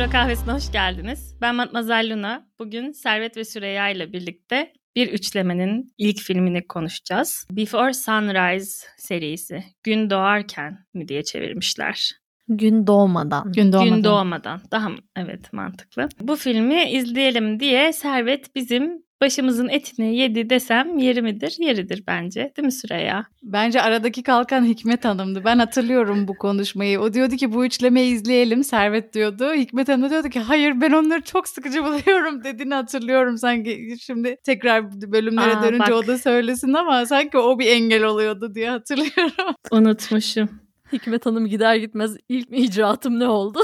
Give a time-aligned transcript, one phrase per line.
[0.00, 1.34] Fidora Kahvesi'ne hoş geldiniz.
[1.40, 2.46] Ben Matmazel Luna.
[2.58, 7.46] Bugün Servet ve Süreyya ile birlikte bir üçlemenin ilk filmini konuşacağız.
[7.50, 9.64] Before Sunrise serisi.
[9.82, 12.12] Gün doğarken mi diye çevirmişler.
[12.48, 13.52] Gün doğmadan.
[13.52, 13.94] Gün doğmadan.
[13.94, 14.60] Gün doğmadan.
[14.70, 16.08] Daha evet mantıklı.
[16.20, 21.56] Bu filmi izleyelim diye Servet bizim başımızın etini yedi desem yeri midir?
[21.58, 22.52] Yeridir bence.
[22.56, 23.26] Değil mi Süreyya?
[23.42, 25.42] Bence aradaki kalkan Hikmet Hanım'dı.
[25.44, 27.00] Ben hatırlıyorum bu konuşmayı.
[27.00, 28.64] O diyordu ki bu üçlemeyi izleyelim.
[28.64, 29.54] Servet diyordu.
[29.54, 33.38] Hikmet Hanım diyordu ki hayır ben onları çok sıkıcı buluyorum dediğini hatırlıyorum.
[33.38, 35.92] Sanki şimdi tekrar bölümlere Aa, dönünce bak.
[35.92, 39.54] o da söylesin ama sanki o bir engel oluyordu diye hatırlıyorum.
[39.70, 40.48] Unutmuşum.
[40.92, 43.62] Hikmet Hanım gider gitmez ilk icraatım ne oldu?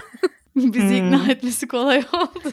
[0.56, 1.06] Bizi hmm.
[1.06, 2.52] ikna etmesi kolay oldu.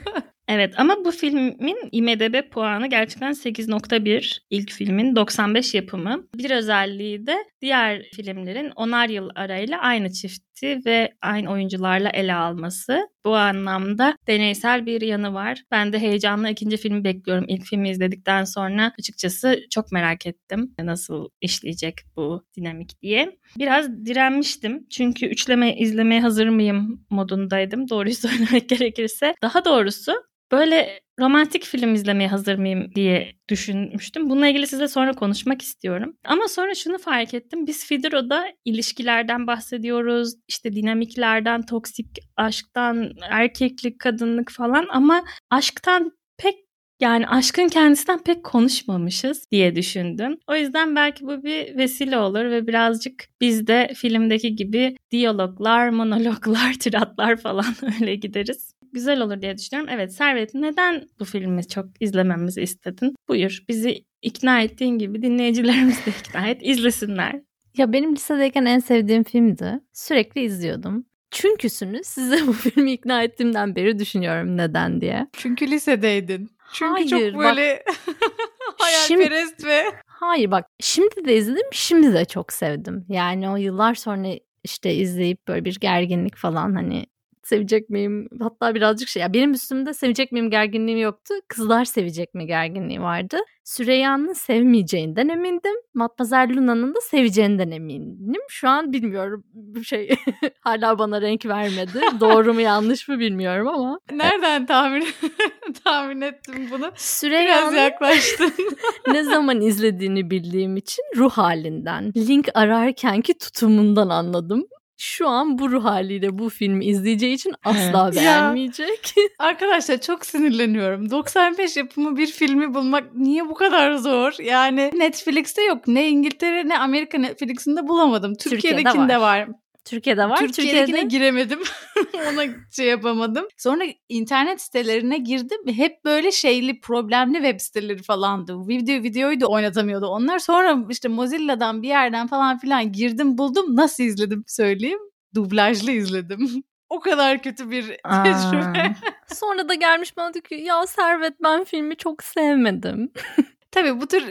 [0.53, 6.27] Evet ama bu filmin IMDB puanı gerçekten 8.1 ilk filmin 95 yapımı.
[6.35, 13.07] Bir özelliği de diğer filmlerin onar yıl arayla aynı çifti ve aynı oyuncularla ele alması.
[13.25, 15.63] Bu anlamda deneysel bir yanı var.
[15.71, 17.45] Ben de heyecanla ikinci filmi bekliyorum.
[17.47, 23.37] İlk filmi izledikten sonra açıkçası çok merak ettim nasıl işleyecek bu dinamik diye.
[23.59, 29.33] Biraz direnmiştim çünkü üçleme izlemeye hazır mıyım modundaydım doğruyu söylemek gerekirse.
[29.41, 30.13] Daha doğrusu
[30.53, 34.29] böyle romantik film izlemeye hazır mıyım diye düşünmüştüm.
[34.29, 36.17] Bununla ilgili size sonra konuşmak istiyorum.
[36.25, 37.67] Ama sonra şunu fark ettim.
[37.67, 40.33] Biz Fidero'da ilişkilerden bahsediyoruz.
[40.47, 46.55] İşte dinamiklerden, toksik aşktan, erkeklik, kadınlık falan ama aşktan pek
[47.01, 50.37] yani aşkın kendisinden pek konuşmamışız diye düşündüm.
[50.47, 56.73] O yüzden belki bu bir vesile olur ve birazcık biz de filmdeki gibi diyaloglar, monologlar,
[56.79, 59.93] tiratlar falan öyle gideriz güzel olur diye düşünüyorum.
[59.93, 63.15] Evet Servet neden bu filmi çok izlememizi istedin?
[63.27, 67.41] Buyur bizi ikna ettiğin gibi dinleyicilerimizi de ikna et izlesinler.
[67.77, 69.79] Ya benim lisedeyken en sevdiğim filmdi.
[69.93, 71.05] Sürekli izliyordum.
[71.31, 75.27] Çünküsünü size bu filmi ikna ettiğimden beri düşünüyorum neden diye.
[75.37, 76.49] Çünkü lisedeydin.
[76.73, 77.83] Çünkü Hayır, çok böyle
[78.77, 79.83] hayalperest şimdi, ve...
[80.05, 83.05] Hayır bak şimdi de izledim şimdi de çok sevdim.
[83.09, 84.27] Yani o yıllar sonra
[84.63, 87.05] işte izleyip böyle bir gerginlik falan hani
[87.43, 88.27] sevecek miyim?
[88.41, 89.21] Hatta birazcık şey.
[89.21, 91.33] Ya benim üstümde sevecek miyim gerginliğim yoktu.
[91.47, 93.37] Kızlar sevecek mi gerginliği vardı.
[93.63, 95.75] Süreyya'nın sevmeyeceğinden emindim.
[95.93, 98.41] Matmazel Luna'nın da seveceğinden eminim.
[98.49, 99.43] Şu an bilmiyorum.
[99.53, 100.09] Bu şey
[100.61, 102.01] hala bana renk vermedi.
[102.19, 103.99] Doğru mu yanlış mı bilmiyorum ama.
[104.11, 105.07] Nereden tahmin
[105.83, 106.91] tahmin ettim bunu?
[106.95, 108.53] Süreyya'nın Biraz yaklaştın.
[109.07, 114.67] ne zaman izlediğini bildiğim için ruh halinden, link ararkenki tutumundan anladım
[114.97, 119.13] şu an bu ruh haliyle bu filmi izleyeceği için asla beğenmeyecek.
[119.39, 121.11] arkadaşlar çok sinirleniyorum.
[121.11, 124.33] 95 yapımı bir filmi bulmak niye bu kadar zor?
[124.43, 125.87] Yani Netflix'te yok.
[125.87, 128.35] Ne İngiltere ne Amerika Netflix'inde bulamadım.
[128.35, 129.47] Türkiye'dekinde Türkiye'de var.
[129.47, 129.49] var.
[129.85, 130.37] Türkiye'de var.
[130.37, 131.07] Türkiye'dekine Türkiye'de...
[131.07, 131.59] giremedim.
[132.13, 133.47] Ona şey yapamadım.
[133.57, 135.57] Sonra internet sitelerine girdim.
[135.67, 138.67] Hep böyle şeyli problemli web siteleri falandı.
[138.67, 140.39] Video videoyu da oynatamıyordu onlar.
[140.39, 143.75] Sonra işte Mozilla'dan bir yerden falan filan girdim buldum.
[143.75, 144.99] Nasıl izledim söyleyeyim.
[145.35, 146.63] Dublajlı izledim.
[146.89, 147.83] o kadar kötü bir
[148.23, 148.95] tecrübe.
[149.33, 153.11] Sonra da gelmiş bana diyor ki ya Servet ben filmi çok sevmedim.
[153.73, 154.23] Tabii bu tür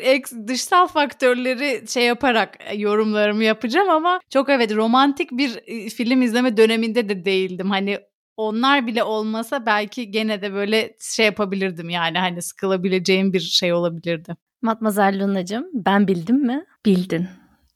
[0.48, 6.56] dışsal faktörleri şey yaparak e, yorumlarımı yapacağım ama çok evet romantik bir e, film izleme
[6.56, 7.70] döneminde de değildim.
[7.70, 7.98] Hani
[8.36, 14.36] onlar bile olmasa belki gene de böyle şey yapabilirdim yani hani sıkılabileceğim bir şey olabilirdi.
[14.62, 16.64] Matmazel Luna'cığım ben bildim mi?
[16.86, 17.28] Bildin.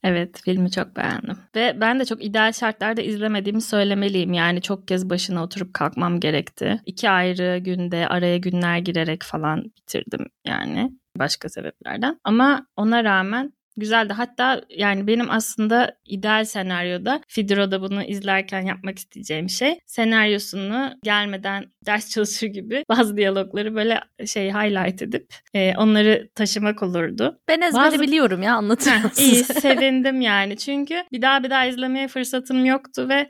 [0.04, 1.37] Evet filmi çok beğendim.
[1.56, 4.33] Ve ben de çok ideal şartlarda izlemediğimi söylemeliyim.
[4.33, 6.81] Yani çok kez başına oturup kalkmam gerekti.
[6.87, 12.21] İki ayrı günde araya günler girerek falan bitirdim yani başka sebeplerden.
[12.25, 14.12] Ama ona rağmen güzeldi.
[14.12, 22.10] Hatta yani benim aslında ideal senaryoda Fidro'da bunu izlerken yapmak isteyeceğim şey senaryosunu gelmeden ders
[22.10, 27.41] çalışır gibi bazı diyalogları böyle şey highlight edip e, onları taşımak olurdu.
[27.48, 28.01] Ben ezbere bazı...
[28.01, 33.28] biliyorum ya anlatırım İyi sevindim yani çünkü bir daha bir daha izlemeye fırsatım yoktu ve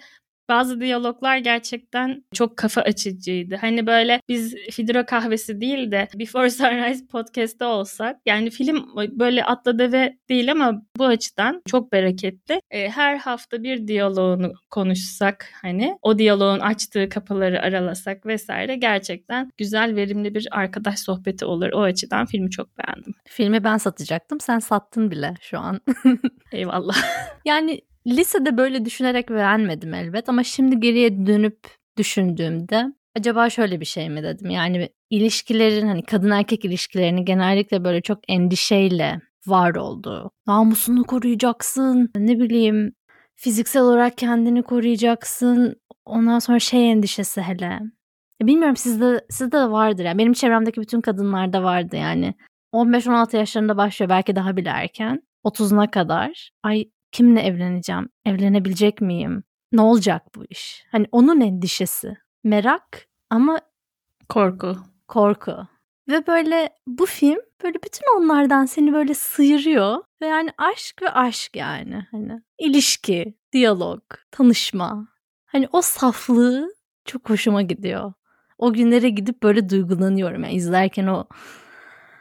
[0.48, 3.56] bazı diyaloglar gerçekten çok kafa açıcıydı.
[3.56, 9.78] Hani böyle biz Fidro kahvesi değil de Before Sunrise podcast'te olsak yani film böyle atla
[9.78, 12.60] deve değil ama bu açıdan çok bereketli.
[12.70, 19.96] E, her hafta bir diyaloğunu konuşsak hani o diyaloğun açtığı kapıları aralasak vesaire gerçekten güzel
[19.96, 21.69] verimli bir arkadaş sohbeti olur.
[21.72, 23.14] O açıdan filmi çok beğendim.
[23.28, 24.40] Filmi ben satacaktım.
[24.40, 25.81] Sen sattın bile şu an.
[26.52, 26.96] Eyvallah.
[27.44, 31.58] yani Lisede böyle düşünerek beğenmedim elbet ama şimdi geriye dönüp
[31.98, 32.86] düşündüğümde
[33.16, 34.50] acaba şöyle bir şey mi dedim.
[34.50, 40.30] Yani ilişkilerin hani kadın erkek ilişkilerini genellikle böyle çok endişeyle var olduğu.
[40.46, 42.10] Namusunu koruyacaksın.
[42.16, 42.92] Ne bileyim
[43.36, 45.74] fiziksel olarak kendini koruyacaksın.
[46.04, 47.80] Ondan sonra şey endişesi hele.
[48.42, 50.04] Bilmiyorum sizde sizde de vardır.
[50.04, 52.34] Yani benim çevremdeki bütün kadınlarda vardı yani.
[52.72, 55.22] 15-16 yaşlarında başlıyor belki daha bile erken.
[55.44, 56.50] 30'una kadar.
[56.62, 56.84] Ay
[57.16, 58.08] kimle evleneceğim?
[58.24, 59.44] Evlenebilecek miyim?
[59.72, 60.86] Ne olacak bu iş?
[60.92, 62.16] Hani onun endişesi.
[62.44, 63.60] Merak ama
[64.28, 64.76] korku.
[65.08, 65.68] Korku.
[66.08, 71.56] Ve böyle bu film böyle bütün onlardan seni böyle sıyırıyor ve yani aşk ve aşk
[71.56, 75.08] yani hani ilişki, diyalog, tanışma.
[75.46, 76.74] Hani o saflığı
[77.04, 78.12] çok hoşuma gidiyor.
[78.58, 81.28] O günlere gidip böyle duygulanıyorum yani izlerken o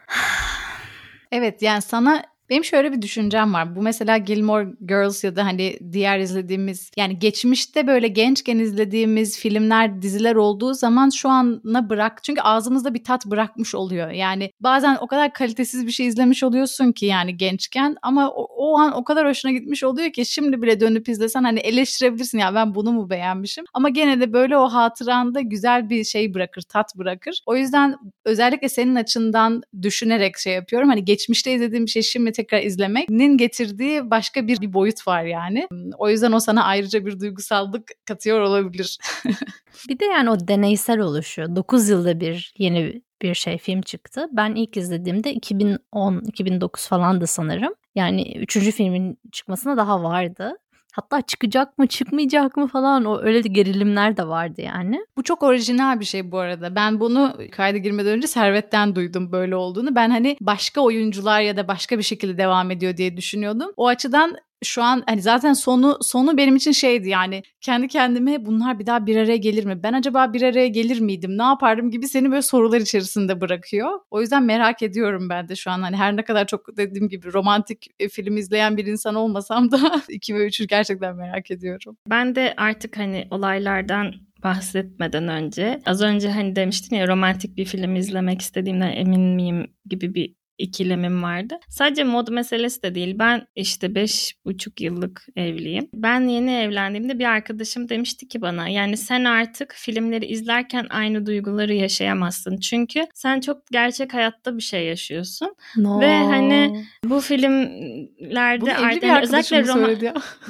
[1.31, 3.75] Evet yani sana benim şöyle bir düşüncem var.
[3.75, 10.01] Bu mesela Gilmore Girls ya da hani diğer izlediğimiz yani geçmişte böyle gençken izlediğimiz filmler,
[10.01, 12.23] diziler olduğu zaman şu ana bırak.
[12.23, 14.11] Çünkü ağzımızda bir tat bırakmış oluyor.
[14.11, 18.77] Yani bazen o kadar kalitesiz bir şey izlemiş oluyorsun ki yani gençken ama o, o
[18.77, 22.75] an o kadar hoşuna gitmiş oluyor ki şimdi bile dönüp izlesen hani eleştirebilirsin ya ben
[22.75, 23.65] bunu mu beğenmişim.
[23.73, 27.41] Ama gene de böyle o hatıranda güzel bir şey bırakır, tat bırakır.
[27.45, 27.95] O yüzden
[28.25, 30.89] özellikle senin açından düşünerek şey yapıyorum.
[30.89, 35.67] Hani geçmişte izlediğim bir şey şimdi tekrar izlemeknin getirdiği başka bir, bir boyut var yani.
[35.97, 38.97] O yüzden o sana ayrıca bir duygusallık katıyor olabilir.
[39.89, 41.55] bir de yani o deneysel oluşuyor.
[41.55, 44.27] 9 yılda bir yeni bir şey film çıktı.
[44.31, 47.73] Ben ilk izlediğimde 2010-2009 falandı sanırım.
[47.95, 50.57] Yani üçüncü filmin çıkmasına daha vardı.
[50.95, 55.05] Hatta çıkacak mı çıkmayacak mı falan o öyle gerilimler de vardı yani.
[55.17, 56.75] Bu çok orijinal bir şey bu arada.
[56.75, 59.95] Ben bunu kayda girmeden önce Servet'ten duydum böyle olduğunu.
[59.95, 63.71] Ben hani başka oyuncular ya da başka bir şekilde devam ediyor diye düşünüyordum.
[63.77, 68.79] O açıdan şu an hani zaten sonu sonu benim için şeydi yani kendi kendime bunlar
[68.79, 69.83] bir daha bir araya gelir mi?
[69.83, 71.37] Ben acaba bir araya gelir miydim?
[71.37, 73.89] Ne yapardım gibi seni böyle sorular içerisinde bırakıyor.
[74.11, 77.33] O yüzden merak ediyorum ben de şu an hani her ne kadar çok dediğim gibi
[77.33, 81.97] romantik e, film izleyen bir insan olmasam da 2 ve 3'ü gerçekten merak ediyorum.
[82.09, 84.13] Ben de artık hani olaylardan
[84.43, 90.13] bahsetmeden önce az önce hani demiştin ya romantik bir film izlemek istediğimden emin miyim gibi
[90.13, 91.59] bir ikilemim vardı.
[91.69, 93.15] Sadece mod meselesi de değil.
[93.19, 95.89] Ben işte beş buçuk yıllık evliyim.
[95.93, 101.73] Ben yeni evlendiğimde bir arkadaşım demişti ki bana yani sen artık filmleri izlerken aynı duyguları
[101.73, 102.57] yaşayamazsın.
[102.57, 105.55] Çünkü sen çok gerçek hayatta bir şey yaşıyorsun.
[105.77, 106.01] No.
[106.01, 109.97] Ve hani bu filmlerde Bunu artık yani özellikle roman...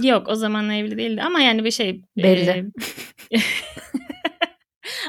[0.04, 2.72] Yok o zaman evli değildi ama yani bir şey belli.
[3.32, 3.38] E...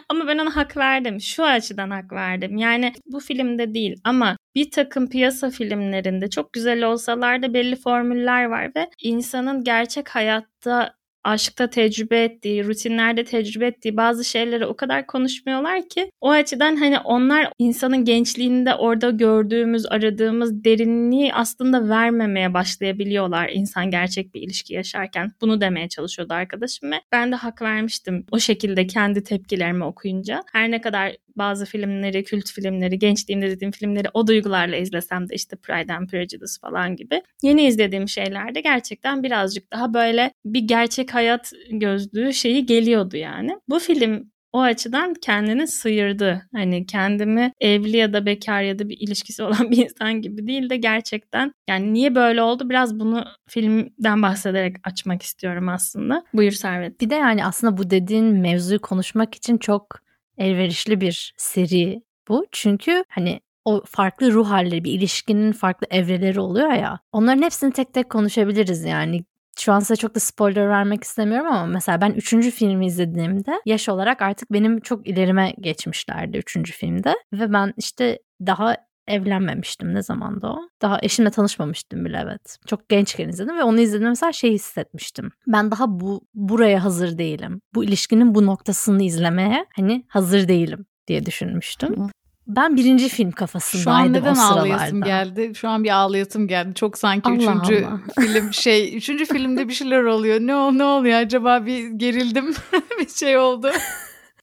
[0.09, 1.21] Ama ben ona hak verdim.
[1.21, 2.57] Şu açıdan hak verdim.
[2.57, 8.45] Yani bu filmde değil ama bir takım piyasa filmlerinde çok güzel olsalar da belli formüller
[8.45, 10.96] var ve insanın gerçek hayatta
[11.27, 16.99] aşkta tecrübe ettiği, rutinlerde tecrübe ettiği bazı şeyleri o kadar konuşmuyorlar ki o açıdan hani
[16.99, 25.33] onlar insanın gençliğinde orada gördüğümüz, aradığımız derinliği aslında vermemeye başlayabiliyorlar insan gerçek bir ilişki yaşarken.
[25.41, 30.43] Bunu demeye çalışıyordu arkadaşım ve ben de hak vermiştim o şekilde kendi tepkilerimi okuyunca.
[30.53, 35.57] Her ne kadar bazı filmleri, kült filmleri, gençliğimde dediğim filmleri o duygularla izlesem de işte
[35.57, 37.23] Pride and Prejudice falan gibi.
[37.43, 43.59] Yeni izlediğim şeylerde gerçekten birazcık daha böyle bir gerçek hayat gözlüğü şeyi geliyordu yani.
[43.69, 46.49] Bu film o açıdan kendini sıyırdı.
[46.55, 50.71] Hani kendimi evli ya da bekar ya da bir ilişkisi olan bir insan gibi değil
[50.71, 56.25] de gerçekten yani niye böyle oldu biraz bunu filmden bahsederek açmak istiyorum aslında.
[56.35, 57.01] Buyur Servet.
[57.01, 60.06] Bir de yani aslında bu dediğin mevzuyu konuşmak için çok
[60.39, 62.47] elverişli bir seri bu.
[62.53, 67.01] Çünkü hani o farklı ruh halleri, bir ilişkinin farklı evreleri oluyor ya.
[67.13, 69.25] Onların hepsini tek tek konuşabiliriz yani.
[69.59, 73.89] Şu an size çok da spoiler vermek istemiyorum ama mesela ben üçüncü filmi izlediğimde yaş
[73.89, 77.15] olarak artık benim çok ilerime geçmişlerdi üçüncü filmde.
[77.33, 78.77] Ve ben işte daha
[79.09, 79.95] evlenmemiştim.
[79.95, 80.59] Ne zamandı o?
[80.83, 82.59] Daha eşimle tanışmamıştım bile evet.
[82.67, 85.31] Çok gençken izledim ve onu izlediğimde mesela şey hissetmiştim.
[85.47, 87.61] Ben daha bu buraya hazır değilim.
[87.75, 92.09] Bu ilişkinin bu noktasını izlemeye hani hazır değilim diye düşünmüştüm.
[92.47, 95.53] Ben birinci film kafasındaydım Şu an neden ağlayasım geldi?
[95.55, 96.75] Şu an bir ağlayatım geldi.
[96.75, 98.01] Çok sanki Allah üçüncü Allah.
[98.21, 98.97] film şey.
[98.97, 100.41] Üçüncü filmde bir şeyler oluyor.
[100.41, 102.55] Ne, ne oluyor acaba bir gerildim
[103.01, 103.71] bir şey oldu.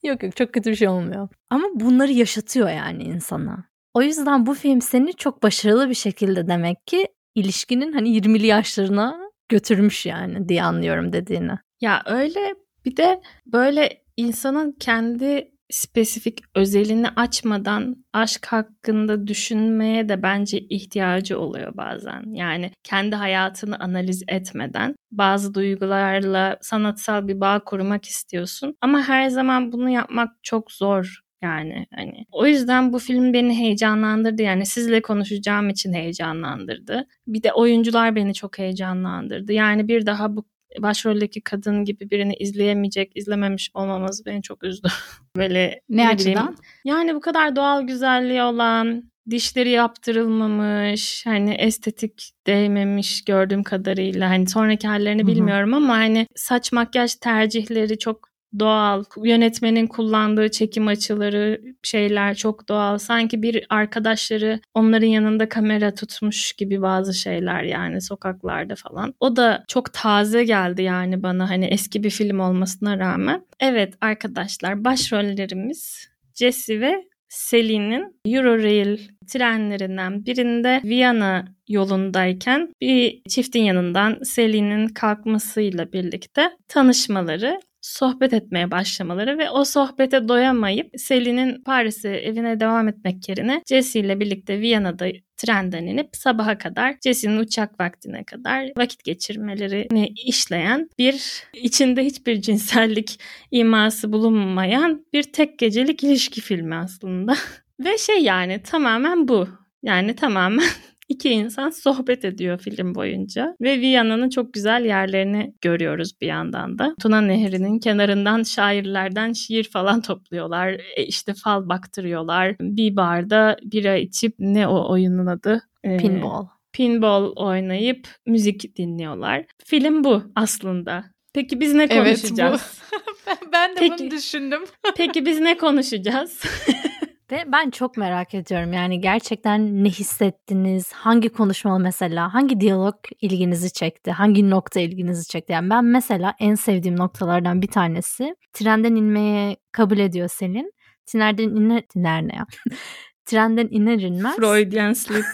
[0.03, 1.29] yok yok çok kötü bir şey olmuyor.
[1.50, 3.72] Ama bunları yaşatıyor yani insana.
[3.93, 9.19] O yüzden bu film seni çok başarılı bir şekilde demek ki ilişkinin hani 20'li yaşlarına
[9.50, 11.51] götürmüş yani diye anlıyorum dediğini.
[11.81, 12.53] Ya öyle
[12.85, 21.77] bir de böyle insanın kendi spesifik özelini açmadan aşk hakkında düşünmeye de bence ihtiyacı oluyor
[21.77, 22.33] bazen.
[22.33, 29.71] Yani kendi hayatını analiz etmeden bazı duygularla sanatsal bir bağ kurmak istiyorsun ama her zaman
[29.71, 34.41] bunu yapmak çok zor yani hani o yüzden bu film beni heyecanlandırdı.
[34.41, 37.07] Yani sizle konuşacağım için heyecanlandırdı.
[37.27, 39.53] Bir de oyuncular beni çok heyecanlandırdı.
[39.53, 40.45] Yani bir daha bu
[40.79, 44.88] başroldeki kadın gibi birini izleyemeyecek, izlememiş olmamız beni çok üzdü.
[45.38, 46.33] Böyle ne, ne açıdan?
[46.33, 54.29] Bileyim, yani bu kadar doğal güzelliği olan, dişleri yaptırılmamış, hani estetik değmemiş gördüğüm kadarıyla.
[54.29, 55.31] Hani sonraki hallerini Hı-hı.
[55.31, 59.03] bilmiyorum ama hani saç makyaj tercihleri çok doğal.
[59.24, 62.98] Yönetmenin kullandığı çekim açıları şeyler çok doğal.
[62.98, 69.13] Sanki bir arkadaşları onların yanında kamera tutmuş gibi bazı şeyler yani sokaklarda falan.
[69.19, 73.45] O da çok taze geldi yani bana hani eski bir film olmasına rağmen.
[73.60, 77.03] Evet arkadaşlar başrollerimiz Jesse ve
[77.50, 88.71] Celine'in Eurorail trenlerinden birinde Viyana yolundayken bir çiftin yanından Celine'in kalkmasıyla birlikte tanışmaları sohbet etmeye
[88.71, 95.07] başlamaları ve o sohbete doyamayıp Sally'nin Paris'e evine devam etmek yerine Jesse ile birlikte Viyana'da
[95.37, 103.19] trenden inip sabaha kadar Jesse'nin uçak vaktine kadar vakit geçirmelerini işleyen bir içinde hiçbir cinsellik
[103.51, 107.35] iması bulunmayan bir tek gecelik ilişki filmi aslında.
[107.79, 109.47] Ve şey yani tamamen bu.
[109.83, 110.65] Yani tamamen
[111.13, 116.96] İki insan sohbet ediyor film boyunca ve Viyana'nın çok güzel yerlerini görüyoruz bir yandan da.
[117.01, 120.70] Tuna Nehri'nin kenarından şairlerden şiir falan topluyorlar.
[120.96, 122.55] E işte fal baktırıyorlar.
[122.60, 125.62] Bir barda bira içip ne o oyunun adı?
[125.84, 126.48] Ee, Pinball.
[126.72, 129.46] Pinball oynayıp müzik dinliyorlar.
[129.65, 131.03] Film bu aslında.
[131.34, 132.82] Peki biz ne konuşacağız?
[132.93, 133.51] Evet bu.
[133.53, 134.62] ben de peki, bunu düşündüm.
[134.98, 136.41] peki biz ne konuşacağız?
[137.33, 140.93] Ve ben çok merak ediyorum yani gerçekten ne hissettiniz?
[140.93, 144.11] Hangi konuşma mesela, hangi diyalog ilginizi çekti?
[144.11, 145.53] Hangi nokta ilginizi çekti?
[145.53, 150.73] Yani ben mesela en sevdiğim noktalardan bir tanesi trenden inmeye kabul ediyor Selin.
[151.05, 152.45] Trenden iner, tiner ne ya?
[153.25, 154.35] Trenden iner inmez.
[154.35, 155.25] Freudian slip.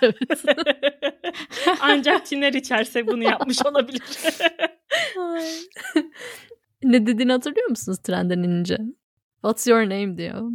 [1.80, 4.02] Ancak tiner içerse bunu yapmış olabilir.
[6.82, 8.78] ne dediğini hatırlıyor musunuz trenden inince?
[9.42, 10.50] What's your name diyor.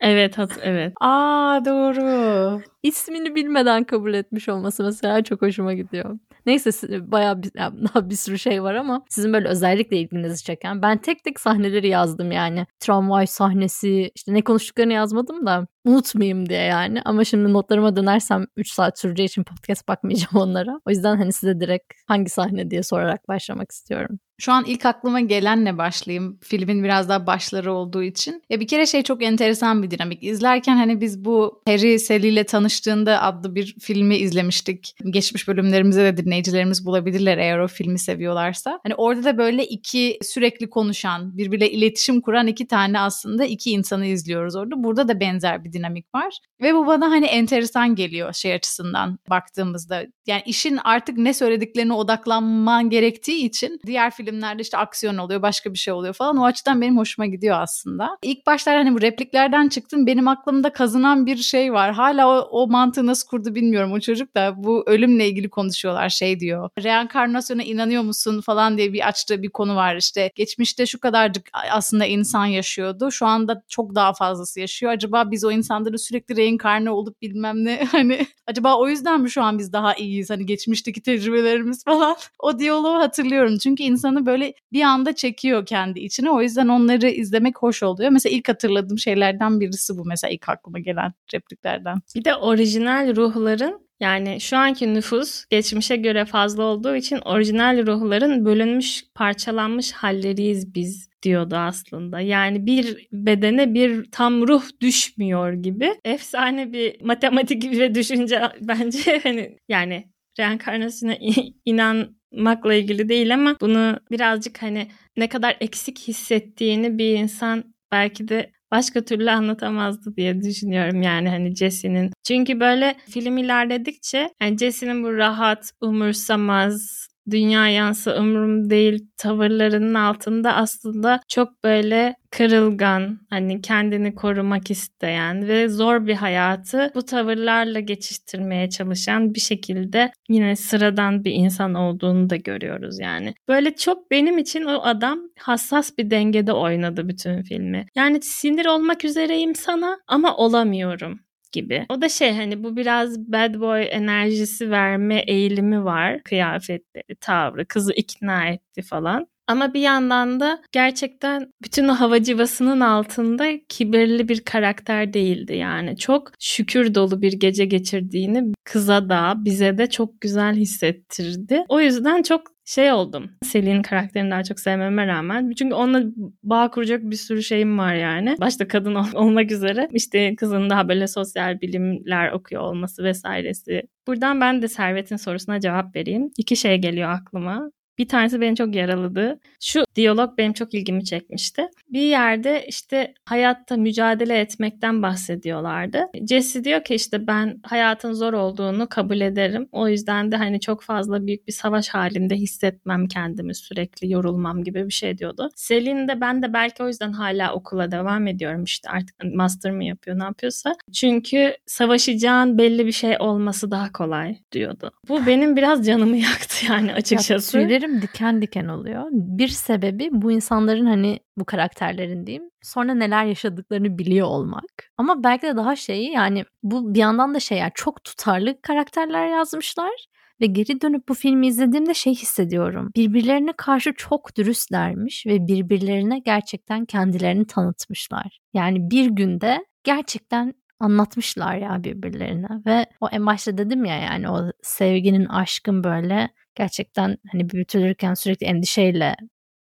[0.00, 0.92] Evet hat evet.
[1.00, 2.60] Aa doğru.
[2.82, 6.18] İsmini bilmeden kabul etmiş olması mesela çok hoşuma gidiyor.
[6.46, 6.70] Neyse
[7.12, 10.82] bayağı bir, daha bir sürü şey var ama sizin böyle özellikle ilginizi çeken.
[10.82, 12.66] Ben tek tek sahneleri yazdım yani.
[12.80, 17.02] Tramvay sahnesi işte ne konuştuklarını yazmadım da unutmayayım diye yani.
[17.04, 20.80] Ama şimdi notlarıma dönersem 3 saat süreceği için podcast bakmayacağım onlara.
[20.86, 24.18] O yüzden hani size direkt hangi sahne diye sorarak başlamak istiyorum.
[24.40, 26.38] Şu an ilk aklıma gelenle başlayayım.
[26.42, 28.42] Filmin biraz daha başları olduğu için.
[28.50, 30.22] Ya bir kere şey çok enteresan bir dinamik.
[30.22, 34.94] İzlerken hani biz bu Harry Sally ile tanıştığında adlı bir filmi izlemiştik.
[35.10, 38.80] Geçmiş bölümlerimize de dinleyicilerimiz bulabilirler eğer o filmi seviyorlarsa.
[38.82, 44.06] Hani orada da böyle iki sürekli konuşan, birbiriyle iletişim kuran iki tane aslında iki insanı
[44.06, 44.84] izliyoruz orada.
[44.84, 46.38] Burada da benzer bir dinamik var.
[46.62, 50.04] Ve bu bana hani enteresan geliyor şey açısından baktığımızda.
[50.26, 55.72] Yani işin artık ne söylediklerine odaklanman gerektiği için diğer film filmlerde işte aksiyon oluyor, başka
[55.72, 56.36] bir şey oluyor falan.
[56.36, 58.18] O açıdan benim hoşuma gidiyor aslında.
[58.22, 60.06] İlk başlar hani bu repliklerden çıktım.
[60.06, 61.92] Benim aklımda kazınan bir şey var.
[61.92, 63.92] Hala o, o mantığı nasıl kurdu bilmiyorum.
[63.92, 66.08] O çocuk da bu ölümle ilgili konuşuyorlar.
[66.08, 66.70] Şey diyor.
[66.82, 70.30] Reenkarnasyona inanıyor musun falan diye bir açtığı bir konu var işte.
[70.34, 73.10] Geçmişte şu kadarcık aslında insan yaşıyordu.
[73.10, 74.92] Şu anda çok daha fazlası yaşıyor.
[74.92, 79.42] Acaba biz o insanları sürekli reenkarne olup bilmem ne hani acaba o yüzden mi şu
[79.42, 80.30] an biz daha iyiyiz?
[80.30, 82.16] Hani geçmişteki tecrübelerimiz falan.
[82.38, 83.58] O diyaloğu hatırlıyorum.
[83.58, 86.30] Çünkü insanı böyle bir anda çekiyor kendi içine.
[86.30, 88.10] O yüzden onları izlemek hoş oluyor.
[88.10, 92.00] Mesela ilk hatırladığım şeylerden birisi bu mesela ilk aklıma gelen repliklerden.
[92.14, 98.44] Bir de orijinal ruhların yani şu anki nüfus geçmişe göre fazla olduğu için orijinal ruhların
[98.44, 102.20] bölünmüş, parçalanmış halleriyiz biz diyordu aslında.
[102.20, 105.94] Yani bir bedene bir tam ruh düşmüyor gibi.
[106.04, 110.04] Efsane bir matematik ve düşünce bence hani yani
[110.38, 111.16] reenkarnasyona
[111.64, 118.28] inan makla ilgili değil ama bunu birazcık hani ne kadar eksik hissettiğini bir insan belki
[118.28, 122.12] de başka türlü anlatamazdı diye düşünüyorum yani hani Jesse'nin.
[122.24, 130.54] Çünkü böyle film ilerledikçe yani Jesse'nin bu rahat, umursamaz, dünya yansı umrum değil tavırlarının altında
[130.54, 138.70] aslında çok böyle kırılgan, hani kendini korumak isteyen ve zor bir hayatı bu tavırlarla geçiştirmeye
[138.70, 143.34] çalışan bir şekilde yine sıradan bir insan olduğunu da görüyoruz yani.
[143.48, 147.86] Böyle çok benim için o adam hassas bir dengede oynadı bütün filmi.
[147.96, 151.20] Yani sinir olmak üzereyim sana ama olamıyorum
[151.52, 151.86] gibi.
[151.88, 156.22] O da şey hani bu biraz bad boy enerjisi verme eğilimi var.
[156.22, 159.26] Kıyafetleri, tavrı, kızı ikna etti falan.
[159.48, 165.96] Ama bir yandan da gerçekten bütün o havacıvasının altında kibirli bir karakter değildi yani.
[165.96, 171.64] Çok şükür dolu bir gece geçirdiğini kıza da bize de çok güzel hissettirdi.
[171.68, 173.30] O yüzden çok şey oldum.
[173.44, 175.52] Selin karakterini daha çok sevmeme rağmen.
[175.58, 176.02] Çünkü onunla
[176.42, 178.36] bağ kuracak bir sürü şeyim var yani.
[178.40, 179.88] Başta kadın olmak üzere.
[179.92, 183.82] İşte kızın daha böyle sosyal bilimler okuyor olması vesairesi.
[184.06, 186.30] Buradan ben de Servet'in sorusuna cevap vereyim.
[186.38, 187.70] İki şey geliyor aklıma.
[187.98, 189.40] Bir tanesi beni çok yaraladı.
[189.60, 191.68] Şu diyalog benim çok ilgimi çekmişti.
[191.90, 196.06] Bir yerde işte hayatta mücadele etmekten bahsediyorlardı.
[196.28, 199.68] Jesse diyor ki işte ben hayatın zor olduğunu kabul ederim.
[199.72, 204.86] O yüzden de hani çok fazla büyük bir savaş halinde hissetmem kendimi sürekli yorulmam gibi
[204.86, 205.48] bir şey diyordu.
[205.56, 209.84] Selin de ben de belki o yüzden hala okula devam ediyorum işte artık master mı
[209.84, 210.74] yapıyor ne yapıyorsa.
[210.92, 214.90] Çünkü savaşacağın belli bir şey olması daha kolay diyordu.
[215.08, 217.58] Bu benim biraz canımı yaktı yani açıkçası.
[217.58, 219.06] Ya, tüylerim diken diken oluyor.
[219.12, 224.64] Bir sebebi bu insanların hani bu karakterlerin diyeyim sonra neler yaşadıklarını biliyor olmak.
[224.96, 229.26] Ama belki de daha şeyi yani bu bir yandan da şey yani çok tutarlı karakterler
[229.26, 230.06] yazmışlar.
[230.40, 232.90] Ve geri dönüp bu filmi izlediğimde şey hissediyorum.
[232.96, 238.38] Birbirlerine karşı çok dürüstlermiş ve birbirlerine gerçekten kendilerini tanıtmışlar.
[238.54, 244.52] Yani bir günde gerçekten anlatmışlar ya birbirlerine ve o en başta dedim ya yani o
[244.62, 246.28] sevginin aşkın böyle
[246.58, 249.16] gerçekten hani büyütülürken sürekli endişeyle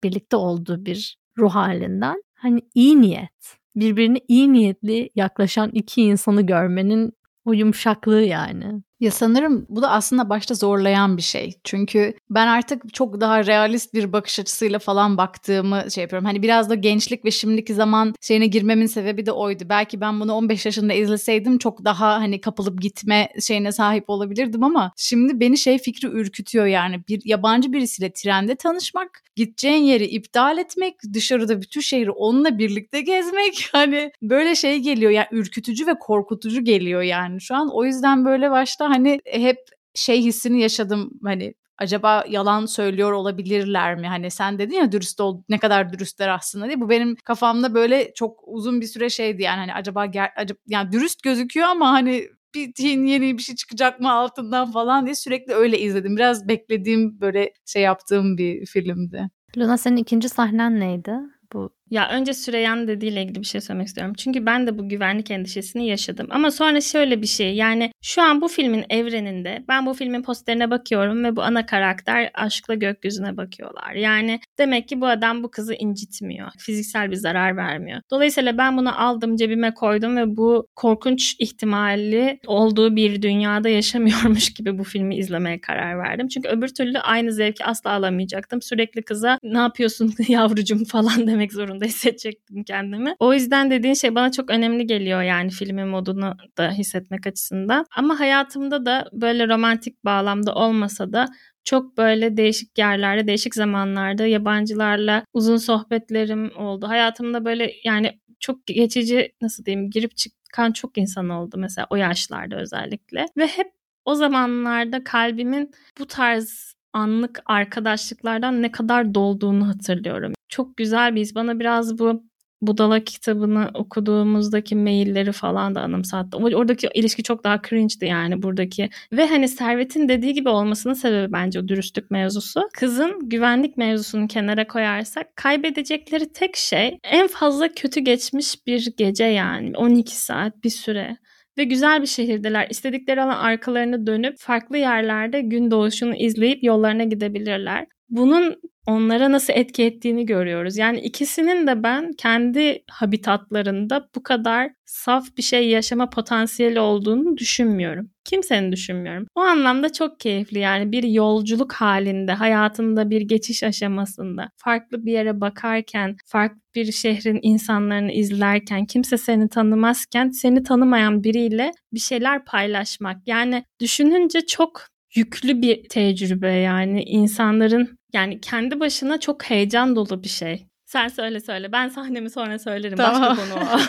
[0.03, 7.11] birlikte olduğu bir ruh halinden hani iyi niyet birbirine iyi niyetli yaklaşan iki insanı görmenin
[7.45, 8.83] o yumuşaklığı yani.
[9.01, 11.53] Ya sanırım bu da aslında başta zorlayan bir şey.
[11.63, 16.25] Çünkü ben artık çok daha realist bir bakış açısıyla falan baktığımı şey yapıyorum.
[16.25, 19.63] Hani biraz da gençlik ve şimdiki zaman şeyine girmemin sebebi de oydu.
[19.69, 24.91] Belki ben bunu 15 yaşında izleseydim çok daha hani kapılıp gitme şeyine sahip olabilirdim ama
[24.97, 27.07] şimdi beni şey fikri ürkütüyor yani.
[27.07, 33.69] Bir yabancı birisiyle trende tanışmak, gideceğin yeri iptal etmek, dışarıda bütün şehri onunla birlikte gezmek
[33.71, 37.69] hani böyle şey geliyor yani ürkütücü ve korkutucu geliyor yani şu an.
[37.73, 39.57] O yüzden böyle başta hani hep
[39.95, 44.07] şey hissini yaşadım hani acaba yalan söylüyor olabilirler mi?
[44.07, 46.81] Hani sen dedin ya dürüst ol ne kadar dürüstler aslında diye.
[46.81, 50.91] Bu benim kafamda böyle çok uzun bir süre şeydi yani hani acaba, ger- acaba yani
[50.91, 55.79] dürüst gözüküyor ama hani bir yeni bir şey çıkacak mı altından falan diye sürekli öyle
[55.79, 56.15] izledim.
[56.15, 59.29] Biraz beklediğim böyle şey yaptığım bir filmdi.
[59.57, 61.13] Luna senin ikinci sahnen neydi?
[61.53, 64.13] Bu ya önce Süreyyan dediğiyle ilgili bir şey söylemek istiyorum.
[64.17, 66.27] Çünkü ben de bu güvenlik endişesini yaşadım.
[66.29, 70.71] Ama sonra şöyle bir şey yani şu an bu filmin evreninde ben bu filmin posterine
[70.71, 73.93] bakıyorum ve bu ana karakter aşkla gökyüzüne bakıyorlar.
[73.93, 76.51] Yani demek ki bu adam bu kızı incitmiyor.
[76.57, 78.01] Fiziksel bir zarar vermiyor.
[78.11, 84.77] Dolayısıyla ben bunu aldım cebime koydum ve bu korkunç ihtimali olduğu bir dünyada yaşamıyormuş gibi
[84.77, 86.27] bu filmi izlemeye karar verdim.
[86.27, 88.61] Çünkü öbür türlü aynı zevki asla alamayacaktım.
[88.61, 93.15] Sürekli kıza ne yapıyorsun yavrucum falan demek zorunda durumda hissedecektim kendimi.
[93.19, 97.85] O yüzden dediğin şey bana çok önemli geliyor yani filmin modunu da hissetmek açısından.
[97.95, 101.27] Ama hayatımda da böyle romantik bağlamda olmasa da
[101.63, 106.87] çok böyle değişik yerlerde, değişik zamanlarda yabancılarla uzun sohbetlerim oldu.
[106.87, 112.55] Hayatımda böyle yani çok geçici nasıl diyeyim girip çıkan çok insan oldu mesela o yaşlarda
[112.55, 113.25] özellikle.
[113.37, 113.67] Ve hep
[114.05, 120.33] o zamanlarda kalbimin bu tarz anlık arkadaşlıklardan ne kadar dolduğunu hatırlıyorum.
[120.51, 121.35] Çok güzel bir his.
[121.35, 122.23] Bana biraz bu
[122.61, 126.37] Budala kitabını okuduğumuzdaki mailleri falan da anımsattı.
[126.37, 128.89] Oradaki ilişki çok daha cringe'di yani buradaki.
[129.11, 132.69] Ve hani Servet'in dediği gibi olmasının sebebi bence o dürüstlük mevzusu.
[132.73, 139.77] Kızın güvenlik mevzusunu kenara koyarsak kaybedecekleri tek şey en fazla kötü geçmiş bir gece yani.
[139.77, 141.17] 12 saat bir süre
[141.57, 142.67] ve güzel bir şehirdeler.
[142.69, 147.85] İstedikleri alan arkalarını dönüp farklı yerlerde gün doğuşunu izleyip yollarına gidebilirler.
[148.11, 148.55] Bunun
[148.87, 150.77] onlara nasıl etki ettiğini görüyoruz.
[150.77, 158.11] Yani ikisinin de ben kendi habitatlarında bu kadar saf bir şey yaşama potansiyeli olduğunu düşünmüyorum.
[158.25, 159.27] Kimsenin düşünmüyorum.
[159.35, 165.41] O anlamda çok keyifli yani bir yolculuk halinde, hayatında bir geçiş aşamasında, farklı bir yere
[165.41, 173.17] bakarken, farklı bir şehrin insanlarını izlerken, kimse seni tanımazken seni tanımayan biriyle bir şeyler paylaşmak.
[173.25, 180.29] Yani düşününce çok yüklü bir tecrübe yani insanların yani kendi başına çok heyecan dolu bir
[180.29, 180.65] şey.
[180.85, 181.71] Sen söyle söyle.
[181.71, 182.97] Ben sahnemi sonra söylerim.
[182.97, 183.37] Tamam.
[183.37, 183.79] Başka konu o.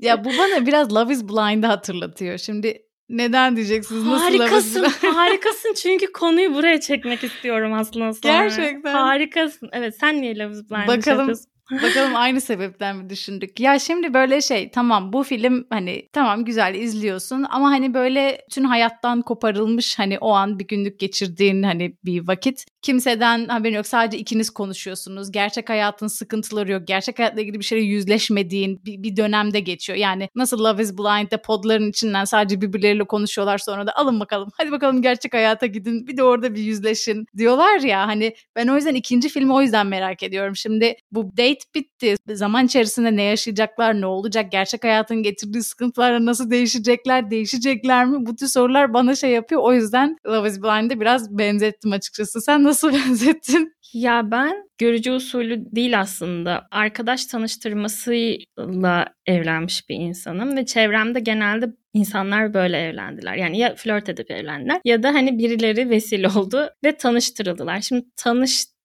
[0.00, 2.38] ya bu bana biraz Love is Blind'ı hatırlatıyor.
[2.38, 4.06] Şimdi neden diyeceksiniz?
[4.06, 8.10] Nasıl harikasın, harikasın çünkü konuyu buraya çekmek istiyorum aslında.
[8.22, 8.94] Gerçekten.
[8.94, 9.68] Harikasın.
[9.72, 11.32] Evet sen niye Love is Blind Bakalım
[11.70, 13.60] Bakalım aynı sebepten mi düşündük?
[13.60, 18.64] Ya şimdi böyle şey tamam bu film hani tamam güzel izliyorsun ama hani böyle tüm
[18.64, 24.18] hayattan koparılmış hani o an bir günlük geçirdiğin hani bir vakit kimseden haberin yok sadece
[24.18, 25.32] ikiniz konuşuyorsunuz.
[25.32, 26.86] Gerçek hayatın sıkıntıları yok.
[26.86, 29.98] Gerçek hayatla ilgili bir şeyle yüzleşmediğin bir, bir dönemde geçiyor.
[29.98, 34.72] Yani nasıl Love is Blind'de podların içinden sadece birbirleriyle konuşuyorlar sonra da alın bakalım hadi
[34.72, 38.94] bakalım gerçek hayata gidin bir de orada bir yüzleşin diyorlar ya hani ben o yüzden
[38.94, 40.56] ikinci filmi o yüzden merak ediyorum.
[40.56, 42.16] Şimdi bu date bitti.
[42.28, 48.26] Zaman içerisinde ne yaşayacaklar, ne olacak, gerçek hayatın getirdiği sıkıntılarla nasıl değişecekler, değişecekler mi?
[48.26, 49.60] Bu tür sorular bana şey yapıyor.
[49.64, 52.40] O yüzden Love is Blind'de biraz benzettim açıkçası.
[52.40, 53.74] Sen nasıl benzettin?
[53.94, 56.66] Ya ben görücü usulü değil aslında.
[56.70, 63.34] Arkadaş tanıştırmasıyla evlenmiş bir insanım ve çevremde genelde insanlar böyle evlendiler.
[63.34, 67.80] Yani ya flört edip evlendiler ya da hani birileri vesile oldu ve tanıştırıldılar.
[67.80, 68.04] Şimdi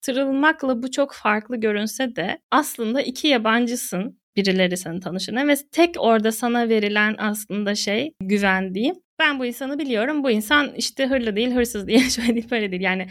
[0.02, 6.32] tanıştırılmakla bu çok farklı görünse de aslında iki yabancısın birileri seni tanışına ve tek orada
[6.32, 10.24] sana verilen aslında şey güvendiğim ben bu insanı biliyorum.
[10.24, 12.82] Bu insan işte hırlı değil, hırsız değil, şöyle değil, böyle değil.
[12.82, 13.08] Yani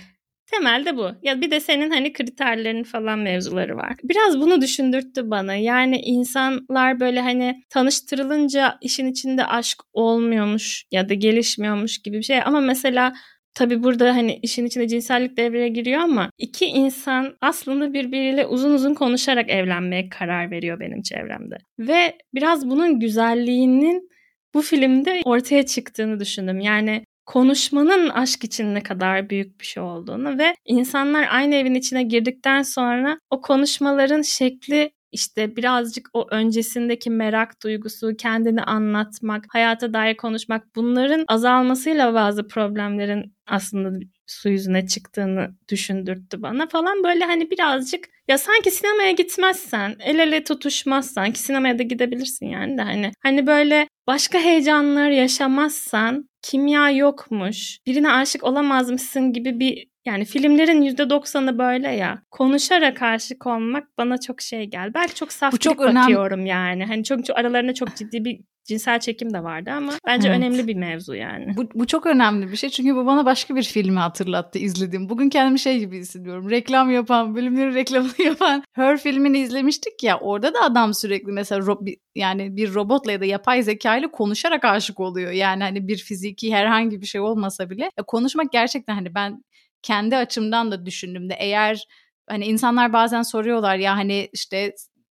[0.50, 1.10] Temelde bu.
[1.22, 3.96] Ya bir de senin hani kriterlerin falan mevzuları var.
[4.04, 5.54] Biraz bunu düşündürttü bana.
[5.54, 12.42] Yani insanlar böyle hani tanıştırılınca işin içinde aşk olmuyormuş ya da gelişmiyormuş gibi bir şey.
[12.42, 13.12] Ama mesela
[13.58, 18.94] Tabi burada hani işin içinde cinsellik devreye giriyor ama iki insan aslında birbiriyle uzun uzun
[18.94, 21.58] konuşarak evlenmeye karar veriyor benim çevremde.
[21.78, 24.08] Ve biraz bunun güzelliğinin
[24.54, 26.60] bu filmde ortaya çıktığını düşündüm.
[26.60, 32.02] Yani konuşmanın aşk için ne kadar büyük bir şey olduğunu ve insanlar aynı evin içine
[32.02, 40.16] girdikten sonra o konuşmaların şekli işte birazcık o öncesindeki merak duygusu, kendini anlatmak, hayata dair
[40.16, 47.04] konuşmak bunların azalmasıyla bazı problemlerin aslında su yüzüne çıktığını düşündürttü bana falan.
[47.04, 52.78] Böyle hani birazcık ya sanki sinemaya gitmezsen, el ele tutuşmazsan ki sinemaya da gidebilirsin yani
[52.78, 60.24] de hani hani böyle başka heyecanlar yaşamazsan kimya yokmuş, birine aşık olamazmışsın gibi bir yani
[60.24, 62.22] filmlerin %90'ı böyle ya.
[62.30, 64.94] Konuşarak aşık olmak bana çok şey gel.
[64.94, 66.48] Belki çok saf Bu çok bakıyorum önemli.
[66.48, 66.84] yani.
[66.84, 70.38] Hani çok, çok aralarında çok ciddi bir cinsel çekim de vardı ama bence evet.
[70.38, 71.56] önemli bir mevzu yani.
[71.56, 75.08] Bu, bu çok önemli bir şey çünkü bu bana başka bir filmi hatırlattı izledim.
[75.08, 76.50] Bugün kendimi şey gibi hissediyorum.
[76.50, 81.96] Reklam yapan, bölümleri reklamını yapan Her filmini izlemiştik ya orada da adam sürekli mesela ro-
[82.14, 85.32] yani bir robotla ya da yapay zeka ile konuşarak aşık oluyor.
[85.32, 89.42] Yani hani bir fiziki herhangi bir şey olmasa bile konuşmak gerçekten hani ben
[89.82, 91.84] kendi açımdan da düşündüğümde eğer
[92.28, 94.74] hani insanlar bazen soruyorlar ya hani işte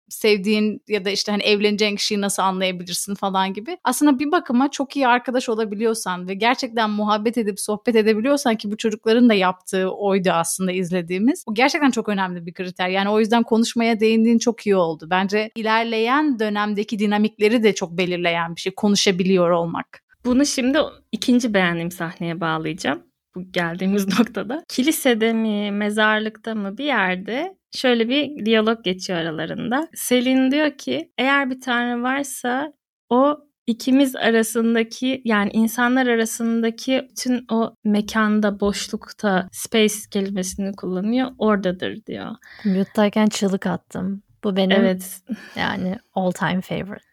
[0.10, 3.78] sevdiğin ya da işte hani evleneceğin kişiyi nasıl anlayabilirsin falan gibi.
[3.84, 8.78] Aslında bir bakıma çok iyi arkadaş olabiliyorsan ve gerçekten muhabbet edip sohbet edebiliyorsan ki bu
[8.78, 11.44] çocukların da yaptığı oydu aslında izlediğimiz.
[11.48, 12.90] Bu gerçekten çok önemli bir kriter.
[12.90, 15.08] Yani o yüzden konuşmaya değindiğin çok iyi oldu.
[15.10, 20.04] Bence ilerleyen dönemdeki dinamikleri de çok belirleyen bir şey konuşabiliyor olmak.
[20.26, 20.80] Bunu şimdi
[21.12, 24.64] ikinci beğendiğim sahneye bağlayacağım bu geldiğimiz noktada.
[24.68, 29.88] Kilisede mi, mezarlıkta mı bir yerde şöyle bir diyalog geçiyor aralarında.
[29.94, 32.74] Selin diyor ki eğer bir tanrı varsa
[33.10, 41.32] o ikimiz arasındaki yani insanlar arasındaki bütün o mekanda, boşlukta space kelimesini kullanıyor.
[41.38, 42.36] Oradadır diyor.
[42.66, 44.24] Mute'dayken çığlık attım.
[44.44, 45.22] Bu benim evet.
[45.56, 47.06] yani all time favorite.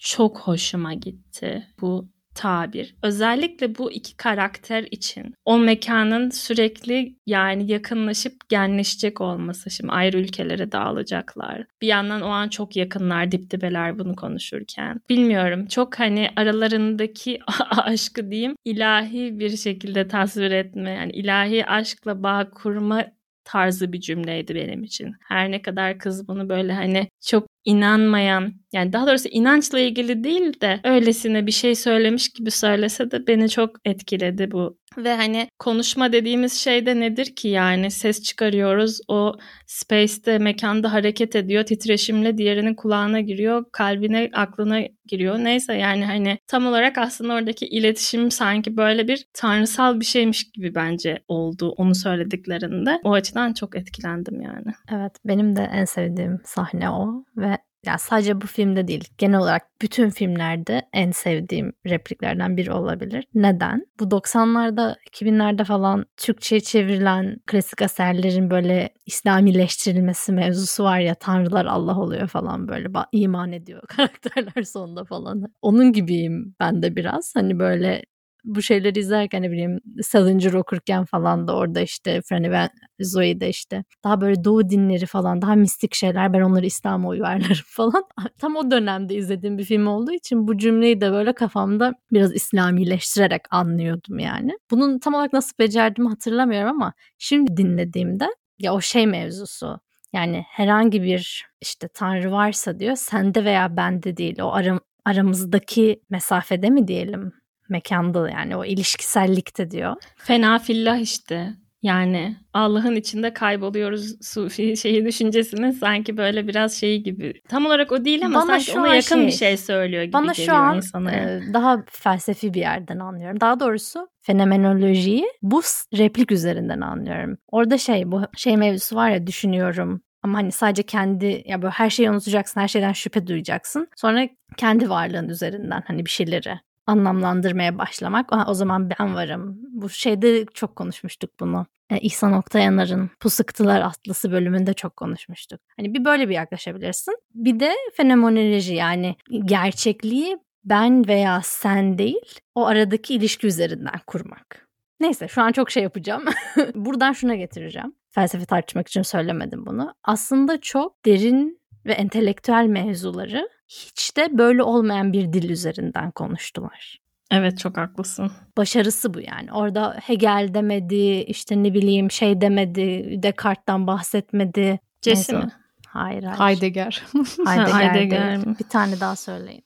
[0.00, 2.94] Çok hoşuma gitti bu tabir.
[3.02, 9.70] Özellikle bu iki karakter için o mekanın sürekli yani yakınlaşıp genleşecek olması.
[9.70, 11.64] Şimdi ayrı ülkelere dağılacaklar.
[11.82, 15.00] Bir yandan o an çok yakınlar, dip dibeler bunu konuşurken.
[15.08, 17.38] Bilmiyorum çok hani aralarındaki
[17.70, 20.90] aşkı diyeyim ilahi bir şekilde tasvir etme.
[20.90, 23.04] Yani ilahi aşkla bağ kurma
[23.44, 25.14] tarzı bir cümleydi benim için.
[25.28, 30.60] Her ne kadar kız bunu böyle hani çok inanmayan yani daha doğrusu inançla ilgili değil
[30.60, 34.78] de öylesine bir şey söylemiş gibi söylese de beni çok etkiledi bu.
[34.96, 39.32] Ve hani konuşma dediğimiz şey de nedir ki yani ses çıkarıyoruz o
[39.66, 46.66] space'te mekanda hareket ediyor titreşimle diğerinin kulağına giriyor kalbine aklına giriyor neyse yani hani tam
[46.66, 53.00] olarak aslında oradaki iletişim sanki böyle bir tanrısal bir şeymiş gibi bence oldu onu söylediklerinde
[53.04, 54.72] o açıdan çok etkilendim yani.
[54.92, 59.62] Evet benim de en sevdiğim sahne o ve ya sadece bu filmde değil genel olarak
[59.82, 63.24] bütün filmlerde en sevdiğim repliklerden biri olabilir.
[63.34, 63.86] Neden?
[64.00, 71.98] Bu 90'larda 2000'lerde falan Türkçe'ye çevrilen klasik eserlerin böyle İslamileştirilmesi mevzusu var ya tanrılar Allah
[72.00, 75.44] oluyor falan böyle iman ediyor karakterler sonunda falan.
[75.62, 78.02] Onun gibiyim ben de biraz hani böyle
[78.44, 82.68] bu şeyleri izlerken ne bileyim Salinger okurken falan da orada işte Franny ve
[83.00, 87.56] Zoe de işte daha böyle doğu dinleri falan daha mistik şeyler ben onları İslam'a uyarlarım
[87.66, 88.04] falan.
[88.38, 93.42] Tam o dönemde izlediğim bir film olduğu için bu cümleyi de böyle kafamda biraz İslamileştirerek
[93.50, 94.58] anlıyordum yani.
[94.70, 98.26] Bunun tam olarak nasıl becerdiğimi hatırlamıyorum ama şimdi dinlediğimde
[98.58, 99.80] ya o şey mevzusu
[100.12, 106.70] yani herhangi bir işte tanrı varsa diyor sende veya bende değil o aram, aramızdaki mesafede
[106.70, 107.32] mi diyelim
[107.68, 109.96] mekanda yani o ilişkisellikte diyor.
[110.16, 111.52] Fena fillah işte.
[111.82, 117.40] Yani Allah'ın içinde kayboluyoruz sufi şeyi düşüncesinin sanki böyle biraz şeyi gibi.
[117.48, 120.32] Tam olarak o değil ama bana sanki ona yakın şey, bir şey söylüyor gibi bana
[120.32, 121.12] geliyor şu an, insana.
[121.12, 123.40] E, daha felsefi bir yerden anlıyorum.
[123.40, 125.62] Daha doğrusu fenomenolojiyi bu
[125.98, 127.38] replik üzerinden anlıyorum.
[127.48, 131.90] Orada şey bu şey mevzusu var ya düşünüyorum, ama hani sadece kendi ya böyle her
[131.90, 133.88] şeyi unutacaksın, her şeyden şüphe duyacaksın.
[133.96, 138.32] Sonra kendi varlığın üzerinden hani bir şeyleri anlamlandırmaya başlamak.
[138.32, 139.58] Aha, o zaman ben varım.
[139.70, 141.66] Bu şeyde çok konuşmuştuk bunu.
[141.90, 145.60] E, İhsan Oktayanar'ın Pusıktılar Atlısı bölümünde çok konuşmuştuk.
[145.76, 147.14] Hani bir böyle bir yaklaşabilirsin.
[147.34, 154.68] Bir de fenomenoloji yani gerçekliği ben veya sen değil o aradaki ilişki üzerinden kurmak.
[155.00, 156.24] Neyse şu an çok şey yapacağım.
[156.74, 157.94] Buradan şuna getireceğim.
[158.10, 159.94] Felsefe tartışmak için söylemedim bunu.
[160.04, 167.02] Aslında çok derin ve entelektüel mevzuları hiç de böyle olmayan bir dil üzerinden konuştular.
[167.30, 168.32] Evet çok haklısın.
[168.56, 169.52] Başarısı bu yani.
[169.52, 174.80] Orada Hegel demedi, işte ne bileyim şey demedi, Descartes'tan bahsetmedi.
[175.02, 175.48] Cesi mi?
[175.86, 176.56] Hayır hayır.
[176.56, 177.02] Heidegger.
[177.46, 178.56] Heidegger, Heidegger mi?
[178.60, 179.64] Bir tane daha söyleyin.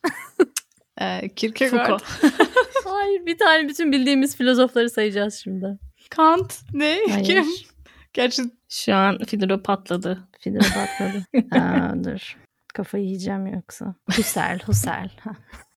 [1.01, 2.01] ee, Kierkegaard.
[2.85, 5.79] hayır bir tane bütün bildiğimiz filozofları sayacağız şimdi.
[6.11, 6.99] Kant ne?
[7.11, 7.25] Hayır.
[7.25, 7.45] Kim?
[8.17, 10.29] Gerçi şu an Fidro patladı.
[10.41, 11.25] Fidro patladı.
[11.61, 12.37] Aa, dur.
[12.75, 13.95] Kafayı yiyeceğim yoksa.
[14.17, 15.09] Husserl, Husserl.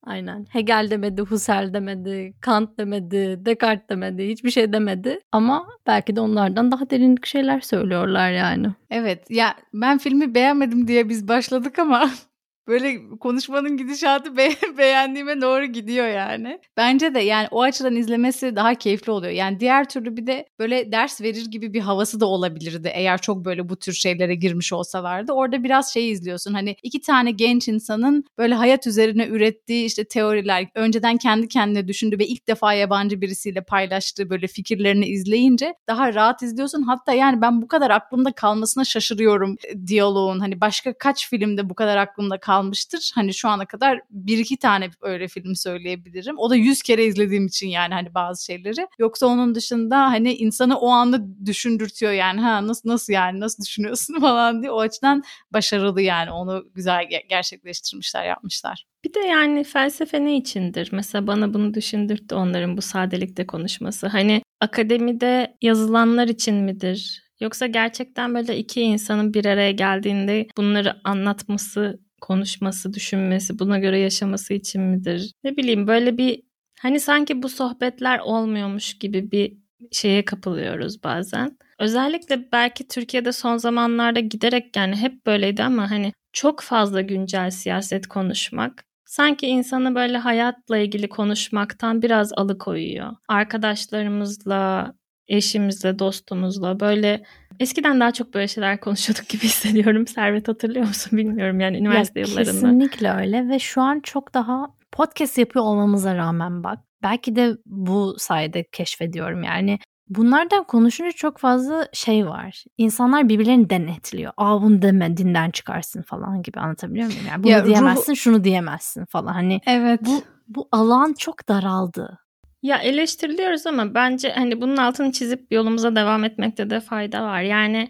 [0.03, 0.45] Aynen.
[0.49, 5.19] Hegel demedi, Husserl demedi, Kant demedi, Descartes demedi, hiçbir şey demedi.
[5.31, 8.67] Ama belki de onlardan daha derinlik şeyler söylüyorlar yani.
[8.89, 9.31] Evet.
[9.31, 12.09] Ya ben filmi beğenmedim diye biz başladık ama
[12.69, 16.59] böyle konuşmanın gidişatı be beğendiğime doğru gidiyor yani.
[16.77, 19.33] Bence de yani o açıdan izlemesi daha keyifli oluyor.
[19.33, 23.45] Yani diğer türlü bir de böyle ders verir gibi bir havası da olabilirdi eğer çok
[23.45, 25.33] böyle bu tür şeylere girmiş olsalardı.
[25.33, 30.67] Orada biraz şey izliyorsun hani iki tane genç insanın böyle hayat üzerine ürettiği işte teoriler
[30.75, 36.43] önceden kendi kendine düşündü ve ilk defa yabancı birisiyle paylaştığı böyle fikirlerini izleyince daha rahat
[36.43, 36.81] izliyorsun.
[36.81, 40.39] Hatta yani ben bu kadar aklımda kalmasına şaşırıyorum e, diyaloğun.
[40.39, 43.11] Hani başka kaç filmde bu kadar aklımda kal kalmıştır.
[43.15, 46.37] Hani şu ana kadar bir iki tane öyle film söyleyebilirim.
[46.37, 48.87] O da yüz kere izlediğim için yani hani bazı şeyleri.
[48.99, 54.19] Yoksa onun dışında hani insanı o anda düşündürtüyor yani ha nasıl nasıl yani nasıl düşünüyorsun
[54.21, 54.71] falan diye.
[54.71, 58.85] O açıdan başarılı yani onu güzel gerçekleştirmişler yapmışlar.
[59.03, 60.89] Bir de yani felsefe ne içindir?
[60.91, 64.07] Mesela bana bunu düşündürttü onların bu sadelikte konuşması.
[64.07, 67.29] Hani akademide yazılanlar için midir?
[67.39, 74.53] Yoksa gerçekten böyle iki insanın bir araya geldiğinde bunları anlatması konuşması, düşünmesi, buna göre yaşaması
[74.53, 75.31] için midir?
[75.43, 76.41] Ne bileyim böyle bir
[76.79, 79.57] hani sanki bu sohbetler olmuyormuş gibi bir
[79.91, 81.57] şeye kapılıyoruz bazen.
[81.79, 88.07] Özellikle belki Türkiye'de son zamanlarda giderek yani hep böyleydi ama hani çok fazla güncel siyaset
[88.07, 93.15] konuşmak sanki insanı böyle hayatla ilgili konuşmaktan biraz alıkoyuyor.
[93.27, 94.93] Arkadaşlarımızla,
[95.27, 97.23] eşimizle, dostumuzla böyle
[97.59, 100.07] eskiden daha çok böyle şeyler konuşuyorduk gibi hissediyorum.
[100.07, 102.51] Servet hatırlıyor musun bilmiyorum yani üniversite ya, yıllarında.
[102.51, 106.79] Kesinlikle öyle ve şu an çok daha podcast yapıyor olmamıza rağmen bak.
[107.03, 109.79] Belki de bu sayede keşfediyorum yani.
[110.09, 112.63] Bunlardan konuşunca çok fazla şey var.
[112.77, 114.33] İnsanlar birbirlerini denetliyor.
[114.37, 117.21] Aa bunu deme dinden çıkarsın falan gibi anlatabiliyor muyum?
[117.29, 118.17] Yani bunu ya, diyemezsin ruh...
[118.17, 119.33] şunu diyemezsin falan.
[119.33, 119.99] Hani evet.
[120.05, 122.19] bu, bu alan çok daraldı.
[122.61, 127.41] Ya eleştiriliyoruz ama bence hani bunun altını çizip yolumuza devam etmekte de fayda var.
[127.41, 127.89] Yani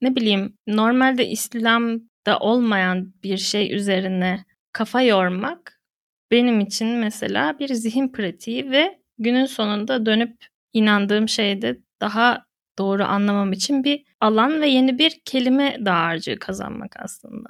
[0.00, 5.80] ne bileyim normalde İslam'da olmayan bir şey üzerine kafa yormak
[6.30, 10.36] benim için mesela bir zihin pratiği ve günün sonunda dönüp
[10.72, 12.46] inandığım şeyde daha
[12.78, 17.48] doğru anlamam için bir alan ve yeni bir kelime dağarcığı kazanmak aslında.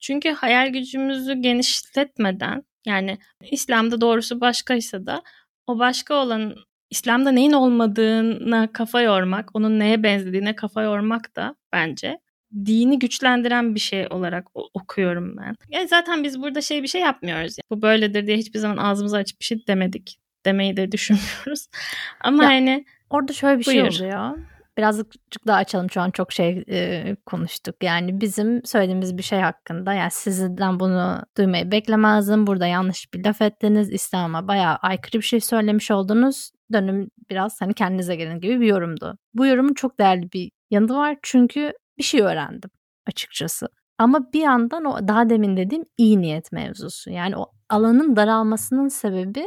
[0.00, 3.18] Çünkü hayal gücümüzü genişletmeden yani
[3.50, 5.22] İslam'da doğrusu başkaysa da
[5.66, 6.54] o başka olan
[6.90, 12.18] İslam'da neyin olmadığına kafa yormak, onun neye benzediğine kafa yormak da bence
[12.54, 15.54] dini güçlendiren bir şey olarak okuyorum ben.
[15.70, 17.56] Yani zaten biz burada şey bir şey yapmıyoruz.
[17.58, 17.78] Yani.
[17.78, 20.18] Bu böyledir diye hiçbir zaman ağzımızı açıp bir şey demedik.
[20.46, 21.66] Demeyi de düşünmüyoruz.
[22.20, 23.92] Ama ya, hani orada şöyle bir şey buyur.
[23.92, 24.38] şey oluyor.
[24.78, 25.06] Birazcık
[25.46, 27.76] daha açalım şu an çok şey e, konuştuk.
[27.82, 32.46] Yani bizim söylediğimiz bir şey hakkında yani sizden bunu duymayı beklemezdim.
[32.46, 33.92] Burada yanlış bir laf ettiniz.
[33.92, 36.50] İslam'a bayağı aykırı bir şey söylemiş oldunuz.
[36.72, 39.18] Dönüm biraz hani kendinize gelin gibi bir yorumdu.
[39.34, 42.70] Bu yorumun çok değerli bir yanı var çünkü bir şey öğrendim
[43.06, 43.68] açıkçası.
[43.98, 47.10] Ama bir yandan o daha demin dediğim iyi niyet mevzusu.
[47.10, 49.46] Yani o alanın daralmasının sebebi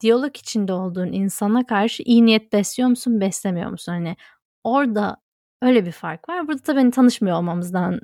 [0.00, 3.92] diyalog içinde olduğun insana karşı iyi niyet besliyor musun, beslemiyor musun?
[3.92, 4.16] Hani
[4.64, 5.16] orada
[5.62, 6.48] öyle bir fark var.
[6.48, 8.00] Burada tabii hani tanışmıyor olmamızdan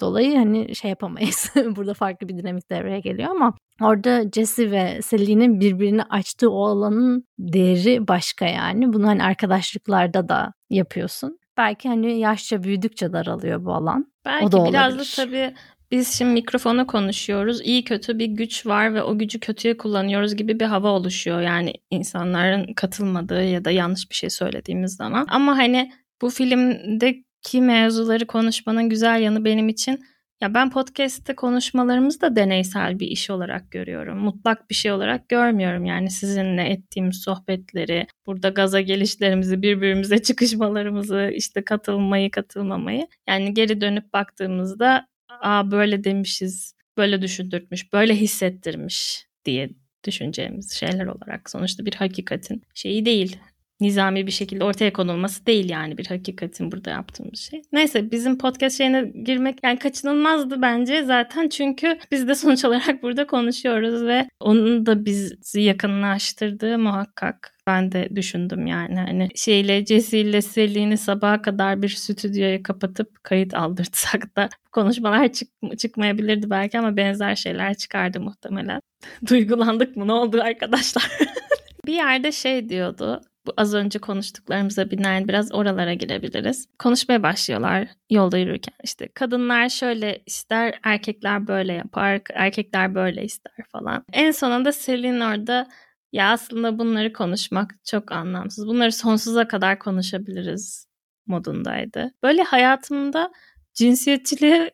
[0.00, 1.52] dolayı hani şey yapamayız.
[1.76, 7.24] Burada farklı bir dinamik devreye geliyor ama orada Jesse ve Sally'nin birbirini açtığı o alanın
[7.38, 8.92] değeri başka yani.
[8.92, 11.38] Bunu hani arkadaşlıklarda da yapıyorsun.
[11.56, 14.12] Belki hani yaşça büyüdükçe daralıyor bu alan.
[14.24, 15.54] Belki o da biraz da tabii
[15.92, 17.60] biz şimdi mikrofona konuşuyoruz.
[17.60, 21.40] İyi kötü bir güç var ve o gücü kötüye kullanıyoruz gibi bir hava oluşuyor.
[21.40, 25.26] Yani insanların katılmadığı ya da yanlış bir şey söylediğimiz zaman.
[25.30, 30.04] Ama hani bu filmdeki mevzuları konuşmanın güzel yanı benim için
[30.40, 34.18] ya ben podcast'te konuşmalarımızı da deneysel bir iş olarak görüyorum.
[34.18, 35.84] Mutlak bir şey olarak görmüyorum.
[35.84, 43.06] Yani sizinle ettiğimiz sohbetleri, burada gaza gelişlerimizi, birbirimize çıkışmalarımızı, işte katılmayı, katılmamayı.
[43.28, 45.06] Yani geri dönüp baktığımızda
[45.40, 49.70] aa böyle demişiz, böyle düşündürtmüş, böyle hissettirmiş diye
[50.04, 51.50] düşüneceğimiz şeyler olarak.
[51.50, 53.36] Sonuçta bir hakikatin şeyi değil
[53.82, 57.62] nizami bir şekilde ortaya konulması değil yani bir hakikatin burada yaptığımız şey.
[57.72, 63.26] Neyse bizim podcast şeyine girmek yani kaçınılmazdı bence zaten çünkü biz de sonuç olarak burada
[63.26, 67.52] konuşuyoruz ve onun da bizi yakınlaştırdığı muhakkak.
[67.66, 73.54] Ben de düşündüm yani hani şeyle Jesse ile Selin'i sabaha kadar bir stüdyoya kapatıp kayıt
[73.54, 78.80] aldırtsak da konuşmalar çık çıkmayabilirdi belki ama benzer şeyler çıkardı muhtemelen.
[79.28, 81.10] Duygulandık mı ne oldu arkadaşlar?
[81.86, 86.66] bir yerde şey diyordu bu az önce konuştuklarımıza binaen biraz oralara girebiliriz.
[86.78, 88.74] Konuşmaya başlıyorlar yolda yürürken.
[88.84, 94.04] işte kadınlar şöyle ister, erkekler böyle yapar, erkekler böyle ister falan.
[94.12, 95.68] En sonunda Selin orada
[96.12, 98.66] ya aslında bunları konuşmak çok anlamsız.
[98.66, 100.86] Bunları sonsuza kadar konuşabiliriz
[101.26, 102.12] modundaydı.
[102.22, 103.32] Böyle hayatımda
[103.74, 104.70] cinsiyetçiliği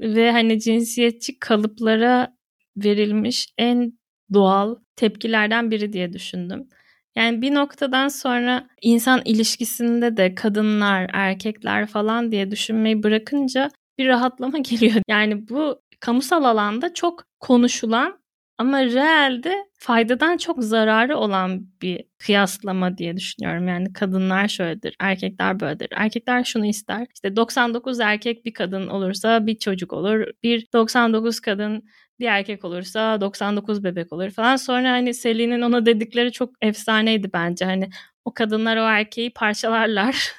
[0.00, 2.36] ve hani cinsiyetçi kalıplara
[2.76, 3.98] verilmiş en
[4.32, 6.68] doğal tepkilerden biri diye düşündüm.
[7.16, 14.58] Yani bir noktadan sonra insan ilişkisinde de kadınlar, erkekler falan diye düşünmeyi bırakınca bir rahatlama
[14.70, 15.02] geliyor.
[15.08, 18.18] Yani bu kamusal alanda çok konuşulan
[18.58, 23.68] ama realde faydadan çok zararı olan bir kıyaslama diye düşünüyorum.
[23.68, 25.88] Yani kadınlar şöyledir, erkekler böyledir.
[25.90, 27.06] Erkekler şunu ister.
[27.14, 30.24] İşte 99 erkek bir kadın olursa bir çocuk olur.
[30.42, 31.82] Bir 99 kadın
[32.20, 34.56] bir erkek olursa 99 bebek olur falan.
[34.56, 37.64] Sonra hani Selin'in ona dedikleri çok efsaneydi bence.
[37.64, 37.88] Hani
[38.24, 40.32] o kadınlar o erkeği parçalarlar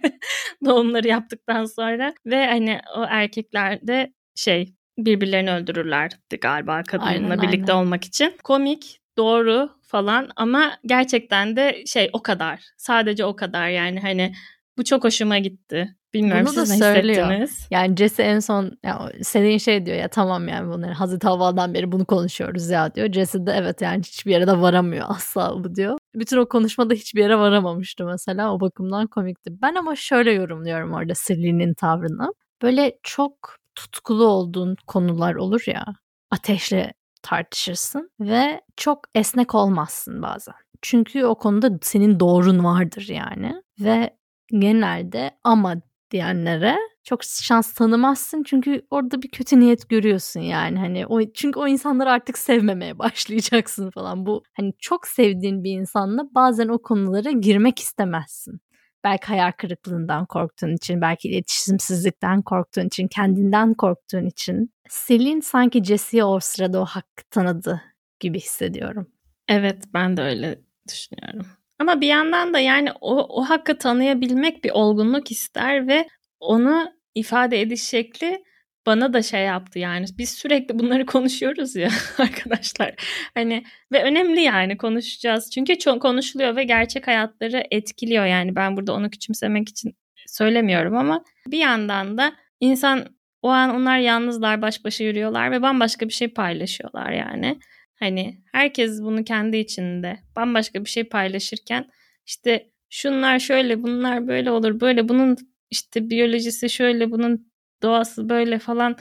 [0.64, 7.72] doğumları yaptıktan sonra ve hani o erkekler de şey birbirlerini öldürürlerdi galiba kadınla aynen, birlikte
[7.72, 7.84] aynen.
[7.84, 8.34] olmak için.
[8.44, 12.62] Komik, doğru falan ama gerçekten de şey o kadar.
[12.76, 14.34] Sadece o kadar yani hani
[14.78, 15.96] bu çok hoşuma gitti.
[16.14, 17.48] Bilmiyorum Bunu da söylüyor.
[17.70, 21.92] Yani Jesse en son ya, Selin şey diyor ya tamam yani bunları Hazreti Havva'dan beri
[21.92, 23.12] bunu konuşuyoruz ya diyor.
[23.12, 25.98] Jesse de evet yani hiçbir yere de varamıyor asla bu diyor.
[26.14, 29.62] Bütün o konuşmada hiçbir yere varamamıştı mesela o bakımdan komikti.
[29.62, 32.32] Ben ama şöyle yorumluyorum orada Selin'in tavrını.
[32.62, 35.84] Böyle çok tutkulu olduğun konular olur ya
[36.30, 36.92] ateşle
[37.22, 40.54] tartışırsın ve çok esnek olmazsın bazen.
[40.82, 44.16] Çünkü o konuda senin doğrun vardır yani ve
[44.50, 45.74] genelde ama
[46.10, 51.66] diyenlere çok şans tanımazsın çünkü orada bir kötü niyet görüyorsun yani hani o çünkü o
[51.68, 57.78] insanları artık sevmemeye başlayacaksın falan bu hani çok sevdiğin bir insanla bazen o konulara girmek
[57.78, 58.60] istemezsin.
[59.04, 64.72] Belki hayal kırıklığından korktuğun için, belki iletişimsizlikten korktuğun için, kendinden korktuğun için.
[64.88, 67.82] Selin sanki Jesse'ye o sırada o hakkı tanıdı
[68.20, 69.06] gibi hissediyorum.
[69.48, 71.46] Evet ben de öyle düşünüyorum.
[71.80, 76.08] Ama bir yandan da yani o, o hakkı tanıyabilmek bir olgunluk ister ve
[76.40, 78.44] onu ifade ediş şekli
[78.86, 80.06] bana da şey yaptı yani.
[80.18, 82.94] Biz sürekli bunları konuşuyoruz ya arkadaşlar.
[83.34, 85.50] Hani ve önemli yani konuşacağız.
[85.50, 88.56] Çünkü çok konuşuluyor ve gerçek hayatları etkiliyor yani.
[88.56, 93.06] Ben burada onu küçümsemek için söylemiyorum ama bir yandan da insan
[93.42, 97.58] o an onlar yalnızlar baş başa yürüyorlar ve bambaşka bir şey paylaşıyorlar yani
[98.00, 101.90] Hani herkes bunu kendi içinde bambaşka bir şey paylaşırken
[102.26, 105.36] işte şunlar şöyle bunlar böyle olur böyle bunun
[105.70, 107.50] işte biyolojisi şöyle bunun
[107.82, 108.96] doğası böyle falan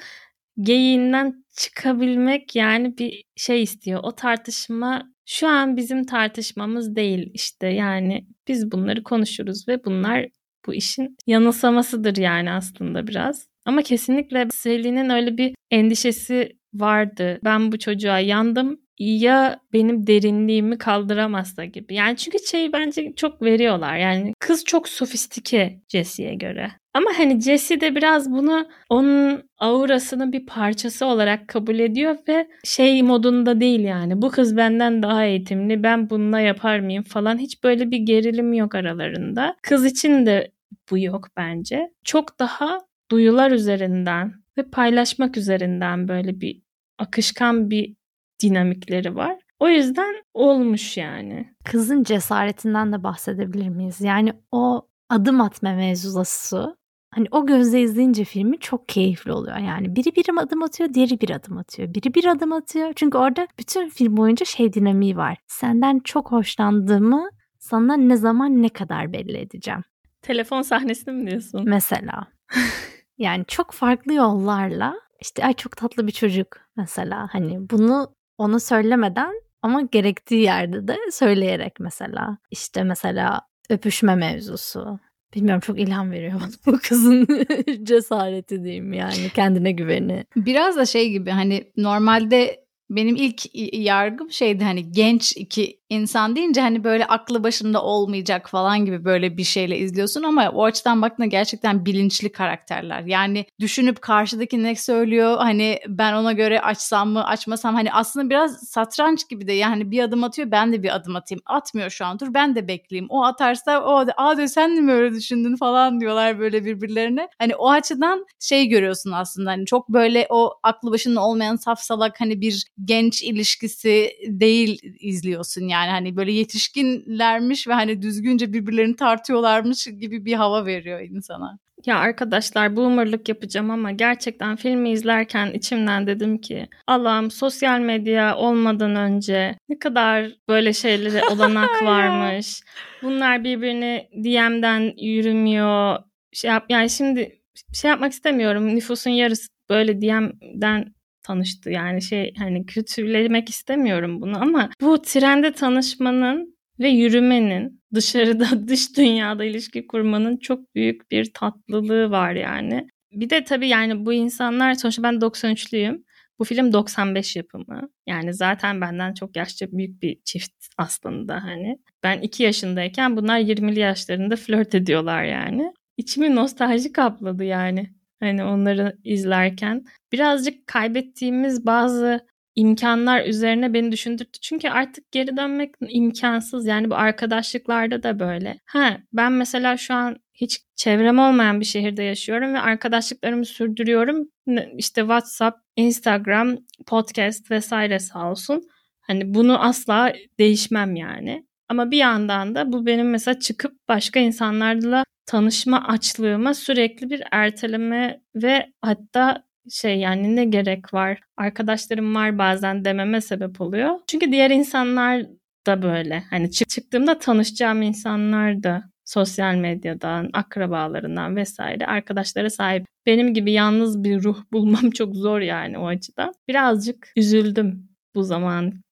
[0.62, 4.00] geyiğinden çıkabilmek yani bir şey istiyor.
[4.04, 10.28] O tartışma şu an bizim tartışmamız değil işte yani biz bunları konuşuruz ve bunlar
[10.66, 13.48] bu işin yanılsamasıdır yani aslında biraz.
[13.66, 17.40] Ama kesinlikle Sally'nin öyle bir endişesi vardı.
[17.44, 21.96] Ben bu çocuğa yandım ya benim derinliğimi kaldıramazsa gibi.
[21.96, 23.98] Yani çünkü şey bence çok veriyorlar.
[23.98, 26.72] Yani kız çok sofistike Jesse'ye göre.
[26.94, 33.04] Ama hani Jesse de biraz bunu onun aurasının bir parçası olarak kabul ediyor ve şey
[33.04, 34.22] modunda değil yani.
[34.22, 37.38] Bu kız benden daha eğitimli ben bununla yapar mıyım falan.
[37.38, 39.56] Hiç böyle bir gerilim yok aralarında.
[39.62, 40.52] Kız için de
[40.92, 41.92] bu yok bence.
[42.04, 42.80] Çok daha
[43.12, 46.62] duyular üzerinden ve paylaşmak üzerinden böyle bir
[46.98, 47.96] akışkan bir
[48.44, 49.40] dinamikleri var.
[49.60, 51.56] O yüzden olmuş yani.
[51.66, 54.02] Kızın cesaretinden de bahsedebilir miyiz?
[54.02, 56.76] Yani o adım atma mevzusu
[57.12, 59.58] hani o gözle izleyince filmi çok keyifli oluyor.
[59.58, 61.94] Yani biri bir adım atıyor, diğeri bir adım atıyor.
[61.94, 62.94] Biri bir adım atıyor.
[62.96, 65.38] Çünkü orada bütün film boyunca şey dinamiği var.
[65.48, 67.30] Senden çok hoşlandığımı
[67.60, 69.84] sana ne zaman ne kadar belli edeceğim.
[70.22, 71.64] Telefon sahnesini mi diyorsun?
[71.66, 72.28] Mesela.
[73.18, 79.34] yani çok farklı yollarla işte ay çok tatlı bir çocuk mesela hani bunu ona söylemeden
[79.62, 82.38] ama gerektiği yerde de söyleyerek mesela.
[82.52, 85.00] işte mesela öpüşme mevzusu.
[85.36, 87.28] Bilmiyorum çok ilham veriyor bana bu kızın
[87.84, 90.26] cesareti diyeyim yani kendine güveni.
[90.36, 93.42] Biraz da şey gibi hani normalde benim ilk
[93.74, 99.38] yargım şeydi hani genç iki insan deyince hani böyle aklı başında olmayacak falan gibi böyle
[99.38, 103.02] bir şeyle izliyorsun ama o açıdan baktığında gerçekten bilinçli karakterler.
[103.02, 108.70] Yani düşünüp karşıdaki ne söylüyor hani ben ona göre açsam mı açmasam hani aslında biraz
[108.70, 111.42] satranç gibi de yani bir adım atıyor ben de bir adım atayım.
[111.46, 113.08] Atmıyor şu an dur ben de bekleyeyim.
[113.10, 117.28] O atarsa o aa diyor sen de mi öyle düşündün falan diyorlar böyle birbirlerine.
[117.40, 122.22] Hani o açıdan şey görüyorsun aslında hani çok böyle o aklı başında olmayan saf salak
[122.22, 128.96] hani bir genç ilişkisi değil izliyorsun yani yani hani böyle yetişkinlermiş ve hani düzgünce birbirlerini
[128.96, 131.60] tartıyorlarmış gibi bir hava veriyor insana.
[131.86, 138.96] Ya arkadaşlar boomerlık yapacağım ama gerçekten filmi izlerken içimden dedim ki Allah'ım sosyal medya olmadan
[138.96, 142.62] önce ne kadar böyle şeylere olanak varmış.
[143.04, 145.98] Bunlar birbirini DM'den yürümüyor.
[146.34, 147.40] Şey yap yani şimdi
[147.74, 148.76] şey yapmak istemiyorum.
[148.76, 150.94] Nüfusun yarısı böyle DM'den
[151.30, 151.70] tanıştı.
[151.70, 159.44] Yani şey hani kötülemek istemiyorum bunu ama bu trende tanışmanın ve yürümenin dışarıda dış dünyada
[159.46, 162.88] ilişki kurmanın çok büyük bir tatlılığı var yani.
[163.12, 166.04] Bir de tabii yani bu insanlar sonuçta ben 93'lüyüm.
[166.40, 167.90] Bu film 95 yapımı.
[168.08, 171.78] Yani zaten benden çok yaşça büyük bir çift aslında hani.
[172.04, 175.74] Ben 2 yaşındayken bunlar 20'li yaşlarında flört ediyorlar yani.
[175.98, 177.99] İçimi nostalji kapladı yani.
[178.20, 184.40] Hani onları izlerken birazcık kaybettiğimiz bazı imkanlar üzerine beni düşündürttü.
[184.40, 186.66] Çünkü artık geri dönmek imkansız.
[186.66, 188.60] Yani bu arkadaşlıklarda da böyle.
[188.66, 194.30] Ha ben mesela şu an hiç çevrem olmayan bir şehirde yaşıyorum ve arkadaşlıklarımı sürdürüyorum.
[194.78, 196.58] İşte WhatsApp, Instagram,
[196.88, 198.64] podcast vesaire sağ olsun.
[199.02, 201.49] Hani bunu asla değişmem yani.
[201.70, 208.22] Ama bir yandan da bu benim mesela çıkıp başka insanlarla tanışma açlığıma sürekli bir erteleme
[208.36, 214.00] ve hatta şey yani ne gerek var arkadaşlarım var bazen dememe sebep oluyor.
[214.08, 215.26] Çünkü diğer insanlar
[215.68, 222.86] da böyle hani çık çıktığımda tanışacağım insanlar da sosyal medyadan, akrabalarından vesaire arkadaşlara sahip.
[223.06, 226.34] Benim gibi yalnız bir ruh bulmam çok zor yani o açıdan.
[226.48, 228.24] Birazcık üzüldüm bu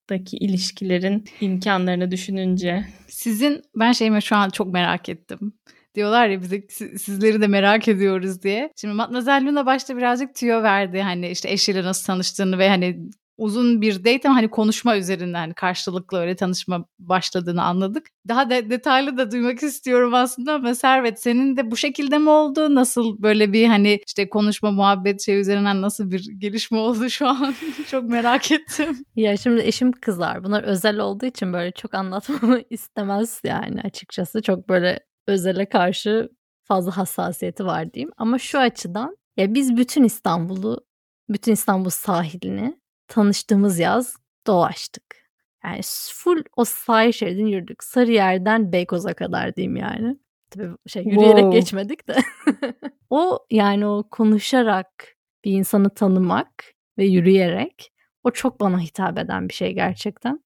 [0.08, 2.86] zamandaki ilişkilerin imkanlarını düşününce.
[3.08, 5.54] Sizin ben şeyimi şu an çok merak ettim
[5.96, 8.72] diyorlar ya bize sizleri de merak ediyoruz diye.
[8.76, 13.82] Şimdi Matmazel Luna başta birazcık tüyo verdi hani işte eşiyle nasıl tanıştığını ve hani uzun
[13.82, 18.08] bir date ama hani konuşma üzerinden hani karşılıklı öyle tanışma başladığını anladık.
[18.28, 22.76] Daha de, detaylı da duymak istiyorum aslında ama Servet senin de bu şekilde mi oldu?
[22.76, 27.56] Nasıl böyle bir hani işte konuşma muhabbet şey üzerinden nasıl bir gelişme oldu şu an?
[27.92, 28.98] çok merak ettim.
[29.16, 30.44] Ya şimdi eşim kızlar.
[30.44, 34.42] Bunlar özel olduğu için böyle çok anlatmamı istemez yani açıkçası.
[34.42, 36.30] Çok böyle özele karşı
[36.64, 38.12] fazla hassasiyeti var diyeyim.
[38.18, 40.86] Ama şu açıdan ya biz bütün İstanbul'u,
[41.30, 42.78] bütün İstanbul sahilini
[43.08, 45.04] tanıştığımız yaz dolaştık.
[45.64, 45.82] Yani
[46.14, 47.84] full o sahil şeridini yürüdük.
[47.84, 50.18] Sarıyer'den Beykoz'a kadar diyeyim yani.
[50.50, 51.60] Tabii şey yürüyerek wow.
[51.60, 52.16] geçmedik de.
[53.10, 57.94] o yani o konuşarak bir insanı tanımak ve yürüyerek
[58.24, 60.44] o çok bana hitap eden bir şey gerçekten.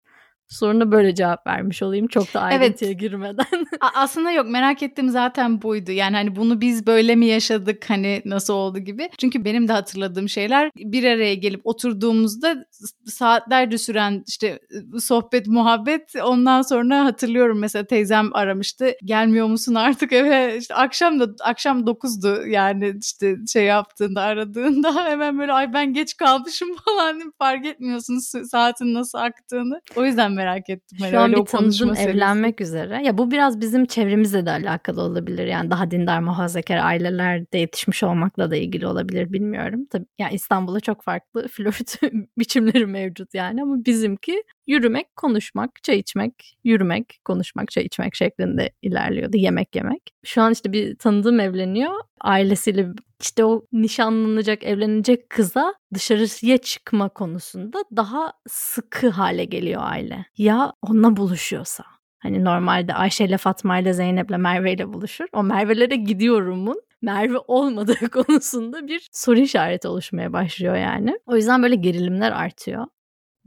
[0.49, 2.99] Soruna böyle cevap vermiş olayım çok da ayrıntıya evet.
[2.99, 3.65] girmeden.
[3.95, 5.91] aslında yok merak ettiğim zaten buydu.
[5.91, 9.09] Yani hani bunu biz böyle mi yaşadık hani nasıl oldu gibi.
[9.17, 12.65] Çünkü benim de hatırladığım şeyler bir araya gelip oturduğumuzda
[13.05, 14.59] saatlerce süren işte
[14.99, 18.91] sohbet muhabbet ondan sonra hatırlıyorum mesela teyzem aramıştı.
[19.05, 20.57] Gelmiyor musun artık eve?
[20.57, 26.17] İşte akşam da akşam 9'du yani işte şey yaptığında aradığında hemen böyle ay ben geç
[26.17, 29.81] kalmışım falan fark etmiyorsun saatin nasıl aktığını.
[29.95, 30.97] O yüzden merak ettim.
[31.01, 33.01] Hani Şu an bir tanıdığım evlenmek üzere.
[33.03, 35.47] Ya bu biraz bizim çevremizle de alakalı olabilir.
[35.47, 39.85] Yani daha dindar muhafazakar ailelerde yetişmiş olmakla da ilgili olabilir bilmiyorum.
[39.89, 42.01] Tabii yani İstanbul'da çok farklı flört
[42.37, 49.38] biçimleri mevcut yani ama bizimki yürümek, konuşmak, çay içmek, yürümek, konuşmak, çay içmek şeklinde ilerliyordu.
[49.38, 50.13] Yemek yemek.
[50.26, 51.93] Şu an işte bir tanıdığım evleniyor.
[52.22, 52.88] Ailesiyle
[53.22, 60.26] işte o nişanlanacak, evlenecek kıza dışarıya çıkma konusunda daha sıkı hale geliyor aile.
[60.38, 61.84] Ya onunla buluşuyorsa.
[62.20, 65.26] Hani normalde Ayşe ile Fatma ile Zeynep ile Merve ile buluşur.
[65.34, 71.20] O Merve'lere gidiyorumun Merve olmadığı konusunda bir soru işareti oluşmaya başlıyor yani.
[71.26, 72.86] O yüzden böyle gerilimler artıyor.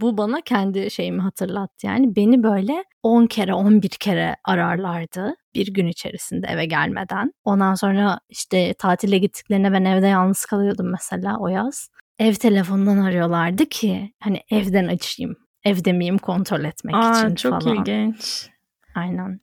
[0.03, 1.86] Bu bana kendi şeyimi hatırlattı.
[1.86, 7.32] Yani beni böyle 10 kere 11 kere ararlardı bir gün içerisinde eve gelmeden.
[7.44, 11.88] Ondan sonra işte tatile gittiklerinde ben evde yalnız kalıyordum mesela o yaz.
[12.18, 15.36] Ev telefonundan arıyorlardı ki hani evden açayım.
[15.64, 17.61] Evde miyim kontrol etmek Aa, için çok falan.
[17.61, 18.48] Çok ilginç.
[18.94, 19.40] Aynen.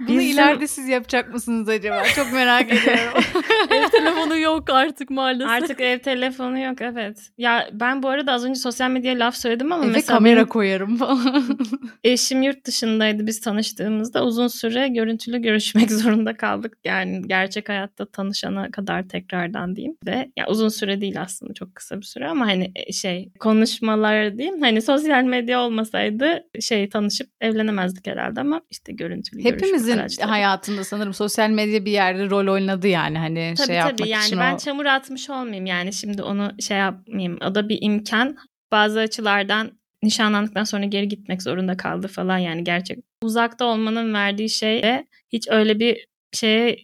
[0.00, 2.02] Bunu ileride siz yapacak mısınız acaba?
[2.14, 3.22] Çok merak ediyorum.
[3.70, 5.48] ev telefonu yok artık maalesef.
[5.48, 7.30] Artık ev telefonu yok evet.
[7.38, 10.48] Ya ben bu arada az önce sosyal medyaya laf söyledim ama Eve mesela kamera benim...
[10.48, 11.58] koyarım falan.
[12.04, 16.78] eşim yurt dışındaydı biz tanıştığımızda uzun süre görüntülü görüşmek zorunda kaldık.
[16.84, 21.96] Yani gerçek hayatta tanışana kadar tekrardan diyeyim ve ya uzun süre değil aslında çok kısa
[21.96, 28.06] bir süre ama hani e, şey konuşmalar diyeyim hani sosyal medya olmasaydı şey tanışıp evlenemezdik
[28.06, 33.18] herhalde ama işte görüntülü Hepimiz Hepimizin hayatında sanırım sosyal medya bir yerde rol oynadı yani
[33.18, 34.08] hani tabii, şey yapmak tabii.
[34.08, 34.58] yani için ben o...
[34.58, 37.38] çamur atmış olmayayım yani şimdi onu şey yapmayayım.
[37.50, 38.36] O da bir imkan.
[38.72, 39.70] Bazı açılardan
[40.02, 42.98] nişanlandıktan sonra geri gitmek zorunda kaldı falan yani gerçek.
[43.22, 46.76] Uzakta olmanın verdiği şey ve hiç öyle bir şeye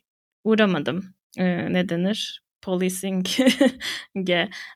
[0.44, 1.14] uğramadım.
[1.38, 2.42] Ee, ne denir?
[2.62, 3.26] policing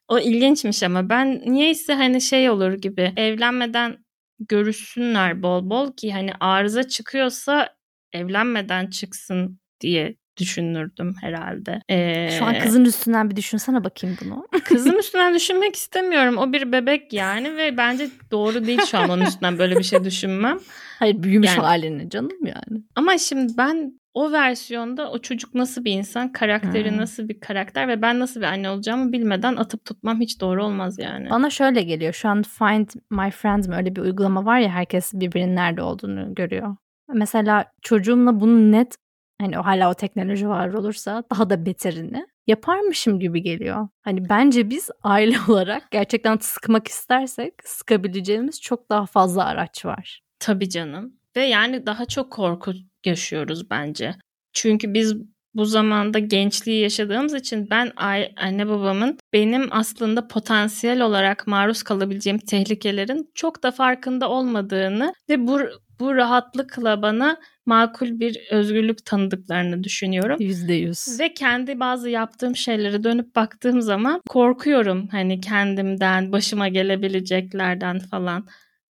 [0.09, 4.05] o ilginçmiş ama ben niyeyse hani şey olur gibi evlenmeden
[4.39, 7.76] görüşsünler bol bol ki hani arıza çıkıyorsa
[8.17, 11.81] evlenmeden çıksın diye düşünürdüm herhalde.
[11.89, 14.47] Ee, Şu an kızın üstünden bir düşünsene bakayım bunu.
[14.65, 16.39] kızın üstünden düşünmek istemiyorum.
[16.39, 20.05] O bir bebek yani ve bence doğru değil şu an onun üstünden böyle bir şey
[20.05, 20.59] düşünmem.
[20.99, 22.83] Hayır büyümüş yani, halini canım yani.
[22.95, 26.99] Ama şimdi ben o versiyonda o çocuk nasıl bir insan, karakteri hmm.
[26.99, 30.99] nasıl bir karakter ve ben nasıl bir anne olacağımı bilmeden atıp tutmam hiç doğru olmaz
[30.99, 31.31] yani.
[31.31, 32.13] Bana şöyle geliyor.
[32.13, 36.35] Şu an Find My Friends mi öyle bir uygulama var ya herkes birbirinin nerede olduğunu
[36.35, 36.77] görüyor.
[37.15, 38.97] Mesela çocuğumla bunu net
[39.41, 43.89] hani hala o teknoloji var olursa daha da beterini yaparmışım gibi geliyor.
[44.03, 50.21] Hani bence biz aile olarak gerçekten sıkmak istersek sıkabileceğimiz çok daha fazla araç var.
[50.39, 51.13] Tabii canım.
[51.37, 52.73] Ve yani daha çok korku
[53.05, 54.15] yaşıyoruz bence.
[54.53, 55.15] Çünkü biz
[55.55, 57.93] bu zamanda gençliği yaşadığımız için ben
[58.37, 65.61] anne babamın benim aslında potansiyel olarak maruz kalabileceğim tehlikelerin çok da farkında olmadığını ve bu
[66.01, 70.37] bu rahatlıkla bana makul bir özgürlük tanıdıklarını düşünüyorum.
[70.41, 71.21] Yüzde yüz.
[71.21, 78.47] Ve kendi bazı yaptığım şeylere dönüp baktığım zaman korkuyorum hani kendimden, başıma gelebileceklerden falan.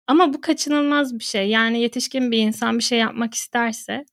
[0.07, 1.49] Ama bu kaçınılmaz bir şey.
[1.49, 4.05] Yani yetişkin bir insan bir şey yapmak isterse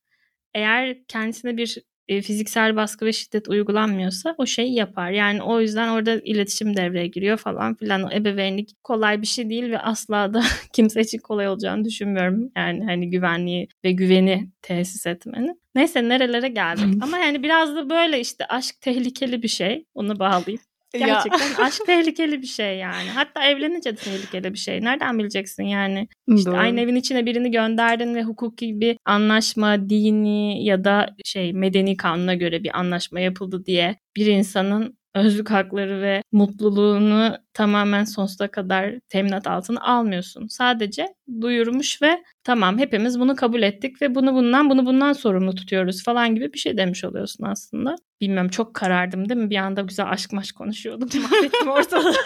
[0.55, 1.79] eğer kendisine bir
[2.09, 5.11] e, fiziksel baskı ve şiddet uygulanmıyorsa o şeyi yapar.
[5.11, 8.03] Yani o yüzden orada iletişim devreye giriyor falan filan.
[8.03, 10.43] O ebeveynlik kolay bir şey değil ve asla da
[10.73, 12.51] kimse için kolay olacağını düşünmüyorum.
[12.57, 15.61] Yani hani güvenliği ve güveni tesis etmenin.
[15.75, 16.85] Neyse nerelere geldik.
[17.03, 19.85] Ama yani biraz da böyle işte aşk tehlikeli bir şey.
[19.95, 20.68] Onu bağlayayım.
[20.93, 23.11] Gerçekten aşk tehlikeli bir şey yani.
[23.15, 24.81] Hatta evlenince de tehlikeli bir şey.
[24.85, 26.09] Nereden bileceksin yani?
[26.29, 26.59] İşte Doğru.
[26.59, 32.35] aynı evin içine birini gönderdin ve hukuki bir anlaşma, dini ya da şey medeni kanuna
[32.35, 39.47] göre bir anlaşma yapıldı diye bir insanın özlük hakları ve mutluluğunu tamamen sonsuza kadar teminat
[39.47, 40.47] altına almıyorsun.
[40.47, 41.07] Sadece
[41.41, 46.35] duyurmuş ve tamam hepimiz bunu kabul ettik ve bunu bundan bunu bundan sorumlu tutuyoruz falan
[46.35, 47.97] gibi bir şey demiş oluyorsun aslında.
[48.21, 49.51] Bilmiyorum çok karardım değil mi?
[49.51, 51.09] Bir anda güzel aşk maş konuşuyordum.
[51.23, 52.15] Mahvettim ortalığı.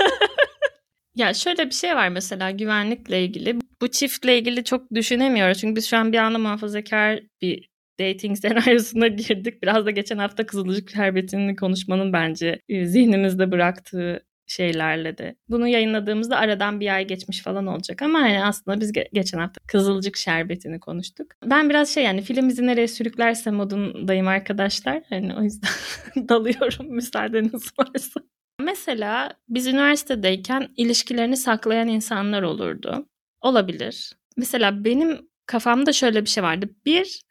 [1.14, 3.58] Ya şöyle bir şey var mesela güvenlikle ilgili.
[3.80, 5.58] Bu çiftle ilgili çok düşünemiyoruz.
[5.58, 7.68] Çünkü biz şu an bir anda muhafazakar bir
[8.00, 9.62] dating senaryosuna girdik.
[9.62, 15.36] Biraz da geçen hafta Kızılcık Şerbeti'nin konuşmanın bence e, zihnimizde bıraktığı şeylerle de.
[15.48, 19.60] Bunu yayınladığımızda aradan bir ay geçmiş falan olacak ama hani aslında biz ge- geçen hafta
[19.66, 21.26] Kızılcık Şerbeti'ni konuştuk.
[21.44, 25.02] Ben biraz şey yani film bizi nereye sürüklerse modundayım arkadaşlar.
[25.08, 25.70] Hani o yüzden
[26.28, 28.20] dalıyorum müsaadeniz varsa.
[28.60, 33.06] Mesela biz üniversitedeyken ilişkilerini saklayan insanlar olurdu.
[33.40, 34.12] Olabilir.
[34.36, 36.68] Mesela benim kafamda şöyle bir şey vardı.
[36.86, 37.22] Bir,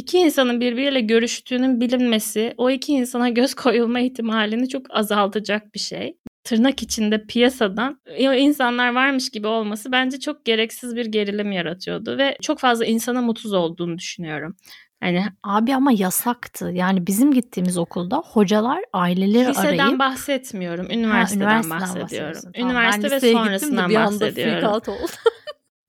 [0.00, 6.16] iki insanın birbiriyle görüştüğünün bilinmesi o iki insana göz koyulma ihtimalini çok azaltacak bir şey.
[6.44, 12.58] Tırnak içinde piyasadan insanlar varmış gibi olması bence çok gereksiz bir gerilim yaratıyordu ve çok
[12.58, 14.56] fazla insana mutsuz olduğunu düşünüyorum.
[15.00, 16.70] Hani Abi ama yasaktı.
[16.74, 22.40] Yani bizim gittiğimiz okulda hocalar aileleri liseden arayıp bahsetmiyorum, üniversiteden, Ha, üniversiteden bahsediyorum.
[22.54, 24.68] Tamam, Üniversite ve sonrasından bir anda bahsediyorum.
[24.68, 25.08] out oldum.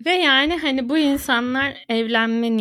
[0.06, 2.58] Ve yani hani bu insanlar evlenme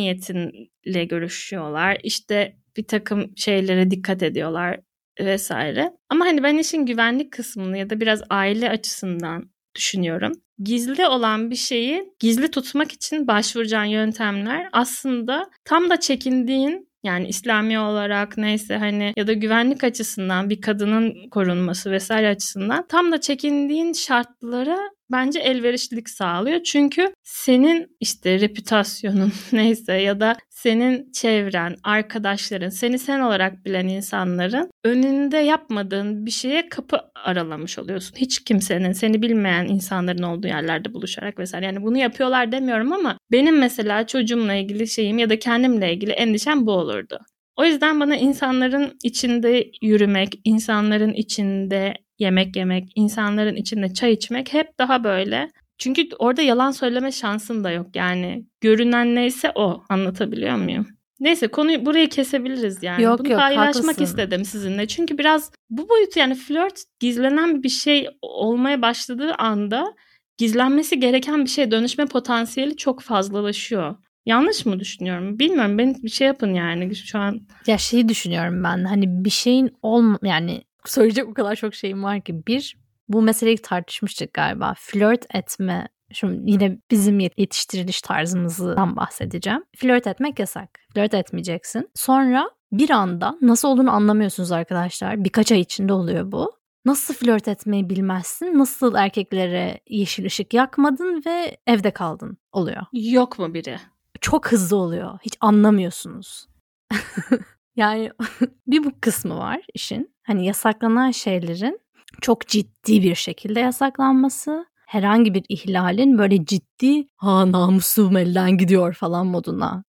[0.85, 1.97] niyetiyle görüşüyorlar.
[2.03, 4.79] İşte bir takım şeylere dikkat ediyorlar
[5.19, 5.91] vesaire.
[6.09, 10.31] Ama hani ben işin güvenlik kısmını ya da biraz aile açısından düşünüyorum.
[10.63, 17.79] Gizli olan bir şeyi gizli tutmak için başvuracağın yöntemler aslında tam da çekindiğin yani İslami
[17.79, 23.93] olarak neyse hani ya da güvenlik açısından bir kadının korunması vesaire açısından tam da çekindiğin
[23.93, 24.79] şartlara
[25.11, 26.63] bence elverişlilik sağlıyor.
[26.63, 34.69] Çünkü senin işte reputasyonun neyse ya da senin çevren, arkadaşların, seni sen olarak bilen insanların
[34.83, 38.15] önünde yapmadığın bir şeye kapı aralamış oluyorsun.
[38.15, 41.65] Hiç kimsenin, seni bilmeyen insanların olduğu yerlerde buluşarak vesaire.
[41.65, 46.65] Yani bunu yapıyorlar demiyorum ama benim mesela çocuğumla ilgili şeyim ya da kendimle ilgili endişem
[46.65, 47.19] bu olurdu.
[47.55, 54.67] O yüzden bana insanların içinde yürümek, insanların içinde yemek yemek, insanların içinde çay içmek hep
[54.79, 55.51] daha böyle.
[55.77, 57.87] Çünkü orada yalan söyleme şansın da yok.
[57.95, 59.83] Yani görünen neyse o.
[59.89, 60.87] Anlatabiliyor muyum?
[61.19, 63.03] Neyse konuyu burayı kesebiliriz yani.
[63.03, 64.03] Yok, Bunu yok, paylaşmak haklısın.
[64.03, 64.87] istedim sizinle.
[64.87, 69.93] Çünkü biraz bu boyutu yani flört gizlenen bir şey olmaya başladığı anda
[70.37, 73.95] gizlenmesi gereken bir şeye dönüşme potansiyeli çok fazlalaşıyor.
[74.25, 75.39] Yanlış mı düşünüyorum?
[75.39, 75.77] Bilmiyorum.
[75.77, 77.41] Ben bir şey yapın yani şu an.
[77.67, 82.21] Ya şeyi düşünüyorum ben hani bir şeyin olma yani söyleyecek o kadar çok şeyim var
[82.21, 82.77] ki bir
[83.07, 89.63] bu meseleyi tartışmıştık galiba flört etme Şimdi yine bizim yetiştiriliş tarzımızdan bahsedeceğim.
[89.77, 90.69] Flört etmek yasak.
[90.93, 91.89] Flört etmeyeceksin.
[91.95, 95.23] Sonra bir anda nasıl olduğunu anlamıyorsunuz arkadaşlar.
[95.23, 96.51] Birkaç ay içinde oluyor bu.
[96.85, 98.59] Nasıl flört etmeyi bilmezsin?
[98.59, 102.85] Nasıl erkeklere yeşil ışık yakmadın ve evde kaldın oluyor.
[102.93, 103.77] Yok mu biri?
[104.21, 105.19] Çok hızlı oluyor.
[105.21, 106.47] Hiç anlamıyorsunuz.
[107.75, 108.11] yani
[108.67, 110.10] bir bu kısmı var işin.
[110.23, 111.79] Hani yasaklanan şeylerin
[112.21, 114.65] çok ciddi bir şekilde yasaklanması.
[114.87, 119.83] Herhangi bir ihlalin böyle ciddi ha namusum elden gidiyor falan moduna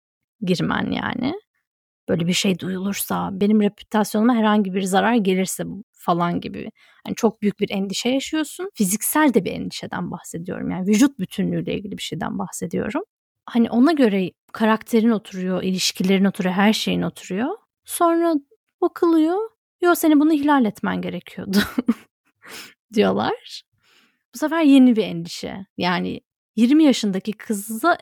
[0.40, 1.34] girmen yani.
[2.08, 6.70] Böyle bir şey duyulursa, benim reputasyonuma herhangi bir zarar gelirse falan gibi.
[7.06, 8.70] Yani çok büyük bir endişe yaşıyorsun.
[8.74, 10.70] Fiziksel de bir endişeden bahsediyorum.
[10.70, 13.02] Yani vücut bütünlüğüyle ilgili bir şeyden bahsediyorum.
[13.46, 17.48] Hani ona göre karakterin oturuyor, ilişkilerin oturuyor, her şeyin oturuyor.
[17.84, 18.34] Sonra
[18.80, 19.38] bakılıyor.
[19.82, 21.58] Yo seni bunu ihlal etmen gerekiyordu
[22.94, 23.62] diyorlar.
[24.34, 25.66] Bu sefer yeni bir endişe.
[25.76, 26.20] Yani
[26.56, 27.98] 20 yaşındaki kızı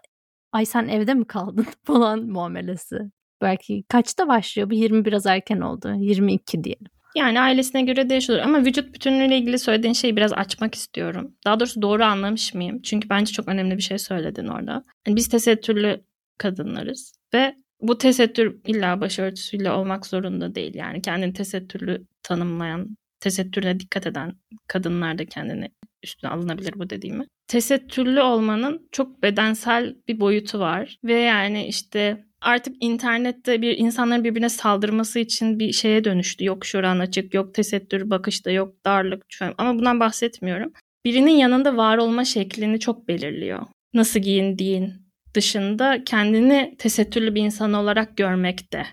[0.52, 2.96] ay sen evde mi kaldın falan muamelesi.
[3.42, 4.70] Belki kaçta başlıyor?
[4.70, 5.92] Bu 20 biraz erken oldu.
[5.98, 6.86] 22 diyelim.
[7.16, 11.34] Yani ailesine göre değişiyor ama vücut bütünlüğüyle ilgili söylediğin şeyi biraz açmak istiyorum.
[11.44, 12.82] Daha doğrusu doğru anlamış mıyım?
[12.82, 14.84] Çünkü bence çok önemli bir şey söyledin orada.
[15.06, 16.04] Yani biz tesettürlü
[16.38, 20.74] kadınlarız ve bu tesettür illa başörtüsüyle olmak zorunda değil.
[20.74, 24.32] Yani kendini tesettürlü tanımlayan, tesettürüne dikkat eden
[24.68, 25.68] kadınlar da kendini
[26.02, 27.26] üstüne alınabilir bu dediğimi.
[27.48, 34.48] Tesettürlü olmanın çok bedensel bir boyutu var ve yani işte artık internette bir insanların birbirine
[34.48, 36.44] saldırması için bir şeye dönüştü.
[36.44, 39.22] Yok şuran açık, yok tesettür bakışta, yok darlık.
[39.58, 40.72] Ama bundan bahsetmiyorum.
[41.04, 43.66] Birinin yanında var olma şeklini çok belirliyor.
[43.94, 45.05] Nasıl giyindiğin
[45.36, 48.86] dışında kendini tesettürlü bir insan olarak görmek de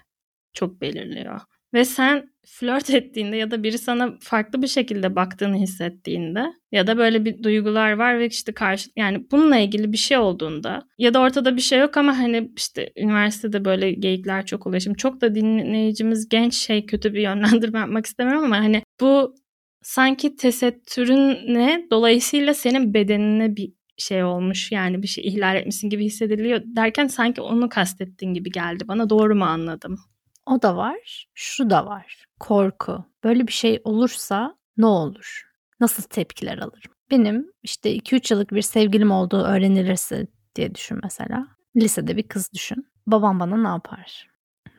[0.54, 1.42] çok belirliyor.
[1.74, 6.98] Ve sen flört ettiğinde ya da biri sana farklı bir şekilde baktığını hissettiğinde ya da
[6.98, 11.20] böyle bir duygular var ve işte karşı yani bununla ilgili bir şey olduğunda ya da
[11.20, 14.82] ortada bir şey yok ama hani işte üniversitede böyle geyikler çok oluyor.
[14.82, 19.36] Şimdi çok da dinleyicimiz genç şey kötü bir yönlendirme yapmak istemiyorum ama hani bu
[19.82, 26.62] sanki tesettürüne dolayısıyla senin bedenine bir şey olmuş yani bir şey ihlal etmişsin gibi hissediliyor
[26.66, 30.00] derken sanki onu kastettiğin gibi geldi bana doğru mu anladım?
[30.46, 32.26] O da var, şu da var.
[32.40, 33.06] Korku.
[33.24, 35.44] Böyle bir şey olursa ne olur?
[35.80, 36.92] Nasıl tepkiler alırım?
[37.12, 41.48] Benim işte 2-3 yıllık bir sevgilim olduğu öğrenilirse diye düşün mesela.
[41.76, 42.88] Lisede bir kız düşün.
[43.08, 44.30] Babam bana ne yapar?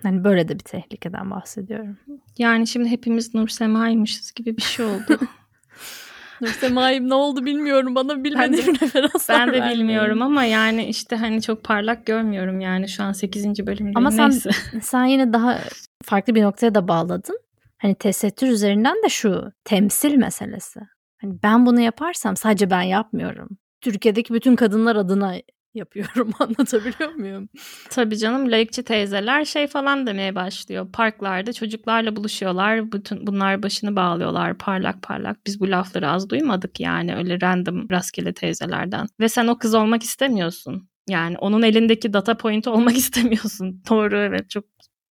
[0.03, 1.99] Hani böyle de bir tehlikeden bahsediyorum.
[2.39, 5.19] Yani şimdi hepimiz Nur Sema'ymışız gibi bir şey oldu.
[6.41, 7.95] Nursema'yım ne oldu bilmiyorum.
[7.95, 13.03] Bana bilmediğim referanslar Ben de bilmiyorum ama yani işte hani çok parlak görmüyorum yani şu
[13.03, 13.67] an 8.
[13.67, 13.93] bölümde.
[13.95, 14.31] Ama sen
[14.83, 15.59] sen yine daha
[16.05, 17.39] farklı bir noktaya da bağladın.
[17.79, 20.81] Hani tesettür üzerinden de şu temsil meselesi.
[21.21, 23.49] Hani ben bunu yaparsam sadece ben yapmıyorum.
[23.81, 25.35] Türkiye'deki bütün kadınlar adına
[25.75, 26.31] yapıyorum.
[26.39, 27.49] Anlatabiliyor muyum?
[27.91, 30.93] Tabii canım laikçi teyzeler şey falan demeye başlıyor.
[30.93, 32.93] Parklarda çocuklarla buluşuyorlar.
[32.93, 35.47] Bütün bunlar başını bağlıyorlar parlak parlak.
[35.47, 39.07] Biz bu lafları az duymadık yani öyle random rastgele teyzelerden.
[39.21, 40.89] Ve sen o kız olmak istemiyorsun.
[41.09, 43.83] Yani onun elindeki data point olmak istemiyorsun.
[43.91, 44.65] Doğru evet çok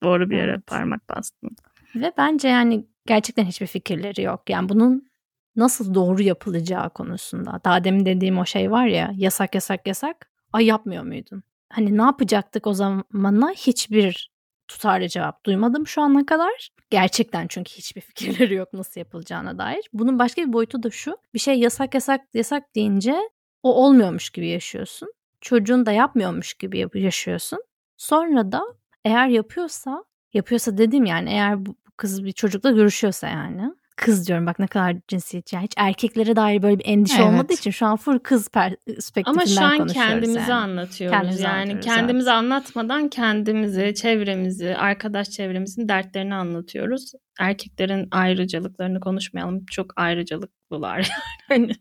[0.04, 0.68] doğru bir yere Evet.
[0.68, 1.50] parmak bastın.
[1.96, 4.50] Ve bence yani gerçekten hiçbir fikirleri yok.
[4.50, 5.08] Yani bunun
[5.56, 7.60] nasıl doğru yapılacağı konusunda.
[7.66, 10.33] Daha demin dediğim o şey var ya yasak yasak yasak.
[10.54, 11.44] Ay yapmıyor muydun?
[11.70, 14.32] Hani ne yapacaktık o zamana hiçbir
[14.68, 16.70] tutarlı cevap duymadım şu ana kadar.
[16.90, 19.90] Gerçekten çünkü hiçbir fikirleri yok nasıl yapılacağına dair.
[19.94, 21.18] Bunun başka bir boyutu da şu.
[21.34, 23.16] Bir şey yasak yasak yasak deyince
[23.64, 25.14] o olmuyormuş gibi yaşıyorsun.
[25.42, 27.60] Çocuğun da yapmıyormuş gibi yaşıyorsun.
[27.98, 28.62] Sonra da
[29.06, 33.74] eğer yapıyorsa, yapıyorsa dedim yani eğer bu kız bir çocukla görüşüyorsa yani.
[33.96, 35.56] Kız diyorum bak ne kadar cinsiyetçi.
[35.56, 37.28] Yani hiç erkeklere dair böyle bir endişe Evet.
[37.28, 40.54] olmadığı için şu an full kız perspektifinden Ama şu an konuşuyoruz kendimizi yani.
[40.54, 41.18] anlatıyoruz.
[41.18, 47.12] Kendimizi yani anlatıyoruz, kendimizi anlatmadan kendimizi, çevremizi, arkadaş çevremizin dertlerini anlatıyoruz.
[47.40, 49.66] Erkeklerin ayrıcalıklarını konuşmayalım.
[49.66, 51.10] Çok ayrıcalıklılar
[51.50, 51.72] yani.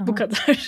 [0.00, 0.66] bu kadar.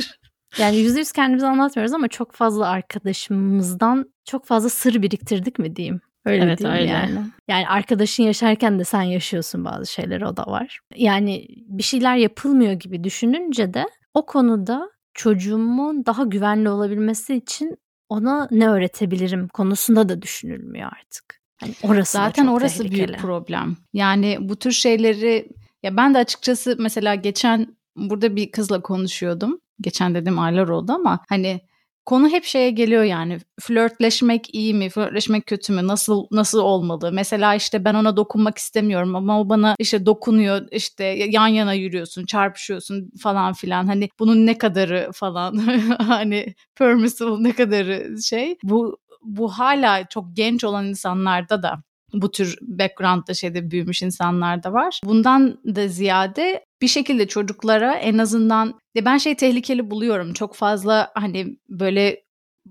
[0.59, 6.01] Yani yüzde yüz kendimizi anlatmıyoruz ama çok fazla arkadaşımızdan çok fazla sır biriktirdik mi diyeyim.
[6.25, 6.91] Öyle Evet, diyeyim öyle.
[6.91, 7.21] yani.
[7.49, 10.81] Yani arkadaşın yaşarken de sen yaşıyorsun bazı şeyleri o da var.
[10.97, 17.77] Yani bir şeyler yapılmıyor gibi düşününce de o konuda çocuğumun daha güvenli olabilmesi için
[18.09, 21.41] ona ne öğretebilirim konusunda da düşünülmüyor artık.
[21.61, 23.09] Hani orası Zaten orası tehlikeli.
[23.09, 23.77] büyük problem.
[23.93, 25.49] Yani bu tür şeyleri
[25.83, 29.61] ya ben de açıkçası mesela geçen burada bir kızla konuşuyordum.
[29.81, 31.61] Geçen dedim aylar oldu ama hani
[32.07, 37.13] konu hep şeye geliyor yani flörtleşmek iyi mi flörtleşmek kötü mü nasıl nasıl olmalı?
[37.13, 42.27] Mesela işte ben ona dokunmak istemiyorum ama o bana işte dokunuyor işte yan yana yürüyorsun
[42.27, 43.87] çarpışıyorsun falan filan.
[43.87, 45.57] Hani bunun ne kadarı falan
[45.99, 48.57] hani permissible ne kadarı şey.
[48.63, 51.83] Bu bu hala çok genç olan insanlarda da
[52.13, 55.01] bu tür background'da şeyde büyümüş insanlar da var.
[55.05, 60.33] Bundan da ziyade bir şekilde çocuklara en azından de ben şey tehlikeli buluyorum.
[60.33, 62.23] Çok fazla hani böyle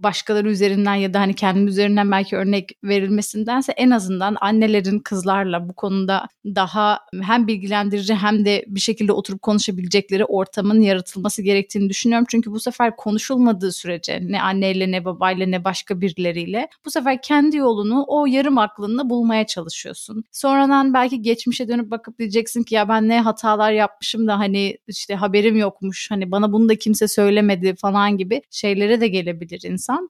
[0.04, 5.74] başkaları üzerinden ya da hani kendim üzerinden belki örnek verilmesindense en azından annelerin kızlarla bu
[5.74, 12.28] konuda daha hem bilgilendirici hem de bir şekilde oturup konuşabilecekleri ortamın yaratılması gerektiğini düşünüyorum.
[12.30, 17.58] Çünkü bu sefer konuşulmadığı sürece ne anneyle ne babayla ne başka birileriyle bu sefer kendi
[17.58, 20.24] yolunu o yarım aklınla bulmaya çalışıyorsun.
[20.32, 25.16] Sonradan belki geçmişe dönüp bakıp diyeceksin ki ya ben ne hatalar yapmışım da hani işte
[25.16, 29.64] haberim yokmuş hani bana bunu da kimse söylemedi falan gibi şeylere de gelebilir.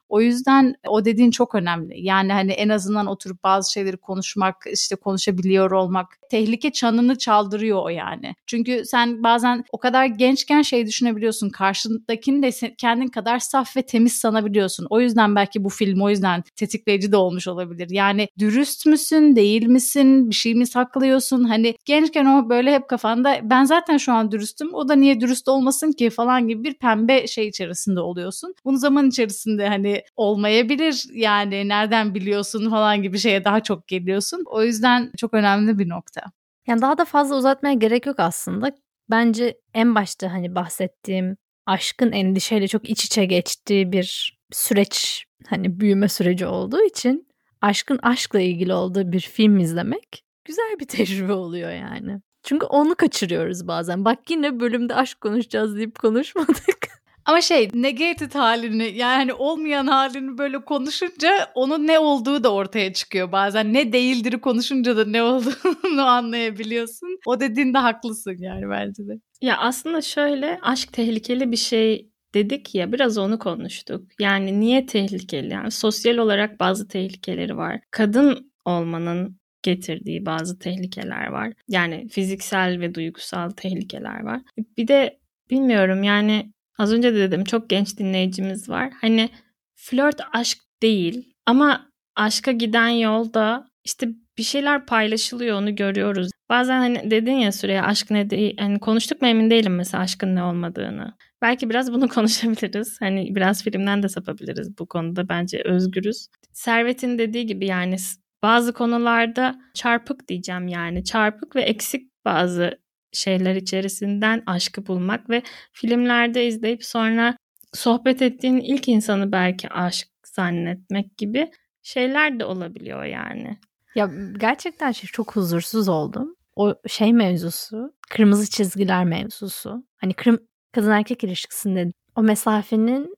[0.10, 2.02] O yüzden o dediğin çok önemli.
[2.02, 7.90] Yani hani en azından oturup bazı şeyleri konuşmak, işte konuşabiliyor olmak tehlike çanını çaldırıyor o
[7.90, 8.36] yani.
[8.48, 11.50] Çünkü sen bazen o kadar gençken şey düşünebiliyorsun.
[11.50, 14.88] Karşındakini de kendin kadar saf ve temiz sanabiliyorsun.
[14.90, 17.88] O yüzden belki bu film o yüzden tetikleyici de olmuş olabilir.
[17.92, 20.30] Yani dürüst müsün, değil misin?
[20.30, 21.44] Bir şey mi saklıyorsun?
[21.44, 24.74] Hani gençken o böyle hep kafanda ben zaten şu an dürüstüm.
[24.74, 28.54] O da niye dürüst olmasın ki falan gibi bir pembe şey içerisinde oluyorsun.
[28.66, 31.06] Bunu zaman içerisinde hani olmayabilir.
[31.14, 34.44] Yani nereden biliyorsun falan gibi şeye daha çok geliyorsun.
[34.46, 36.19] O yüzden çok önemli bir nokta.
[36.68, 38.72] Yani daha da fazla uzatmaya gerek yok aslında.
[39.10, 46.10] Bence en başta hani bahsettiğim aşkın endişeyle çok iç içe geçtiği bir süreç hani büyüme
[46.10, 47.28] süreci olduğu için
[47.62, 52.22] aşkın aşkla ilgili olduğu bir film izlemek güzel bir tecrübe oluyor yani.
[52.43, 54.05] Çünkü onu kaçırıyoruz bazen.
[54.05, 56.88] Bak yine bölümde aşk konuşacağız deyip konuşmadık.
[57.30, 62.94] Ama şey negated halini yani hani olmayan halini böyle konuşunca onun ne olduğu da ortaya
[62.94, 63.74] çıkıyor bazen.
[63.74, 67.20] Ne değildir'i konuşunca da ne olduğunu anlayabiliyorsun.
[67.26, 69.20] O dediğinde haklısın yani bence de.
[69.42, 74.08] Ya aslında şöyle aşk tehlikeli bir şey dedik ya biraz onu konuştuk.
[74.20, 75.54] Yani niye tehlikeli?
[75.54, 77.80] Yani sosyal olarak bazı tehlikeleri var.
[77.92, 81.54] Kadın olmanın getirdiği bazı tehlikeler var.
[81.68, 84.42] Yani fiziksel ve duygusal tehlikeler var.
[84.78, 85.20] Bir de
[85.50, 88.90] bilmiyorum yani az önce de dedim çok genç dinleyicimiz var.
[89.02, 89.30] Hani
[89.76, 96.30] flört aşk değil ama aşka giden yolda işte bir şeyler paylaşılıyor onu görüyoruz.
[96.50, 100.36] Bazen hani dedin ya süreye aşk ne değil hani konuştuk mu emin değilim mesela aşkın
[100.36, 101.14] ne olmadığını.
[101.42, 103.02] Belki biraz bunu konuşabiliriz.
[103.02, 106.28] Hani biraz filmden de sapabiliriz bu konuda bence özgürüz.
[106.54, 107.96] Servet'in dediği gibi yani
[108.44, 112.80] bazı konularda çarpık diyeceğim yani çarpık ve eksik bazı
[113.14, 115.41] şeyler içerisinden aşkı bulmak ve
[115.74, 117.38] filmlerde izleyip sonra
[117.74, 121.51] sohbet ettiğin ilk insanı belki aşk zannetmek gibi
[121.84, 123.57] şeyler de olabiliyor yani.
[123.95, 126.36] Ya gerçekten şey çok huzursuz oldum.
[126.55, 129.84] O şey mevzusu, kırmızı çizgiler mevzusu.
[129.97, 130.38] Hani kırm
[130.72, 133.16] kadın erkek ilişkisinde o mesafenin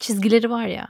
[0.00, 0.88] çizgileri var ya.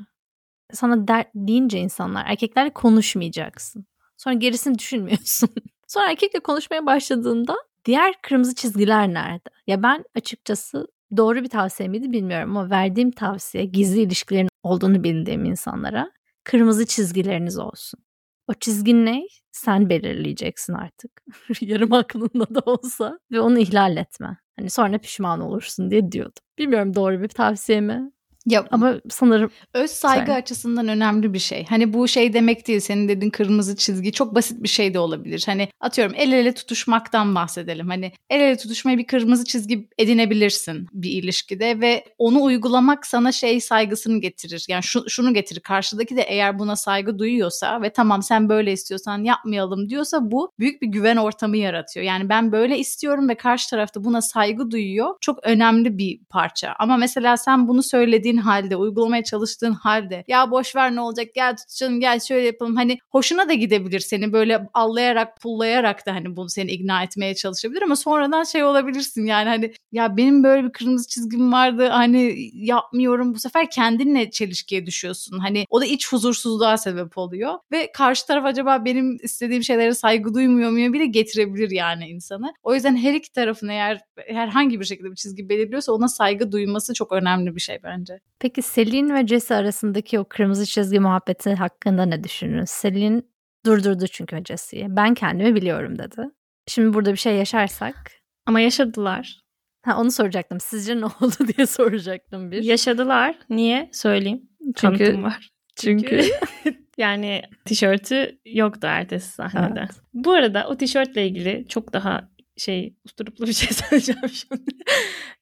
[0.72, 3.86] Sana der deyince insanlar erkeklerle konuşmayacaksın.
[4.16, 5.48] Sonra gerisini düşünmüyorsun.
[5.86, 9.48] Sonra erkekle konuşmaya başladığında diğer kırmızı çizgiler nerede?
[9.66, 15.44] Ya ben açıkçası doğru bir tavsiye miydi bilmiyorum ama verdiğim tavsiye gizli ilişkilerin olduğunu bildiğim
[15.44, 16.10] insanlara
[16.44, 18.00] kırmızı çizgileriniz olsun.
[18.48, 19.22] O çizgin ne?
[19.52, 21.22] Sen belirleyeceksin artık.
[21.60, 24.38] Yarım aklında da olsa ve onu ihlal etme.
[24.58, 26.42] Hani sonra pişman olursun diye diyordum.
[26.58, 28.12] Bilmiyorum doğru bir tavsiye mi?
[28.46, 30.38] Ya Ama sanırım öz saygı Söyle.
[30.38, 31.66] açısından önemli bir şey.
[31.68, 35.42] Hani bu şey demek değil senin dediğin kırmızı çizgi çok basit bir şey de olabilir.
[35.46, 37.88] Hani atıyorum el ele tutuşmaktan bahsedelim.
[37.88, 43.60] Hani el ele tutuşmayı bir kırmızı çizgi edinebilirsin bir ilişkide ve onu uygulamak sana şey
[43.60, 44.64] saygısını getirir.
[44.68, 49.24] Yani şu, şunu getirir karşıdaki de eğer buna saygı duyuyorsa ve tamam sen böyle istiyorsan
[49.24, 52.06] yapmayalım diyorsa bu büyük bir güven ortamı yaratıyor.
[52.06, 55.14] Yani ben böyle istiyorum ve karşı tarafta buna saygı duyuyor.
[55.20, 56.74] Çok önemli bir parça.
[56.78, 61.56] Ama mesela sen bunu söylediğin halde, uygulamaya çalıştığın halde ya boş ver ne olacak gel
[61.56, 62.76] tutuşalım gel şöyle yapalım.
[62.76, 67.82] Hani hoşuna da gidebilir seni böyle allayarak pullayarak da hani bunu seni ikna etmeye çalışabilir
[67.82, 73.34] ama sonradan şey olabilirsin yani hani ya benim böyle bir kırmızı çizgim vardı hani yapmıyorum
[73.34, 75.38] bu sefer kendinle çelişkiye düşüyorsun.
[75.38, 80.34] Hani o da iç huzursuzluğa sebep oluyor ve karşı taraf acaba benim istediğim şeylere saygı
[80.34, 82.52] duymuyor mu bile getirebilir yani insanı.
[82.62, 86.94] O yüzden her iki tarafın eğer herhangi bir şekilde bir çizgi belirliyorsa ona saygı duyması
[86.94, 88.17] çok önemli bir şey bence.
[88.40, 92.70] Peki Selin ve Jesse arasındaki o kırmızı çizgi muhabbeti hakkında ne düşünüyorsunuz?
[92.70, 93.30] Selin
[93.66, 94.86] durdurdu çünkü Jesse'yi.
[94.88, 96.22] Ben kendimi biliyorum dedi.
[96.66, 98.10] Şimdi burada bir şey yaşarsak.
[98.46, 99.40] Ama yaşadılar.
[99.84, 100.60] Ha onu soracaktım.
[100.60, 102.62] Sizce ne oldu diye soracaktım bir.
[102.62, 103.38] Yaşadılar.
[103.50, 103.88] Niye?
[103.92, 104.42] Söyleyeyim.
[104.76, 105.48] Çünkü Kanıtım var.
[105.76, 106.20] çünkü
[106.98, 109.80] yani tişörtü yoktu ertesi sahnede.
[109.80, 109.90] Evet.
[110.14, 112.28] Bu arada o tişörtle ilgili çok daha
[112.58, 114.70] şey usturuplu bir şey söyleyeceğim şimdi.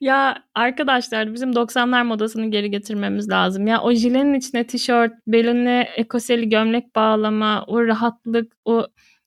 [0.01, 3.67] ya arkadaşlar bizim 90'lar modasını geri getirmemiz lazım.
[3.67, 8.87] Ya o jilenin içine tişört, beline ekoseli gömlek bağlama, o rahatlık, o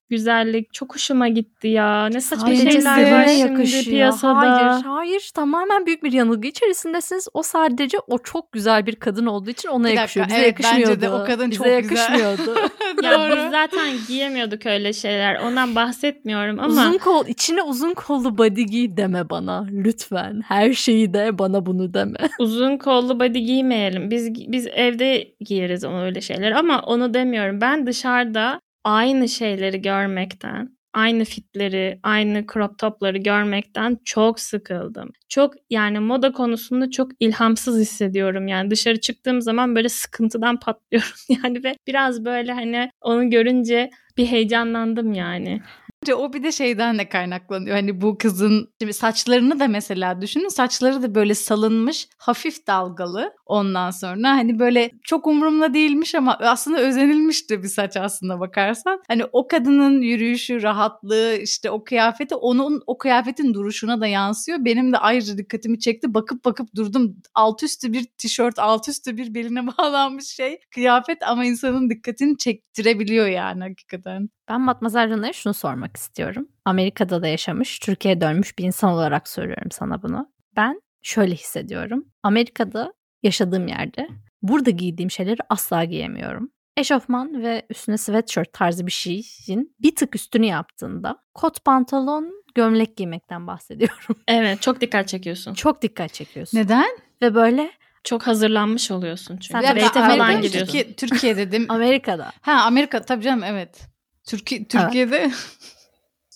[0.10, 2.08] güzellik çok hoşuma gitti ya.
[2.08, 4.36] Ne saçma Sadece şeyler var şimdi piyasada.
[4.38, 5.32] Hayır, hayır.
[5.36, 7.28] Tamamen büyük bir yanılgı içerisindesiniz.
[7.34, 10.28] O sadece o çok güzel bir kadın olduğu için ona Bir dakika, yakışıyor.
[10.28, 10.92] Bize evet, yakışmıyordu.
[10.92, 12.12] bence de o kadın Bize çok güzel.
[12.12, 12.56] yakışmıyordu.
[13.04, 13.36] Ya Doğru.
[13.38, 15.36] biz zaten giyemiyorduk öyle şeyler.
[15.36, 19.68] Ondan bahsetmiyorum ama Uzun kol, içine uzun kollu body giy deme bana.
[19.72, 20.42] Lütfen.
[20.48, 22.18] Her şeyi de bana bunu deme.
[22.40, 24.12] uzun kollu body giymeyelim.
[24.12, 27.62] Biz biz evde giyeriz onu öyle şeyler ama onu demiyorum.
[27.62, 35.12] Ben dışarıda aynı şeyleri görmekten, aynı fitleri, aynı crop topları görmekten çok sıkıldım.
[35.30, 38.48] Çok yani moda konusunda çok ilhamsız hissediyorum.
[38.48, 41.10] Yani dışarı çıktığım zaman böyle sıkıntıdan patlıyorum
[41.44, 45.62] yani ve biraz böyle hani onu görünce bir heyecanlandım yani.
[46.04, 47.76] Bence o bir de şeyden de kaynaklanıyor.
[47.76, 50.48] Hani bu kızın şimdi saçlarını da mesela düşünün.
[50.48, 53.34] Saçları da böyle salınmış, hafif dalgalı.
[53.46, 59.02] Ondan sonra hani böyle çok umurumda değilmiş ama aslında özenilmiş de bir saç aslında bakarsan.
[59.08, 64.66] Hani o kadının yürüyüşü, rahatlığı, işte o kıyafeti onun o kıyafetin duruşuna da yansıyor.
[64.66, 66.14] Benim de ayrıca dikkatimi çekti.
[66.14, 67.16] Bakıp bakıp durdum.
[67.36, 70.60] Alt üstü bir tişört, alt üstü bir beline bağlanmış şey.
[70.72, 74.30] Kıyafet ama insanın dikkatini çektirebiliyor yani hakikaten.
[74.50, 76.48] Ben Matmazel Runa'ya şunu sormak istiyorum.
[76.66, 80.30] Amerika'da da yaşamış, Türkiye'ye dönmüş bir insan olarak soruyorum sana bunu.
[80.56, 82.06] Ben şöyle hissediyorum.
[82.24, 84.08] Amerika'da yaşadığım yerde
[84.42, 86.52] burada giydiğim şeyleri asla giyemiyorum.
[86.78, 93.48] Eşofman ve üstüne sweatshirt tarzı bir şeyin bir tık üstünü yaptığında kot pantolon, gömlek giymekten
[93.48, 94.16] bahsediyorum.
[94.28, 95.54] Evet çok dikkat çekiyorsun.
[95.54, 96.58] Çok dikkat çekiyorsun.
[96.58, 96.98] Neden?
[97.22, 97.72] Ve böyle
[98.04, 99.48] Çok hazırlanmış oluyorsun çünkü.
[99.48, 100.42] Sen Date'e Amerika falan mı?
[100.42, 100.74] gidiyorsun.
[100.74, 101.66] Türkiye, Türkiye dedim.
[101.70, 102.32] Amerika'da.
[102.42, 103.82] ha Amerika tabii canım evet.
[104.28, 105.32] Türkiye, Türkiye'de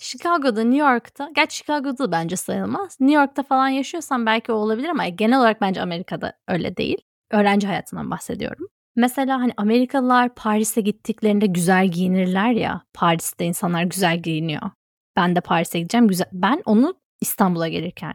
[0.05, 2.97] Chicago'da, New York'ta, gerçi Chicago'da bence sayılmaz.
[2.99, 6.97] New York'ta falan yaşıyorsan belki o olabilir ama genel olarak bence Amerika'da öyle değil.
[7.31, 8.67] Öğrenci hayatından bahsediyorum.
[8.95, 12.81] Mesela hani Amerikalılar Paris'e gittiklerinde güzel giyinirler ya.
[12.93, 14.71] Paris'te insanlar güzel giyiniyor.
[15.15, 16.27] Ben de Paris'e gideceğim güzel.
[16.33, 18.13] Ben onu İstanbul'a gelirken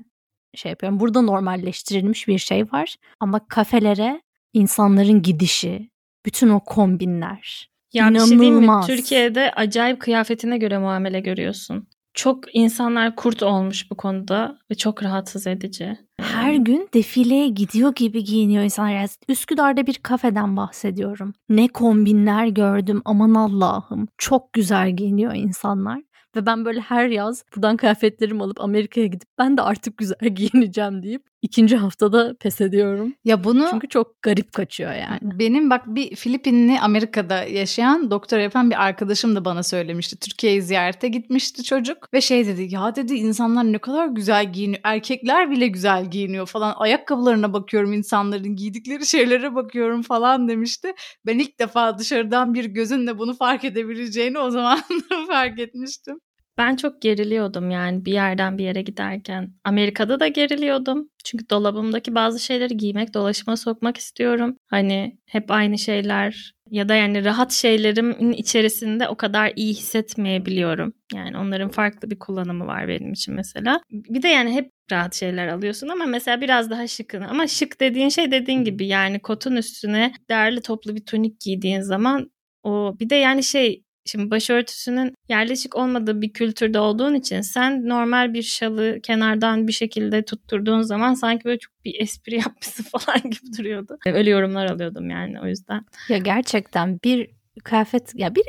[0.55, 1.01] şey yapıyorum.
[1.01, 2.97] Burada normalleştirilmiş bir şey var.
[3.21, 4.23] Ama kafelere
[4.53, 5.91] insanların gidişi,
[6.27, 7.71] bütün o kombinler.
[7.93, 8.47] Ya bir şey diyeyim mi?
[8.47, 8.87] İnanılmaz.
[8.87, 11.89] Türkiye'de acayip kıyafetine göre muamele görüyorsun.
[12.15, 15.99] Çok insanlar kurt olmuş bu konuda ve çok rahatsız edici.
[16.21, 19.11] her gün defileye gidiyor gibi giyiniyor insanlar.
[19.29, 21.33] Üsküdar'da bir kafeden bahsediyorum.
[21.49, 24.09] Ne kombinler gördüm aman Allah'ım.
[24.19, 26.03] Çok güzel giyiniyor insanlar.
[26.37, 31.03] Ve ben böyle her yaz buradan kıyafetlerimi alıp Amerika'ya gidip ben de artık güzel giyineceğim
[31.03, 33.15] deyip ikinci haftada pes ediyorum.
[33.25, 35.19] Ya bunu Çünkü çok garip kaçıyor yani.
[35.23, 40.17] benim bak bir Filipinli Amerika'da yaşayan doktor yapan bir arkadaşım da bana söylemişti.
[40.19, 44.81] Türkiye'yi ziyarete gitmişti çocuk ve şey dedi ya dedi insanlar ne kadar güzel giyiniyor.
[44.85, 46.75] Erkekler bile güzel giyiniyor falan.
[46.77, 50.93] Ayakkabılarına bakıyorum insanların giydikleri şeylere bakıyorum falan demişti.
[51.27, 54.81] Ben ilk defa dışarıdan bir gözünle bunu fark edebileceğini o zaman
[55.29, 56.21] fark etmiştim.
[56.59, 59.53] Ben çok geriliyordum yani bir yerden bir yere giderken.
[59.65, 61.09] Amerika'da da geriliyordum.
[61.25, 64.57] Çünkü dolabımdaki bazı şeyleri giymek, dolaşıma sokmak istiyorum.
[64.67, 70.95] Hani hep aynı şeyler ya da yani rahat şeylerimin içerisinde o kadar iyi hissetmeyebiliyorum.
[71.15, 73.81] Yani onların farklı bir kullanımı var benim için mesela.
[73.91, 77.23] Bir de yani hep rahat şeyler alıyorsun ama mesela biraz daha şıkın.
[77.23, 82.31] Ama şık dediğin şey dediğin gibi yani kotun üstüne değerli toplu bir tunik giydiğin zaman
[82.63, 88.35] o bir de yani şey Şimdi başörtüsünün yerleşik olmadığı bir kültürde olduğun için sen normal
[88.35, 93.59] bir şalı kenardan bir şekilde tutturduğun zaman sanki böyle çok bir espri yapmışsın falan gibi
[93.59, 93.99] duruyordu.
[94.07, 95.85] Öyle yorumlar alıyordum yani o yüzden.
[96.09, 97.31] Ya gerçekten bir
[97.65, 98.45] kıyafet ya bir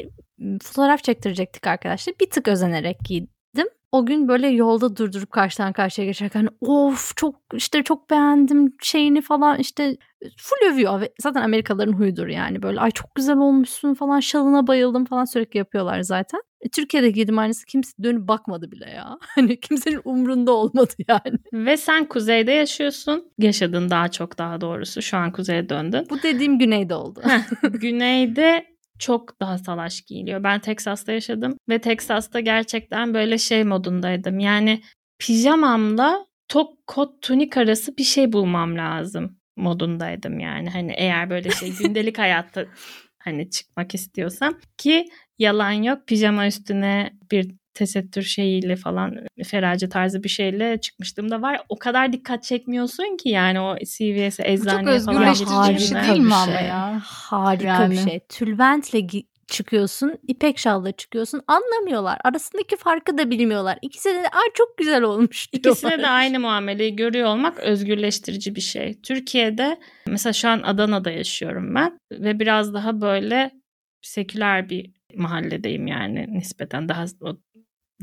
[0.62, 2.16] fotoğraf çektirecektik arkadaşlar.
[2.20, 3.30] Bir tık özenerek giydim.
[3.92, 9.60] O gün böyle yolda durdurup karşıdan karşıya geçerken of çok işte çok beğendim şeyini falan
[9.60, 9.98] işte
[10.38, 11.02] full övüyor.
[11.02, 15.58] Ve zaten Amerikalıların huyudur yani böyle ay çok güzel olmuşsun falan şalına bayıldım falan sürekli
[15.58, 16.42] yapıyorlar zaten.
[16.62, 19.18] E, Türkiye'de giydim aynısı kimse dönüp bakmadı bile ya.
[19.36, 21.38] Hani kimsenin umrunda olmadı yani.
[21.54, 23.32] Ve sen kuzeyde yaşıyorsun.
[23.38, 25.02] Yaşadın daha çok daha doğrusu.
[25.02, 26.08] Şu an kuzeye döndün.
[26.10, 27.22] Bu dediğim güneyde oldu.
[27.64, 28.66] Güneyde
[29.00, 30.44] çok daha salaş giyiliyor.
[30.44, 34.40] Ben Teksas'ta yaşadım ve Teksas'ta gerçekten böyle şey modundaydım.
[34.40, 34.82] Yani
[35.20, 40.70] pijamamla tok kot tunik arası bir şey bulmam lazım modundaydım yani.
[40.70, 42.66] Hani eğer böyle şey gündelik hayatta
[43.20, 45.06] hani çıkmak istiyorsam ki
[45.40, 51.62] yalan yok pijama üstüne bir tesettür şeyiyle falan ferace tarzı bir şeyle çıkmıştım da var.
[51.70, 56.22] O kadar dikkat çekmiyorsun ki yani o CVS'e eczaneye çok falan özgürleştirici bir şey değil
[56.22, 56.68] mi ama şey.
[56.68, 57.00] ya?
[57.04, 57.92] Harika Yani.
[57.92, 58.20] bir şey.
[58.30, 59.08] Tülbentle
[59.48, 61.42] çıkıyorsun, ipek şalla çıkıyorsun.
[61.48, 62.18] Anlamıyorlar.
[62.24, 63.80] Arasındaki farkı da bilmiyorlar.
[63.82, 65.72] İkisi de ay çok güzel olmuş diyorlar.
[65.72, 69.02] İkisine de aynı muameleyi görüyor olmak özgürleştirici bir şey.
[69.02, 73.52] Türkiye'de mesela şu an Adana'da yaşıyorum ben ve biraz daha böyle
[74.02, 77.06] seküler bir mahalledeyim yani nispeten daha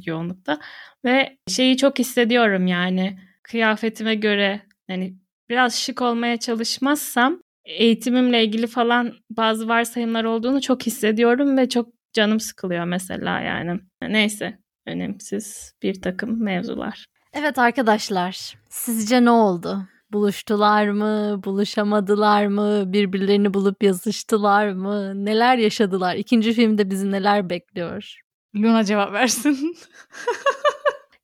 [0.05, 0.59] yoğunlukta
[1.05, 5.15] ve şeyi çok hissediyorum yani kıyafetime göre hani
[5.49, 12.41] biraz şık olmaya çalışmazsam eğitimimle ilgili falan bazı varsayımlar olduğunu çok hissediyorum ve çok canım
[12.41, 13.81] sıkılıyor mesela yani.
[14.03, 17.07] Neyse önemsiz bir takım mevzular.
[17.33, 19.89] Evet arkadaşlar, sizce ne oldu?
[20.13, 21.41] Buluştular mı?
[21.45, 22.93] Buluşamadılar mı?
[22.93, 25.25] Birbirlerini bulup yazıştılar mı?
[25.25, 26.17] Neler yaşadılar?
[26.17, 28.21] İkinci filmde bizi neler bekliyor?
[28.57, 29.77] Luna cevap versin.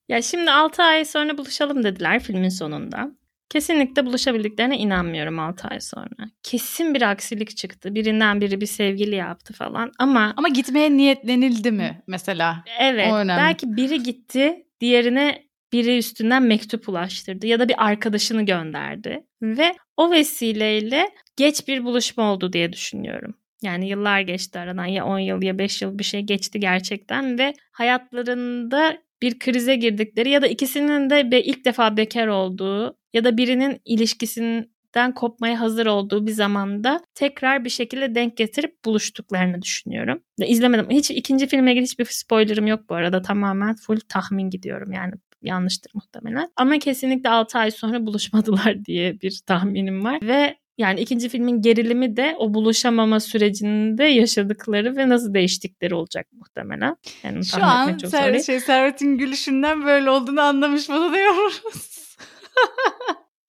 [0.08, 3.10] Ya şimdi 6 ay sonra buluşalım dediler filmin sonunda.
[3.48, 6.30] Kesinlikle buluşabildiklerine inanmıyorum 6 ay sonra.
[6.42, 7.94] Kesin bir aksilik çıktı.
[7.94, 12.64] Birinden biri bir sevgili yaptı falan ama Ama gitmeye niyetlenildi mi mesela?
[12.78, 13.42] evet O önemli.
[13.42, 20.10] belki biri gitti diğerine biri üstünden mektup ulaştırdı ya da bir arkadaşını gönderdi ve o
[20.10, 23.34] vesileyle geç bir buluşma oldu diye düşünüyorum.
[23.62, 27.54] Yani yıllar geçti aradan ya 10 yıl ya 5 yıl bir şey geçti gerçekten ve
[27.72, 33.80] hayatlarında bir krize girdikleri ya da ikisinin de ilk defa bekar olduğu ya da birinin
[33.84, 40.22] ilişkisinden kopmaya hazır olduğu bir zamanda tekrar bir şekilde denk getirip buluştuklarını düşünüyorum.
[40.46, 40.90] İzlemedim.
[40.90, 43.22] Hiç ikinci filme ilgili hiçbir spoilerım yok bu arada.
[43.22, 46.52] Tamamen full tahmin gidiyorum yani yanlıştır muhtemelen.
[46.56, 52.16] Ama kesinlikle 6 ay sonra buluşmadılar diye bir tahminim var ve yani ikinci filmin gerilimi
[52.16, 56.96] de o buluşamama sürecinde yaşadıkları ve nasıl değiştikleri olacak muhtemelen.
[57.22, 61.62] Yani Şu an çok Ser şey, Servet'in gülüşünden böyle olduğunu anlamış bulunuyoruz.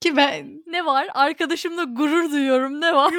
[0.01, 1.07] Ki ben Ne var?
[1.13, 2.81] Arkadaşımla gurur duyuyorum.
[2.81, 3.13] Ne var?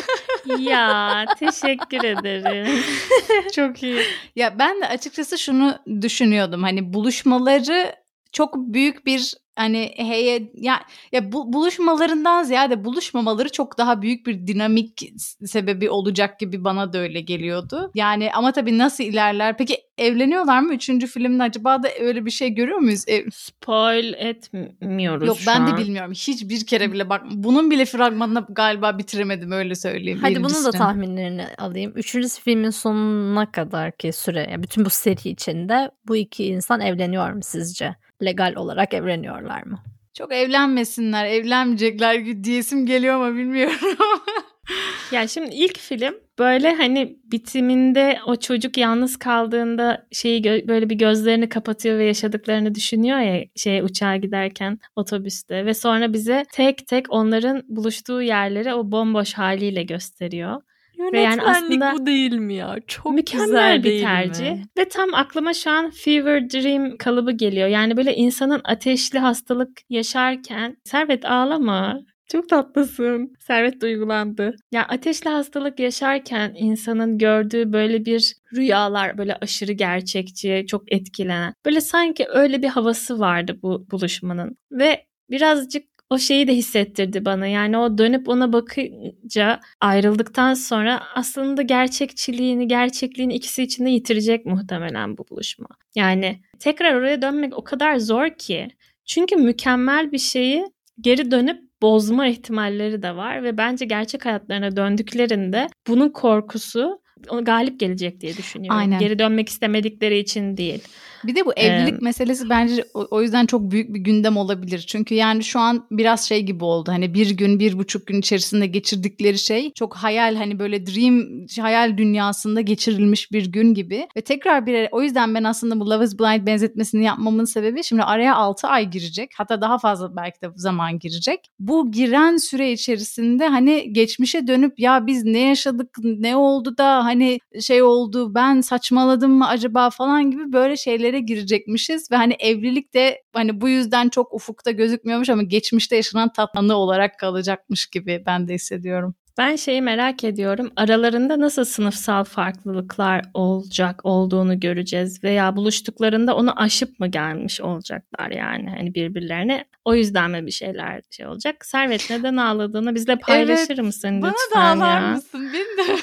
[0.58, 2.82] ya teşekkür ederim.
[3.54, 4.00] çok iyi.
[4.36, 6.62] Ya ben de açıkçası şunu düşünüyordum.
[6.62, 7.94] Hani buluşmaları
[8.32, 10.80] çok büyük bir hani heye ya
[11.12, 15.12] ya bu, buluşmalarından ziyade buluşmamaları çok daha büyük bir dinamik
[15.46, 17.90] sebebi olacak gibi bana da öyle geliyordu.
[17.94, 19.56] Yani ama tabii nasıl ilerler?
[19.56, 20.74] Peki evleniyorlar mı?
[20.74, 23.04] Üçüncü filmde acaba da öyle bir şey görüyor muyuz?
[23.08, 25.78] Ev- Spoil etmiyoruz Yok ben de an.
[25.78, 26.12] bilmiyorum.
[26.12, 30.18] Hiçbir kere bile bak bunun bile fragmanını galiba bitiremedim öyle söyleyeyim.
[30.22, 30.78] Hadi bunun da birincisini.
[30.78, 31.92] tahminlerini alayım.
[31.96, 37.32] Üçüncü filmin sonuna kadar ki süre, yani bütün bu seri içinde bu iki insan evleniyor
[37.32, 37.96] mu sizce?
[38.24, 39.78] Legal olarak evleniyorlar mı?
[40.14, 43.76] Çok evlenmesinler, evlenmeyecekler diyesim geliyor ama bilmiyorum.
[45.12, 50.94] ya şimdi ilk film böyle hani bitiminde o çocuk yalnız kaldığında şeyi gö- böyle bir
[50.94, 57.06] gözlerini kapatıyor ve yaşadıklarını düşünüyor ya şey uçağa giderken otobüste ve sonra bize tek tek
[57.12, 60.62] onların buluştuğu yerleri o bomboş haliyle gösteriyor.
[61.00, 62.76] Yönetmenlik yani aslında bu değil mi ya?
[62.86, 64.50] Çok mükemmel güzel bir tercih.
[64.50, 64.62] Mi?
[64.78, 67.68] Ve tam aklıma şu an fever dream kalıbı geliyor.
[67.68, 72.00] Yani böyle insanın ateşli hastalık yaşarken Servet ağlama.
[72.28, 73.32] Çok tatlısın.
[73.40, 74.56] Servet duygulandı.
[74.72, 81.54] Ya ateşli hastalık yaşarken insanın gördüğü böyle bir rüyalar böyle aşırı gerçekçi, çok etkilenen.
[81.66, 84.56] Böyle sanki öyle bir havası vardı bu buluşmanın.
[84.72, 87.46] Ve birazcık o şeyi de hissettirdi bana.
[87.46, 95.24] Yani o dönüp ona bakınca ayrıldıktan sonra aslında gerçekçiliğini, gerçekliğini ikisi içinde yitirecek muhtemelen bu
[95.30, 95.68] buluşma.
[95.94, 98.68] Yani tekrar oraya dönmek o kadar zor ki.
[99.04, 100.66] Çünkü mükemmel bir şeyi
[101.00, 107.00] geri dönüp bozma ihtimalleri de var ve bence gerçek hayatlarına döndüklerinde bunun korkusu
[107.42, 108.78] galip gelecek diye düşünüyorum.
[108.78, 108.98] Aynen.
[108.98, 110.84] Geri dönmek istemedikleri için değil.
[111.24, 114.84] Bir de bu evlilik ee, meselesi bence o yüzden çok büyük bir gündem olabilir.
[114.88, 116.92] Çünkü yani şu an biraz şey gibi oldu.
[116.92, 121.98] Hani bir gün, bir buçuk gün içerisinde geçirdikleri şey çok hayal hani böyle dream hayal
[121.98, 124.08] dünyasında geçirilmiş bir gün gibi.
[124.16, 128.02] Ve tekrar bir o yüzden ben aslında bu Love is Blind benzetmesini yapmamın sebebi şimdi
[128.02, 129.30] araya 6 ay girecek.
[129.36, 131.40] Hatta daha fazla belki de zaman girecek.
[131.58, 137.38] Bu giren süre içerisinde hani geçmişe dönüp ya biz ne yaşadık, ne oldu da hani
[137.60, 142.94] şey oldu, ben saçmaladım mı acaba falan gibi böyle şeyleri evliliklere girecekmişiz ve hani evlilik
[142.94, 148.48] de hani bu yüzden çok ufukta gözükmüyormuş ama geçmişte yaşanan tatlanı olarak kalacakmış gibi ben
[148.48, 149.14] de hissediyorum.
[149.38, 150.70] Ben şeyi merak ediyorum.
[150.76, 158.70] Aralarında nasıl sınıfsal farklılıklar olacak olduğunu göreceğiz veya buluştuklarında onu aşıp mı gelmiş olacaklar yani
[158.70, 159.64] hani birbirlerine.
[159.84, 161.66] O yüzden mi bir şeyler şey olacak?
[161.66, 165.08] Servet neden ağladığını bizle paylaşır evet, mısın lütfen bana da ağlar ya?
[165.08, 165.50] mısın?
[165.54, 166.00] Beni de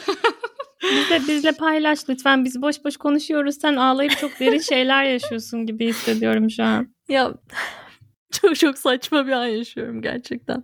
[0.83, 2.45] Bizle, bizle paylaş lütfen.
[2.45, 3.55] Biz boş boş konuşuyoruz.
[3.61, 6.95] Sen ağlayıp çok derin şeyler yaşıyorsun gibi hissediyorum şu an.
[7.09, 7.33] Ya
[8.31, 10.63] çok çok saçma bir an yaşıyorum gerçekten.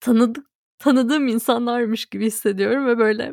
[0.00, 0.46] Tanıdık
[0.78, 3.32] tanıdığım insanlarmış gibi hissediyorum ve böyle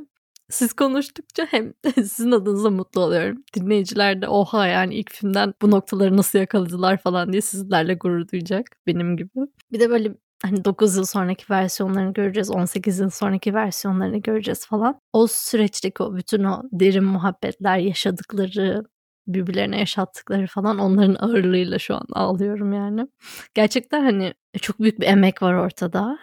[0.50, 3.44] siz konuştukça hem sizin adınıza mutlu oluyorum.
[3.56, 8.66] Dinleyiciler de oha yani ilk filmden bu noktaları nasıl yakaladılar falan diye sizlerle gurur duyacak
[8.88, 9.30] benim gibi.
[9.72, 15.00] Bir de böyle hani 9 yıl sonraki versiyonlarını göreceğiz, 18 yıl sonraki versiyonlarını göreceğiz falan.
[15.14, 18.84] O süreçteki o bütün o derin muhabbetler, yaşadıkları,
[19.28, 23.08] birbirlerine yaşattıkları falan onların ağırlığıyla şu an ağlıyorum yani.
[23.54, 26.20] Gerçekten hani çok büyük bir emek var ortada.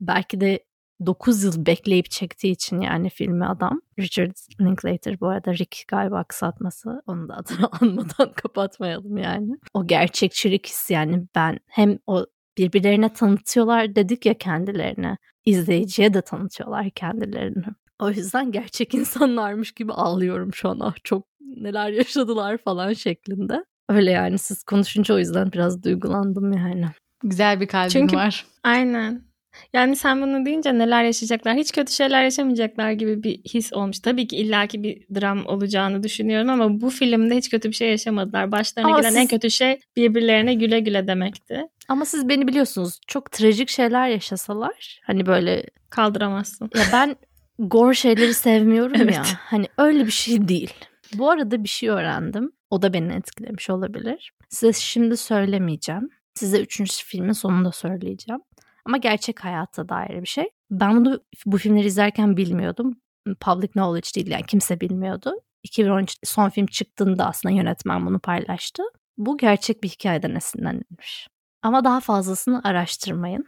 [0.00, 0.64] Belki de
[1.06, 3.80] 9 yıl bekleyip çektiği için yani filmi adam.
[3.98, 7.02] Richard Linklater bu arada Rick galiba kısaltması.
[7.06, 9.56] Onu da adını anmadan kapatmayalım yani.
[9.74, 12.26] O gerçekçilik hissi yani ben hem o
[12.58, 15.16] birbirlerine tanıtıyorlar dedik ya kendilerini.
[15.44, 17.64] İzleyiciye de tanıtıyorlar kendilerini.
[17.98, 20.78] O yüzden gerçek insanlarmış gibi ağlıyorum şu an.
[20.80, 23.64] Ah çok neler yaşadılar falan şeklinde.
[23.88, 26.86] Öyle yani siz konuşunca o yüzden biraz duygulandım yani.
[27.22, 28.46] Güzel bir kalbin Çünkü, var.
[28.64, 29.26] Aynen.
[29.72, 33.98] Yani sen bunu deyince neler yaşayacaklar, hiç kötü şeyler yaşamayacaklar gibi bir his olmuş.
[33.98, 38.52] Tabii ki illaki bir dram olacağını düşünüyorum ama bu filmde hiç kötü bir şey yaşamadılar.
[38.52, 39.18] Başlarına ama gelen siz...
[39.18, 41.62] en kötü şey birbirlerine güle güle demekti.
[41.88, 46.70] Ama siz beni biliyorsunuz çok trajik şeyler yaşasalar hani böyle kaldıramazsın.
[46.74, 47.16] Ya ben
[47.58, 49.14] gor şeyleri sevmiyorum evet.
[49.14, 49.24] ya.
[49.38, 50.74] Hani öyle bir şey değil.
[51.14, 52.52] Bu arada bir şey öğrendim.
[52.70, 54.32] O da beni etkilemiş olabilir.
[54.48, 56.10] Size şimdi söylemeyeceğim.
[56.34, 58.40] Size üçüncü filmin sonunda söyleyeceğim.
[58.84, 60.44] Ama gerçek hayatta dair bir şey.
[60.70, 63.00] Ben bunu bu filmleri izlerken bilmiyordum.
[63.40, 65.34] Public knowledge değil yani kimse bilmiyordu.
[65.62, 68.82] 2013 son film çıktığında aslında yönetmen bunu paylaştı.
[69.18, 71.28] Bu gerçek bir hikayeden esinlenilmiş.
[71.66, 73.46] Ama daha fazlasını araştırmayın.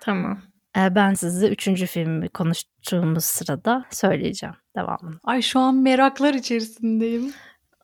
[0.00, 0.42] Tamam.
[0.76, 5.20] Ee, ben size üçüncü filmi konuştuğumuz sırada söyleyeceğim devamını.
[5.24, 7.32] Ay şu an meraklar içerisindeyim.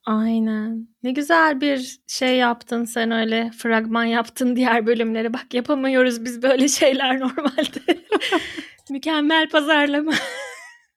[0.06, 0.88] Aynen.
[1.02, 5.32] Ne güzel bir şey yaptın sen öyle fragman yaptın diğer bölümlere.
[5.32, 8.04] Bak yapamıyoruz biz böyle şeyler normalde.
[8.90, 10.12] Mükemmel pazarlama.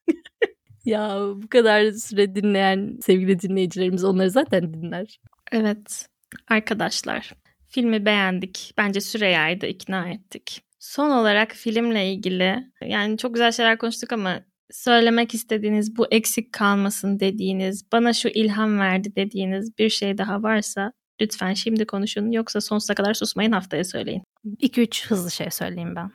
[0.86, 5.20] ya bu kadar süre dinleyen sevgili dinleyicilerimiz onları zaten dinler.
[5.52, 6.08] Evet
[6.48, 7.34] arkadaşlar
[7.70, 8.74] filmi beğendik.
[8.78, 10.64] Bence Süreyya'yı da ikna ettik.
[10.80, 14.42] Son olarak filmle ilgili yani çok güzel şeyler konuştuk ama
[14.72, 20.92] söylemek istediğiniz, bu eksik kalmasın dediğiniz, bana şu ilham verdi dediğiniz bir şey daha varsa
[21.22, 22.32] lütfen şimdi konuşun.
[22.32, 24.24] Yoksa sonsuza kadar susmayın haftaya söyleyin.
[24.46, 26.12] 2-3 hızlı şey söyleyeyim ben.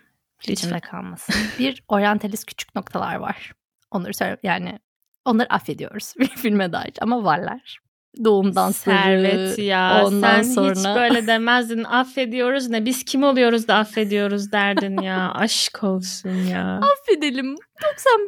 [0.49, 1.35] İçimde kalmasın.
[1.59, 3.53] bir, oryantalist küçük noktalar var.
[3.91, 4.79] Onları söyle yani
[5.25, 7.79] onları affediyoruz bir filme dair ama varlar.
[8.25, 8.99] Doğum dansları.
[8.99, 10.75] Servet ya ondan sen sonra...
[10.75, 16.81] hiç böyle demezdin affediyoruz ne biz kim oluyoruz da affediyoruz derdin ya aşk olsun ya.
[16.83, 17.57] Affedelim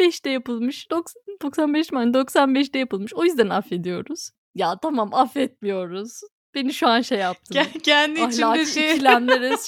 [0.00, 4.30] 95'te yapılmış 90, 95 mi 95'te yapılmış o yüzden affediyoruz.
[4.54, 6.20] Ya tamam affetmiyoruz.
[6.54, 7.54] Beni şu an şey yaptın.
[7.82, 8.98] Kendi Ahlaki şey.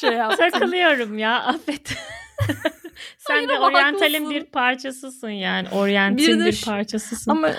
[0.01, 0.51] şey yaptın.
[0.51, 1.95] Takılıyorum ya affet.
[3.18, 5.68] Sen de oryantalin bir parçasısın yani.
[5.68, 7.30] Oryantin Bir bir, parçasısın.
[7.30, 7.50] Ama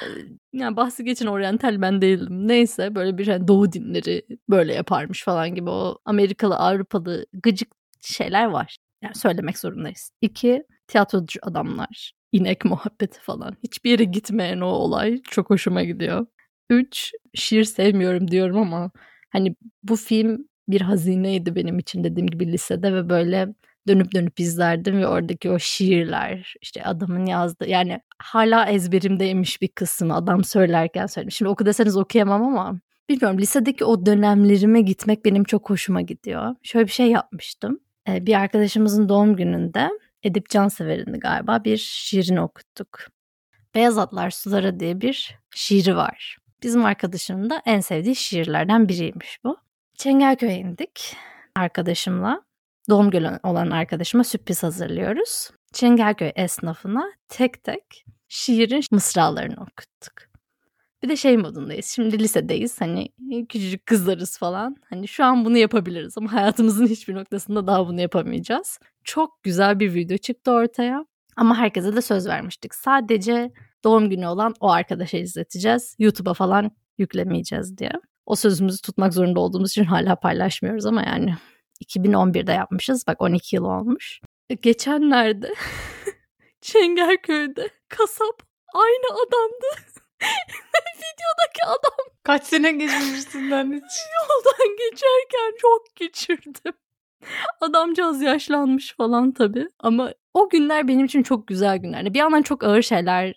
[0.54, 2.48] yani bahsi geçen oryantal ben değildim.
[2.48, 7.72] Neyse böyle bir hani doğu dinleri böyle yaparmış falan gibi o Amerikalı Avrupalı gıcık
[8.02, 8.78] şeyler var.
[9.04, 10.12] Yani söylemek zorundayız.
[10.22, 12.14] İki tiyatrocu adamlar.
[12.32, 13.58] inek muhabbeti falan.
[13.64, 16.26] Hiçbir yere gitmeyen o olay çok hoşuma gidiyor.
[16.70, 18.92] Üç şiir sevmiyorum diyorum ama
[19.30, 23.48] hani bu film bir hazineydi benim için dediğim gibi lisede ve böyle
[23.90, 30.16] dönüp dönüp izlerdim ve oradaki o şiirler işte adamın yazdığı yani hala ezberimdeymiş bir kısmı
[30.16, 31.32] adam söylerken söyledim.
[31.32, 32.80] Şimdi oku deseniz okuyamam ama
[33.10, 36.56] bilmiyorum lisedeki o dönemlerime gitmek benim çok hoşuma gidiyor.
[36.64, 37.80] Şöyle bir şey yapmıştım.
[38.10, 39.90] Ee, bir arkadaşımızın doğum gününde
[40.24, 43.00] Edip Cansever'in galiba bir şiirini okuttuk.
[43.76, 46.38] Beyaz Atlar Sulara diye bir şiiri var.
[46.64, 49.58] Bizim arkadaşımın da en sevdiği şiirlerden biriymiş bu.
[49.98, 51.16] Çengelköy'e indik
[51.56, 52.49] arkadaşımla.
[52.90, 55.50] Doğum günü olan arkadaşıma sürpriz hazırlıyoruz.
[55.74, 60.14] Çengelköy esnafına tek tek şiirin mısralarını okuttuk.
[61.04, 61.86] Bir de şey modundayız.
[61.86, 62.82] Şimdi lisedeyiz.
[62.82, 63.10] Hani
[63.50, 64.76] küçücük kızlarız falan.
[64.90, 68.80] Hani şu an bunu yapabiliriz ama hayatımızın hiçbir noktasında daha bunu yapamayacağız.
[69.04, 71.06] Çok güzel bir video çıktı ortaya.
[71.36, 72.76] Ama herkese de söz vermiştik.
[72.76, 73.52] Sadece
[73.84, 75.96] doğum günü olan o arkadaşa izleteceğiz.
[76.00, 77.92] YouTube'a falan yüklemeyeceğiz diye.
[78.26, 81.36] O sözümüzü tutmak zorunda olduğumuz için hala paylaşmıyoruz ama yani
[81.86, 83.08] 2011'de yapmışız.
[83.08, 84.22] Bak 12 yıl olmuş.
[84.50, 85.54] E, Geçenlerde
[86.62, 88.42] Çengelköy'de kasap
[88.74, 89.66] aynı adamdı.
[90.98, 93.84] Videodaki adam Kaç sene geçmişinden hiç.
[94.20, 96.74] yoldan geçerken çok geçirdim.
[97.62, 99.68] Adamcağız yaşlanmış falan tabii.
[99.80, 102.14] Ama o günler benim için çok güzel günlerdi.
[102.14, 103.34] Bir yandan çok ağır şeyler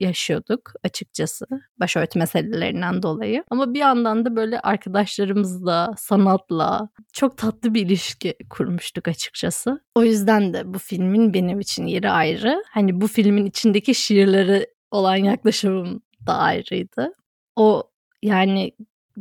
[0.00, 1.46] yaşıyorduk açıkçası.
[1.80, 3.44] Başörtü meselelerinden dolayı.
[3.50, 9.80] Ama bir yandan da böyle arkadaşlarımızla, sanatla çok tatlı bir ilişki kurmuştuk açıkçası.
[9.94, 12.62] O yüzden de bu filmin benim için yeri ayrı.
[12.70, 17.12] Hani bu filmin içindeki şiirleri olan yaklaşımım da ayrıydı.
[17.56, 17.90] O
[18.22, 18.72] yani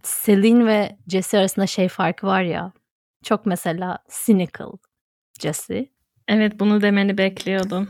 [0.04, 2.74] Celine ve Jesse arasında şey farkı var ya.
[3.24, 4.72] Çok mesela cynical
[5.40, 5.90] Jesse.
[6.28, 7.90] Evet bunu demeni bekliyordum.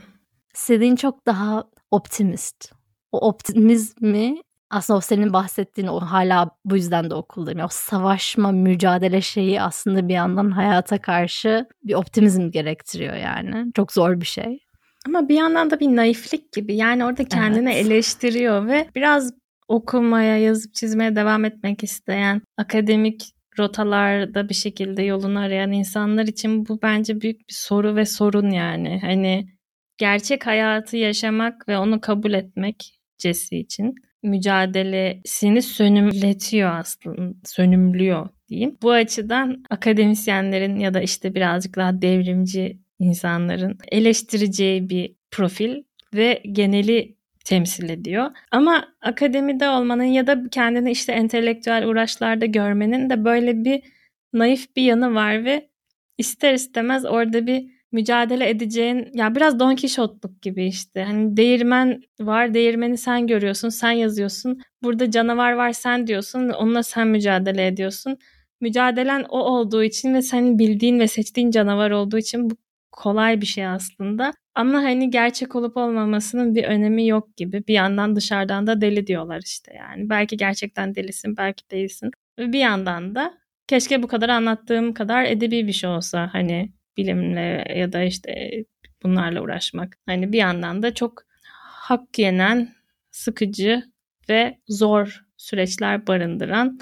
[0.67, 1.63] Celine çok daha
[1.95, 2.71] optimist.
[3.11, 7.59] O optimizmi aslında o senin bahsettiğin o hala bu yüzden de okuldayım.
[7.59, 13.71] O savaşma, mücadele şeyi aslında bir yandan hayata karşı bir optimizm gerektiriyor yani.
[13.75, 14.59] Çok zor bir şey.
[15.07, 16.75] Ama bir yandan da bir naiflik gibi.
[16.75, 17.85] Yani orada kendini Evet.
[17.85, 19.33] eleştiriyor ve biraz
[19.67, 26.81] okumaya, yazıp çizmeye devam etmek isteyen, akademik rotalarda bir şekilde yolunu arayan insanlar için bu
[26.81, 28.99] bence büyük bir soru ve sorun yani.
[29.01, 29.54] Hani
[29.97, 38.77] gerçek hayatı yaşamak ve onu kabul etmek Jesse için mücadelesini sönümletiyor aslında, sönümlüyor diyeyim.
[38.81, 47.15] Bu açıdan akademisyenlerin ya da işte birazcık daha devrimci insanların eleştireceği bir profil ve geneli
[47.45, 48.31] temsil ediyor.
[48.51, 53.81] Ama akademide olmanın ya da kendini işte entelektüel uğraşlarda görmenin de böyle bir
[54.33, 55.69] naif bir yanı var ve
[56.17, 61.03] ister istemez orada bir mücadele edeceğin ya biraz Don Quixote'luk gibi işte.
[61.03, 64.61] Hani değirmen var, değirmeni sen görüyorsun, sen yazıyorsun.
[64.83, 68.17] Burada canavar var sen diyorsun ve onunla sen mücadele ediyorsun.
[68.61, 72.55] Mücadelen o olduğu için ve senin bildiğin ve seçtiğin canavar olduğu için bu
[72.91, 74.33] kolay bir şey aslında.
[74.55, 77.67] Ama hani gerçek olup olmamasının bir önemi yok gibi.
[77.67, 80.09] Bir yandan dışarıdan da deli diyorlar işte yani.
[80.09, 82.11] Belki gerçekten delisin, belki değilsin.
[82.39, 83.33] Ve bir yandan da
[83.67, 88.63] keşke bu kadar anlattığım kadar edebi bir şey olsa hani bilimle ya da işte
[89.03, 89.97] bunlarla uğraşmak.
[90.05, 91.23] Hani bir yandan da çok
[91.61, 92.75] hak yenen,
[93.11, 93.83] sıkıcı
[94.29, 96.79] ve zor süreçler barındıran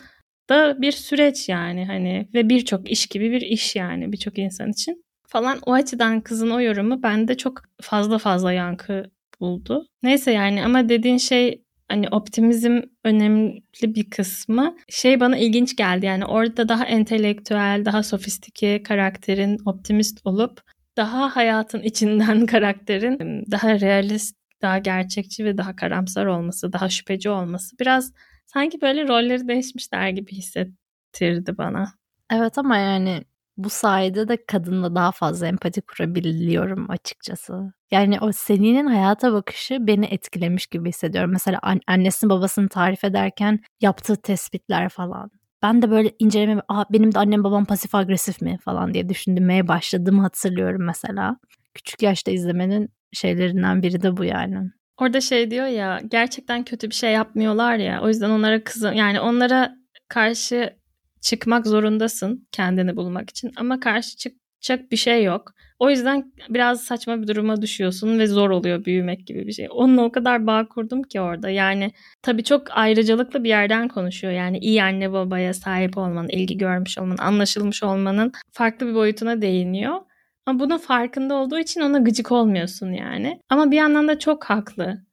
[0.50, 5.04] da bir süreç yani hani ve birçok iş gibi bir iş yani birçok insan için
[5.28, 9.88] falan o açıdan kızın o yorumu bende çok fazla fazla yankı buldu.
[10.04, 16.26] Neyse yani ama dediğin şey hani optimizm önemli bir kısmı şey bana ilginç geldi yani
[16.26, 20.62] orada daha entelektüel, daha sofistike karakterin optimist olup
[20.98, 27.80] daha hayatın içinden karakterin daha realist, daha gerçekçi ve daha karamsar olması, daha şüpheci olması
[27.80, 28.14] biraz
[28.46, 31.94] sanki böyle rolleri değişmişler gibi hissettirdi bana.
[32.32, 33.24] Evet ama yani
[33.58, 37.74] bu sayede de kadınla daha fazla empati kurabiliyorum açıkçası.
[37.92, 41.32] Yani o Selin'in hayata bakışı beni etkilemiş gibi hissediyorum.
[41.32, 45.32] Mesela annesini babasını tarif ederken yaptığı tespitler falan.
[45.64, 49.68] Ben de böyle inceleme, Aa, benim de annem babam pasif agresif mi falan diye düşündürmeye
[49.68, 51.38] başladığımı hatırlıyorum mesela.
[51.74, 54.58] Küçük yaşta izlemenin şeylerinden biri de bu yani.
[54.98, 59.20] Orada şey diyor ya gerçekten kötü bir şey yapmıyorlar ya o yüzden onlara kızın yani
[59.20, 59.76] onlara
[60.08, 60.76] karşı
[61.24, 65.54] çıkmak zorundasın kendini bulmak için ama karşı çıkacak bir şey yok.
[65.80, 69.68] O yüzden biraz saçma bir duruma düşüyorsun ve zor oluyor büyümek gibi bir şey.
[69.72, 71.50] Onunla o kadar bağ kurdum ki orada.
[71.50, 71.92] Yani
[72.22, 74.34] tabii çok ayrıcalıklı bir yerden konuşuyor.
[74.34, 80.00] Yani iyi anne babaya sahip olmanın, ilgi görmüş olmanın, anlaşılmış olmanın farklı bir boyutuna değiniyor.
[80.46, 83.40] Ama bunun farkında olduğu için ona gıcık olmuyorsun yani.
[83.50, 85.04] Ama bir yandan da çok haklı.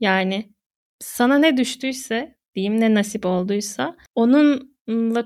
[0.00, 0.52] Yani
[1.00, 4.71] sana ne düştüyse diyeyim ne nasip olduysa onunla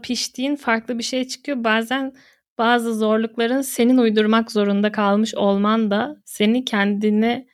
[0.03, 1.65] piştiğin farklı bir şey çıkıyor.
[1.65, 2.13] Bazen
[2.59, 7.47] bazı zorlukların senin uydurmak zorunda kalmış olman da seni kendine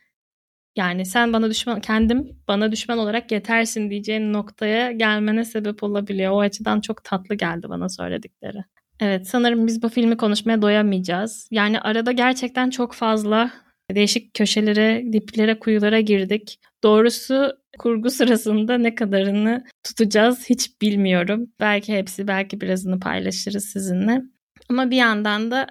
[0.76, 6.32] yani sen bana düşman kendim bana düşman olarak yetersin diyeceğin noktaya gelmene sebep olabiliyor.
[6.32, 8.64] O açıdan çok tatlı geldi bana söyledikleri.
[9.00, 11.48] Evet sanırım biz bu filmi konuşmaya doyamayacağız.
[11.50, 13.50] Yani arada gerçekten çok fazla
[13.94, 16.60] değişik köşelere, diplere, kuyulara girdik.
[16.82, 21.52] Doğrusu kurgu sırasında ne kadarını tutacağız hiç bilmiyorum.
[21.60, 24.22] Belki hepsi, belki birazını paylaşırız sizinle.
[24.68, 25.66] Ama bir yandan da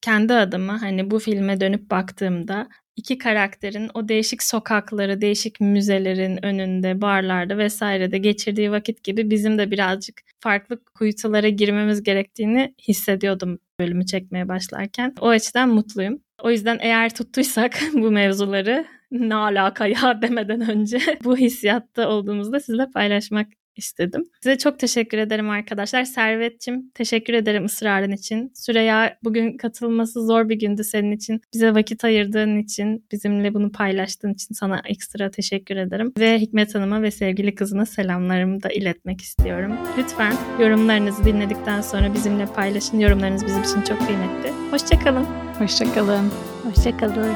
[0.00, 7.00] kendi adıma hani bu filme dönüp baktığımda iki karakterin o değişik sokakları, değişik müzelerin önünde,
[7.00, 14.48] barlarda vesairede geçirdiği vakit gibi bizim de birazcık farklı kuytulara girmemiz gerektiğini hissediyordum bölümü çekmeye
[14.48, 15.14] başlarken.
[15.20, 16.22] O açıdan mutluyum.
[16.42, 22.90] O yüzden eğer tuttuysak bu mevzuları ne alaka ya demeden önce bu hissiyatta olduğumuzda sizle
[22.90, 23.46] paylaşmak
[23.76, 24.24] istedim.
[24.42, 26.04] Size çok teşekkür ederim arkadaşlar.
[26.04, 28.52] Servetçim teşekkür ederim ısrarın için.
[28.54, 31.40] Süreya bugün katılması zor bir gündü senin için.
[31.54, 36.12] Bize vakit ayırdığın için, bizimle bunu paylaştığın için sana ekstra teşekkür ederim.
[36.18, 39.76] Ve Hikmet Hanım'a ve sevgili kızına selamlarımı da iletmek istiyorum.
[39.98, 42.98] Lütfen yorumlarınızı dinledikten sonra bizimle paylaşın.
[42.98, 44.50] Yorumlarınız bizim için çok kıymetli.
[44.70, 45.41] Hoşçakalın.
[45.58, 46.32] Hoşçakalın.
[46.64, 47.34] Hoşçakalın.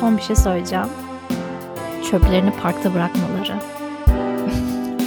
[0.00, 0.88] Son bir şey söyleyeceğim.
[2.10, 3.54] Çöplerini parkta bırakmaları.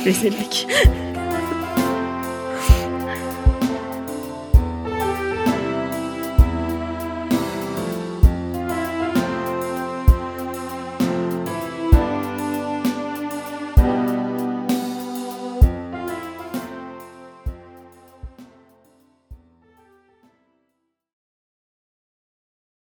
[0.06, 0.68] Rezillik.